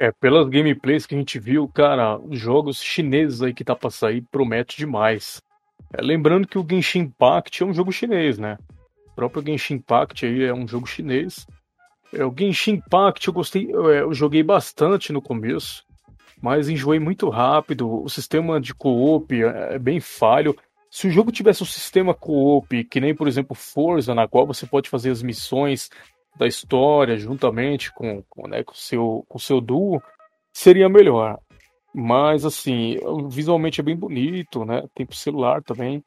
É, 0.01 0.11
pelas 0.11 0.49
gameplays 0.49 1.05
que 1.05 1.13
a 1.13 1.17
gente 1.19 1.37
viu, 1.37 1.67
cara, 1.67 2.17
os 2.17 2.39
jogos 2.39 2.81
chineses 2.81 3.39
aí 3.43 3.53
que 3.53 3.63
tá 3.63 3.75
pra 3.75 3.91
sair 3.91 4.23
promete 4.31 4.75
demais. 4.75 5.39
É, 5.93 6.01
lembrando 6.01 6.47
que 6.47 6.57
o 6.57 6.65
Genshin 6.67 7.01
Impact 7.01 7.61
é 7.61 7.65
um 7.67 7.71
jogo 7.71 7.91
chinês, 7.91 8.39
né? 8.39 8.57
O 9.11 9.11
próprio 9.13 9.45
Genshin 9.45 9.75
Impact 9.75 10.25
aí 10.25 10.43
é 10.45 10.51
um 10.51 10.67
jogo 10.67 10.87
chinês. 10.87 11.45
É, 12.11 12.25
o 12.25 12.33
Genshin 12.35 12.81
Impact 12.83 13.27
eu 13.27 13.31
gostei, 13.31 13.67
eu, 13.71 13.91
é, 13.91 14.13
joguei 14.15 14.41
bastante 14.41 15.13
no 15.13 15.21
começo, 15.21 15.83
mas 16.41 16.67
enjoei 16.67 16.97
muito 16.97 17.29
rápido. 17.29 18.03
O 18.03 18.09
sistema 18.09 18.59
de 18.59 18.73
co-op 18.73 19.31
é, 19.31 19.75
é 19.75 19.77
bem 19.77 19.99
falho. 19.99 20.57
Se 20.89 21.07
o 21.07 21.11
jogo 21.11 21.31
tivesse 21.31 21.61
um 21.61 21.67
sistema 21.67 22.15
co-op, 22.15 22.83
que 22.85 22.99
nem, 22.99 23.13
por 23.13 23.27
exemplo, 23.27 23.55
Forza, 23.55 24.15
na 24.15 24.27
qual 24.27 24.47
você 24.47 24.65
pode 24.65 24.89
fazer 24.89 25.11
as 25.11 25.21
missões 25.21 25.91
da 26.37 26.47
história 26.47 27.17
juntamente 27.17 27.93
com, 27.93 28.23
com, 28.29 28.47
né, 28.47 28.63
com 28.63 28.73
seu, 28.73 29.25
com 29.27 29.37
seu 29.37 29.61
duo, 29.61 30.01
seria 30.53 30.89
melhor. 30.89 31.39
Mas, 31.93 32.45
assim, 32.45 32.97
visualmente 33.29 33.81
é 33.81 33.83
bem 33.83 33.95
bonito, 33.95 34.63
né? 34.63 34.83
Tem 34.95 35.05
pro 35.05 35.15
celular 35.15 35.61
também. 35.61 36.03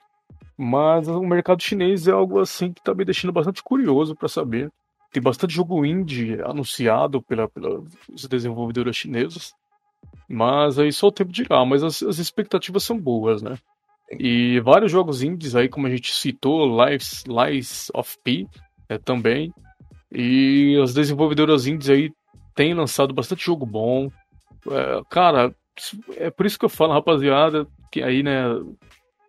Mas 0.57 1.07
o 1.09 1.21
mercado 1.21 1.63
chinês 1.63 2.09
é 2.09 2.13
algo 2.13 2.41
assim 2.41 2.73
que 2.73 2.83
tá 2.83 2.95
me 2.95 3.05
deixando 3.05 3.33
bastante 3.33 3.63
curioso 3.63 4.15
para 4.15 4.29
saber 4.29 4.73
tem 5.15 5.23
bastante 5.23 5.55
jogo 5.55 5.87
indie 5.87 6.43
anunciado 6.43 7.23
pela, 7.23 7.49
pelas 7.49 7.85
desenvolvedoras 8.29 8.97
chinesas. 8.97 9.55
Mas 10.29 10.77
aí 10.77 10.93
só 10.93 11.07
o 11.07 11.13
tempo 11.13 11.31
dirá, 11.31 11.65
mas 11.65 11.85
as, 11.85 12.03
as 12.03 12.19
expectativas 12.19 12.83
são 12.83 12.99
boas, 12.99 13.41
né? 13.41 13.57
E 14.19 14.59
vários 14.61 14.91
jogos 14.91 15.23
indies 15.23 15.55
aí, 15.55 15.69
como 15.69 15.87
a 15.87 15.91
gente 15.91 16.13
citou, 16.13 16.85
Lives, 16.85 17.23
Lies 17.29 17.93
of 17.95 18.19
P 18.25 18.49
é, 18.89 18.99
também. 18.99 19.55
E 20.15 20.79
as 20.83 20.95
desenvolvedoras 20.95 21.67
indies 21.67 21.91
aí 21.91 22.13
têm 22.55 22.73
lançado 22.73 23.13
bastante 23.13 23.45
jogo 23.45 23.67
bom. 23.67 24.11
É, 24.71 25.03
cara, 25.11 25.55
é 26.17 26.31
por 26.31 26.47
isso 26.47 26.59
que 26.59 26.65
eu 26.65 26.71
falo, 26.71 26.93
rapaziada, 26.93 27.67
que 27.91 28.03
aí, 28.03 28.23
né, 28.23 28.45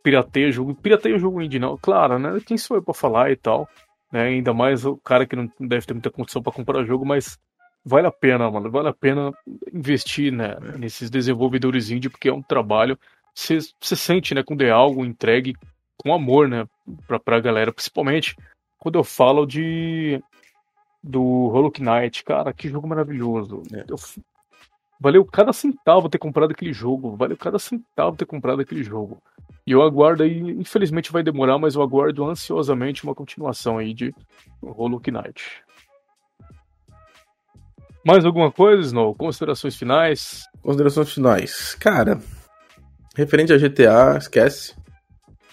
pirateia 0.03 0.51
jogo. 0.51 0.75
Pirateia 0.75 1.15
o 1.15 1.19
jogo 1.19 1.41
indie, 1.41 1.59
não. 1.59 1.77
Claro, 1.77 2.19
né? 2.19 2.39
Quem 2.45 2.57
sou 2.57 2.77
eu 2.77 2.83
pra 2.83 2.93
falar 2.93 3.31
e 3.31 3.35
tal 3.35 3.67
né? 4.15 4.27
Ainda 4.27 4.53
mais 4.53 4.85
o 4.85 4.95
cara 4.95 5.25
que 5.25 5.35
não 5.35 5.51
deve 5.59 5.85
ter 5.85 5.93
muita 5.93 6.09
condição 6.09 6.41
para 6.41 6.53
comprar 6.53 6.85
jogo, 6.85 7.05
mas 7.05 7.37
vale 7.83 8.07
a 8.07 8.11
pena, 8.11 8.49
mano. 8.49 8.71
Vale 8.71 8.87
a 8.87 8.93
pena 8.93 9.33
investir 9.73 10.31
né, 10.31 10.55
nesses 10.77 11.09
desenvolvedores 11.09 11.89
indie, 11.91 12.09
porque 12.09 12.29
é 12.29 12.33
um 12.33 12.41
trabalho. 12.41 12.97
Você 13.33 13.61
sente, 13.81 14.33
né, 14.33 14.41
quando 14.41 14.61
é 14.61 14.69
algo 14.69 15.05
entregue 15.05 15.53
com 15.97 16.13
amor, 16.13 16.47
né, 16.47 16.65
pra, 17.05 17.19
pra 17.19 17.41
galera, 17.41 17.73
principalmente 17.73 18.37
quando 18.79 18.97
eu 18.97 19.03
falo 19.03 19.45
de 19.45 20.21
do 21.05 21.47
Hollow 21.49 21.71
Knight, 21.79 22.23
cara, 22.23 22.51
que 22.51 22.67
jogo 22.67 22.87
maravilhoso. 22.87 23.61
É. 23.71 23.85
Eu, 23.87 23.95
valeu 24.99 25.23
cada 25.23 25.53
centavo 25.53 26.09
ter 26.09 26.17
comprado 26.17 26.51
aquele 26.51 26.73
jogo, 26.73 27.15
valeu 27.15 27.37
cada 27.37 27.59
centavo 27.59 28.17
ter 28.17 28.25
comprado 28.25 28.61
aquele 28.61 28.83
jogo. 28.83 29.21
E 29.67 29.71
eu 29.71 29.81
aguardo 29.83 30.23
aí, 30.23 30.39
infelizmente 30.39 31.11
vai 31.11 31.21
demorar, 31.21 31.59
mas 31.59 31.75
eu 31.75 31.81
aguardo 31.81 32.25
ansiosamente 32.25 33.03
uma 33.03 33.13
continuação 33.13 33.77
aí 33.77 33.93
de 33.93 34.13
Hollow 34.61 35.01
Knight. 35.07 35.63
Mais 38.05 38.25
alguma 38.25 38.51
coisa, 38.51 38.81
Snow? 38.81 39.15
Considerações 39.15 39.75
finais? 39.75 40.43
Considerações 40.61 41.11
finais. 41.11 41.75
Cara, 41.75 42.19
referente 43.15 43.53
a 43.53 43.57
GTA, 43.57 44.17
esquece. 44.17 44.75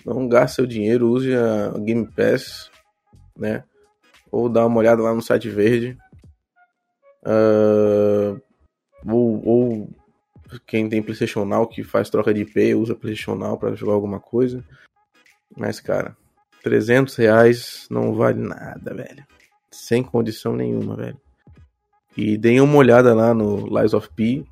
Não 0.05 0.29
gaste 0.29 0.57
seu 0.57 0.67
dinheiro, 0.67 1.09
use 1.09 1.35
a 1.35 1.79
Game 1.79 2.07
Pass, 2.07 2.71
né? 3.39 3.65
Ou 4.33 4.49
dá 4.49 4.67
uma 4.67 4.79
olhada 4.79 5.03
lá 5.03 5.15
no 5.15 5.23
site 5.23 5.49
verde. 5.49 5.97
Uh, 7.23 8.41
ou, 9.07 9.47
ou, 9.47 9.91
quem 10.67 10.89
tem 10.89 11.03
PlayStation 11.03 11.45
Now 11.45 11.69
que 11.69 11.85
faz 11.85 12.11
troca 12.11 12.35
de 12.35 12.41
IP, 12.41 12.75
usa 12.75 12.97
PlayStation 12.97 13.37
Now 13.37 13.59
pra 13.59 13.75
jogar 13.75 13.93
alguma 13.93 14.19
coisa. 14.19 14.65
Mas, 15.57 15.79
cara, 15.79 16.17
300 16.63 17.15
reais 17.17 17.87
não 17.91 18.15
vale 18.15 18.41
nada, 18.41 18.95
velho. 18.95 19.25
Sem 19.71 20.03
condição 20.03 20.57
nenhuma, 20.57 20.97
velho. 20.97 21.21
E 22.17 22.37
deem 22.37 22.61
uma 22.61 22.77
olhada 22.77 23.15
lá 23.15 23.33
no 23.33 23.67
Lies 23.67 23.95
of 23.95 24.09
P. 24.15 24.45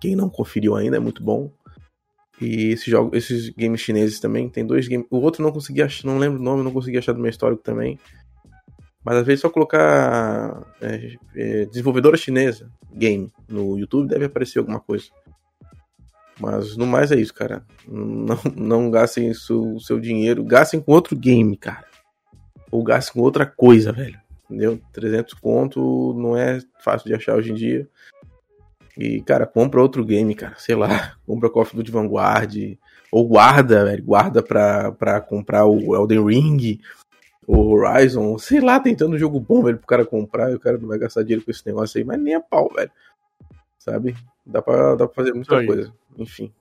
Quem 0.00 0.16
não 0.16 0.28
conferiu 0.28 0.74
ainda 0.74 0.96
é 0.96 1.00
muito 1.00 1.22
bom. 1.22 1.50
E 2.40 2.72
esse 2.72 2.90
jogo, 2.90 3.16
esses 3.16 3.50
games 3.50 3.80
chineses 3.80 4.18
também, 4.18 4.48
tem 4.48 4.66
dois 4.66 4.88
games. 4.88 5.06
O 5.10 5.18
outro 5.18 5.42
não 5.42 5.52
consegui 5.52 5.80
achar, 5.80 6.06
não 6.06 6.18
lembro 6.18 6.40
o 6.40 6.42
nome, 6.42 6.64
não 6.64 6.72
consegui 6.72 6.98
achar 6.98 7.12
do 7.12 7.20
meu 7.20 7.30
histórico 7.30 7.62
também. 7.62 8.00
Mas 9.04 9.16
às 9.16 9.26
vezes 9.26 9.40
só 9.40 9.50
colocar 9.50 10.64
é, 10.80 11.16
é, 11.34 11.64
desenvolvedora 11.66 12.16
chinesa 12.16 12.70
game 12.94 13.32
no 13.48 13.78
YouTube 13.78 14.08
deve 14.08 14.26
aparecer 14.26 14.58
alguma 14.58 14.78
coisa. 14.78 15.06
Mas 16.38 16.76
no 16.76 16.86
mais 16.86 17.12
é 17.12 17.16
isso, 17.16 17.34
cara. 17.34 17.64
Não, 17.86 18.38
não 18.56 18.90
gastem 18.90 19.30
o 19.30 19.80
seu 19.80 20.00
dinheiro, 20.00 20.44
gastem 20.44 20.80
com 20.80 20.92
outro 20.92 21.16
game, 21.16 21.56
cara. 21.56 21.86
Ou 22.70 22.82
gastem 22.82 23.14
com 23.14 23.20
outra 23.20 23.44
coisa, 23.44 23.92
velho 23.92 24.22
entendeu? 24.52 24.78
300 24.92 25.34
conto 25.34 26.14
não 26.14 26.36
é 26.36 26.60
fácil 26.84 27.08
de 27.08 27.14
achar 27.14 27.34
hoje 27.34 27.50
em 27.50 27.54
dia. 27.54 27.88
E, 28.96 29.22
cara, 29.22 29.46
compra 29.46 29.80
outro 29.80 30.04
game, 30.04 30.34
cara. 30.34 30.54
Sei 30.58 30.74
lá, 30.74 31.16
compra 31.26 31.48
Call 31.48 31.62
of 31.62 31.74
Duty 31.74 31.90
Vanguard. 31.90 32.54
Ou 33.10 33.26
guarda, 33.26 33.84
velho. 33.86 34.04
Guarda 34.04 34.42
pra, 34.42 34.92
pra 34.92 35.20
comprar 35.20 35.64
o 35.64 35.96
Elden 35.96 36.26
Ring. 36.26 36.80
O 37.46 37.72
Horizon. 37.72 38.38
Sei 38.38 38.60
lá, 38.60 38.78
tentando 38.78 39.14
um 39.14 39.18
jogo 39.18 39.40
bom, 39.40 39.62
velho, 39.62 39.78
pro 39.78 39.86
cara 39.86 40.04
comprar. 40.04 40.50
E 40.50 40.54
o 40.54 40.60
cara 40.60 40.78
não 40.78 40.88
vai 40.88 40.98
gastar 40.98 41.22
dinheiro 41.22 41.44
com 41.44 41.50
esse 41.50 41.66
negócio 41.66 41.98
aí. 41.98 42.04
Mas 42.04 42.20
nem 42.20 42.34
a 42.34 42.40
pau, 42.40 42.70
velho. 42.74 42.90
Sabe? 43.78 44.14
Dá 44.44 44.62
pra, 44.62 44.94
dá 44.94 45.06
pra 45.06 45.14
fazer 45.14 45.32
muita 45.32 45.58
aí. 45.58 45.66
coisa. 45.66 45.92
Enfim. 46.16 46.52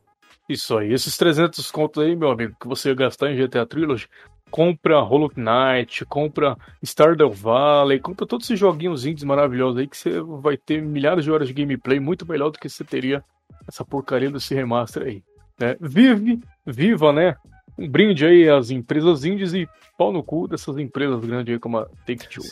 Isso 0.50 0.78
aí. 0.78 0.92
Esses 0.92 1.16
300 1.18 1.72
contos 1.72 2.04
aí, 2.04 2.16
meu 2.16 2.30
amigo, 2.30 2.56
que 2.60 2.68
você 2.68 2.90
ia 2.90 2.96
gastar 2.96 3.32
em 3.32 3.38
GTA 3.38 3.66
Trilogy, 3.66 4.08
compra 4.50 5.00
Hollow 5.00 5.32
Knight, 5.36 6.06
compra 6.06 6.58
Stardew 6.84 7.32
Valley, 7.32 8.00
compra 8.00 8.26
todos 8.26 8.48
esses 8.48 8.60
joguinhos 8.60 9.06
indies 9.06 9.24
maravilhosos 9.24 9.80
aí 9.80 9.88
que 9.88 9.98
você 9.98 10.20
vai 10.20 10.58
ter 10.58 10.82
milhares 10.82 11.24
de 11.24 11.32
horas 11.32 11.48
de 11.48 11.54
gameplay 11.54 12.00
muito 12.00 12.28
melhor 12.28 12.50
do 12.50 12.60
que 12.60 12.68
você 12.68 12.84
teria 12.84 13.24
essa 13.68 13.86
porcaria 13.86 14.30
desse 14.30 14.54
remaster 14.54 15.04
aí. 15.04 15.24
Né? 15.58 15.78
Vive, 15.80 16.42
viva, 16.66 17.14
né? 17.14 17.36
Um 17.82 17.90
brinde 17.90 18.26
aí 18.26 18.48
às 18.48 18.70
empresas 18.70 19.26
indies 19.26 19.54
e 19.54 19.68
pau 19.98 20.14
no 20.14 20.24
cu 20.24 20.48
dessas 20.48 20.78
empresas 20.78 21.20
grandes 21.26 21.54
aí 21.54 21.60
como 21.60 21.80
a 21.80 21.86
Take-Two, 22.06 22.44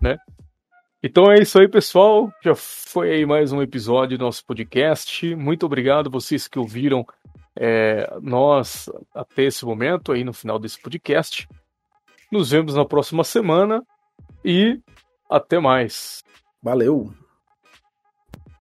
né? 0.00 0.16
Então 1.02 1.30
é 1.30 1.40
isso 1.40 1.58
aí, 1.58 1.68
pessoal. 1.68 2.32
Já 2.42 2.54
foi 2.54 3.12
aí 3.12 3.26
mais 3.26 3.52
um 3.52 3.60
episódio 3.60 4.16
do 4.16 4.24
nosso 4.24 4.44
podcast. 4.46 5.36
Muito 5.36 5.66
obrigado 5.66 6.10
vocês 6.10 6.48
que 6.48 6.58
ouviram 6.58 7.06
é, 7.54 8.10
nós 8.22 8.90
até 9.14 9.44
esse 9.44 9.64
momento, 9.64 10.10
aí 10.10 10.24
no 10.24 10.32
final 10.32 10.58
desse 10.58 10.80
podcast. 10.80 11.46
Nos 12.32 12.50
vemos 12.50 12.74
na 12.74 12.84
próxima 12.84 13.24
semana 13.24 13.84
e 14.42 14.80
até 15.30 15.58
mais. 15.58 16.24
Valeu! 16.62 17.27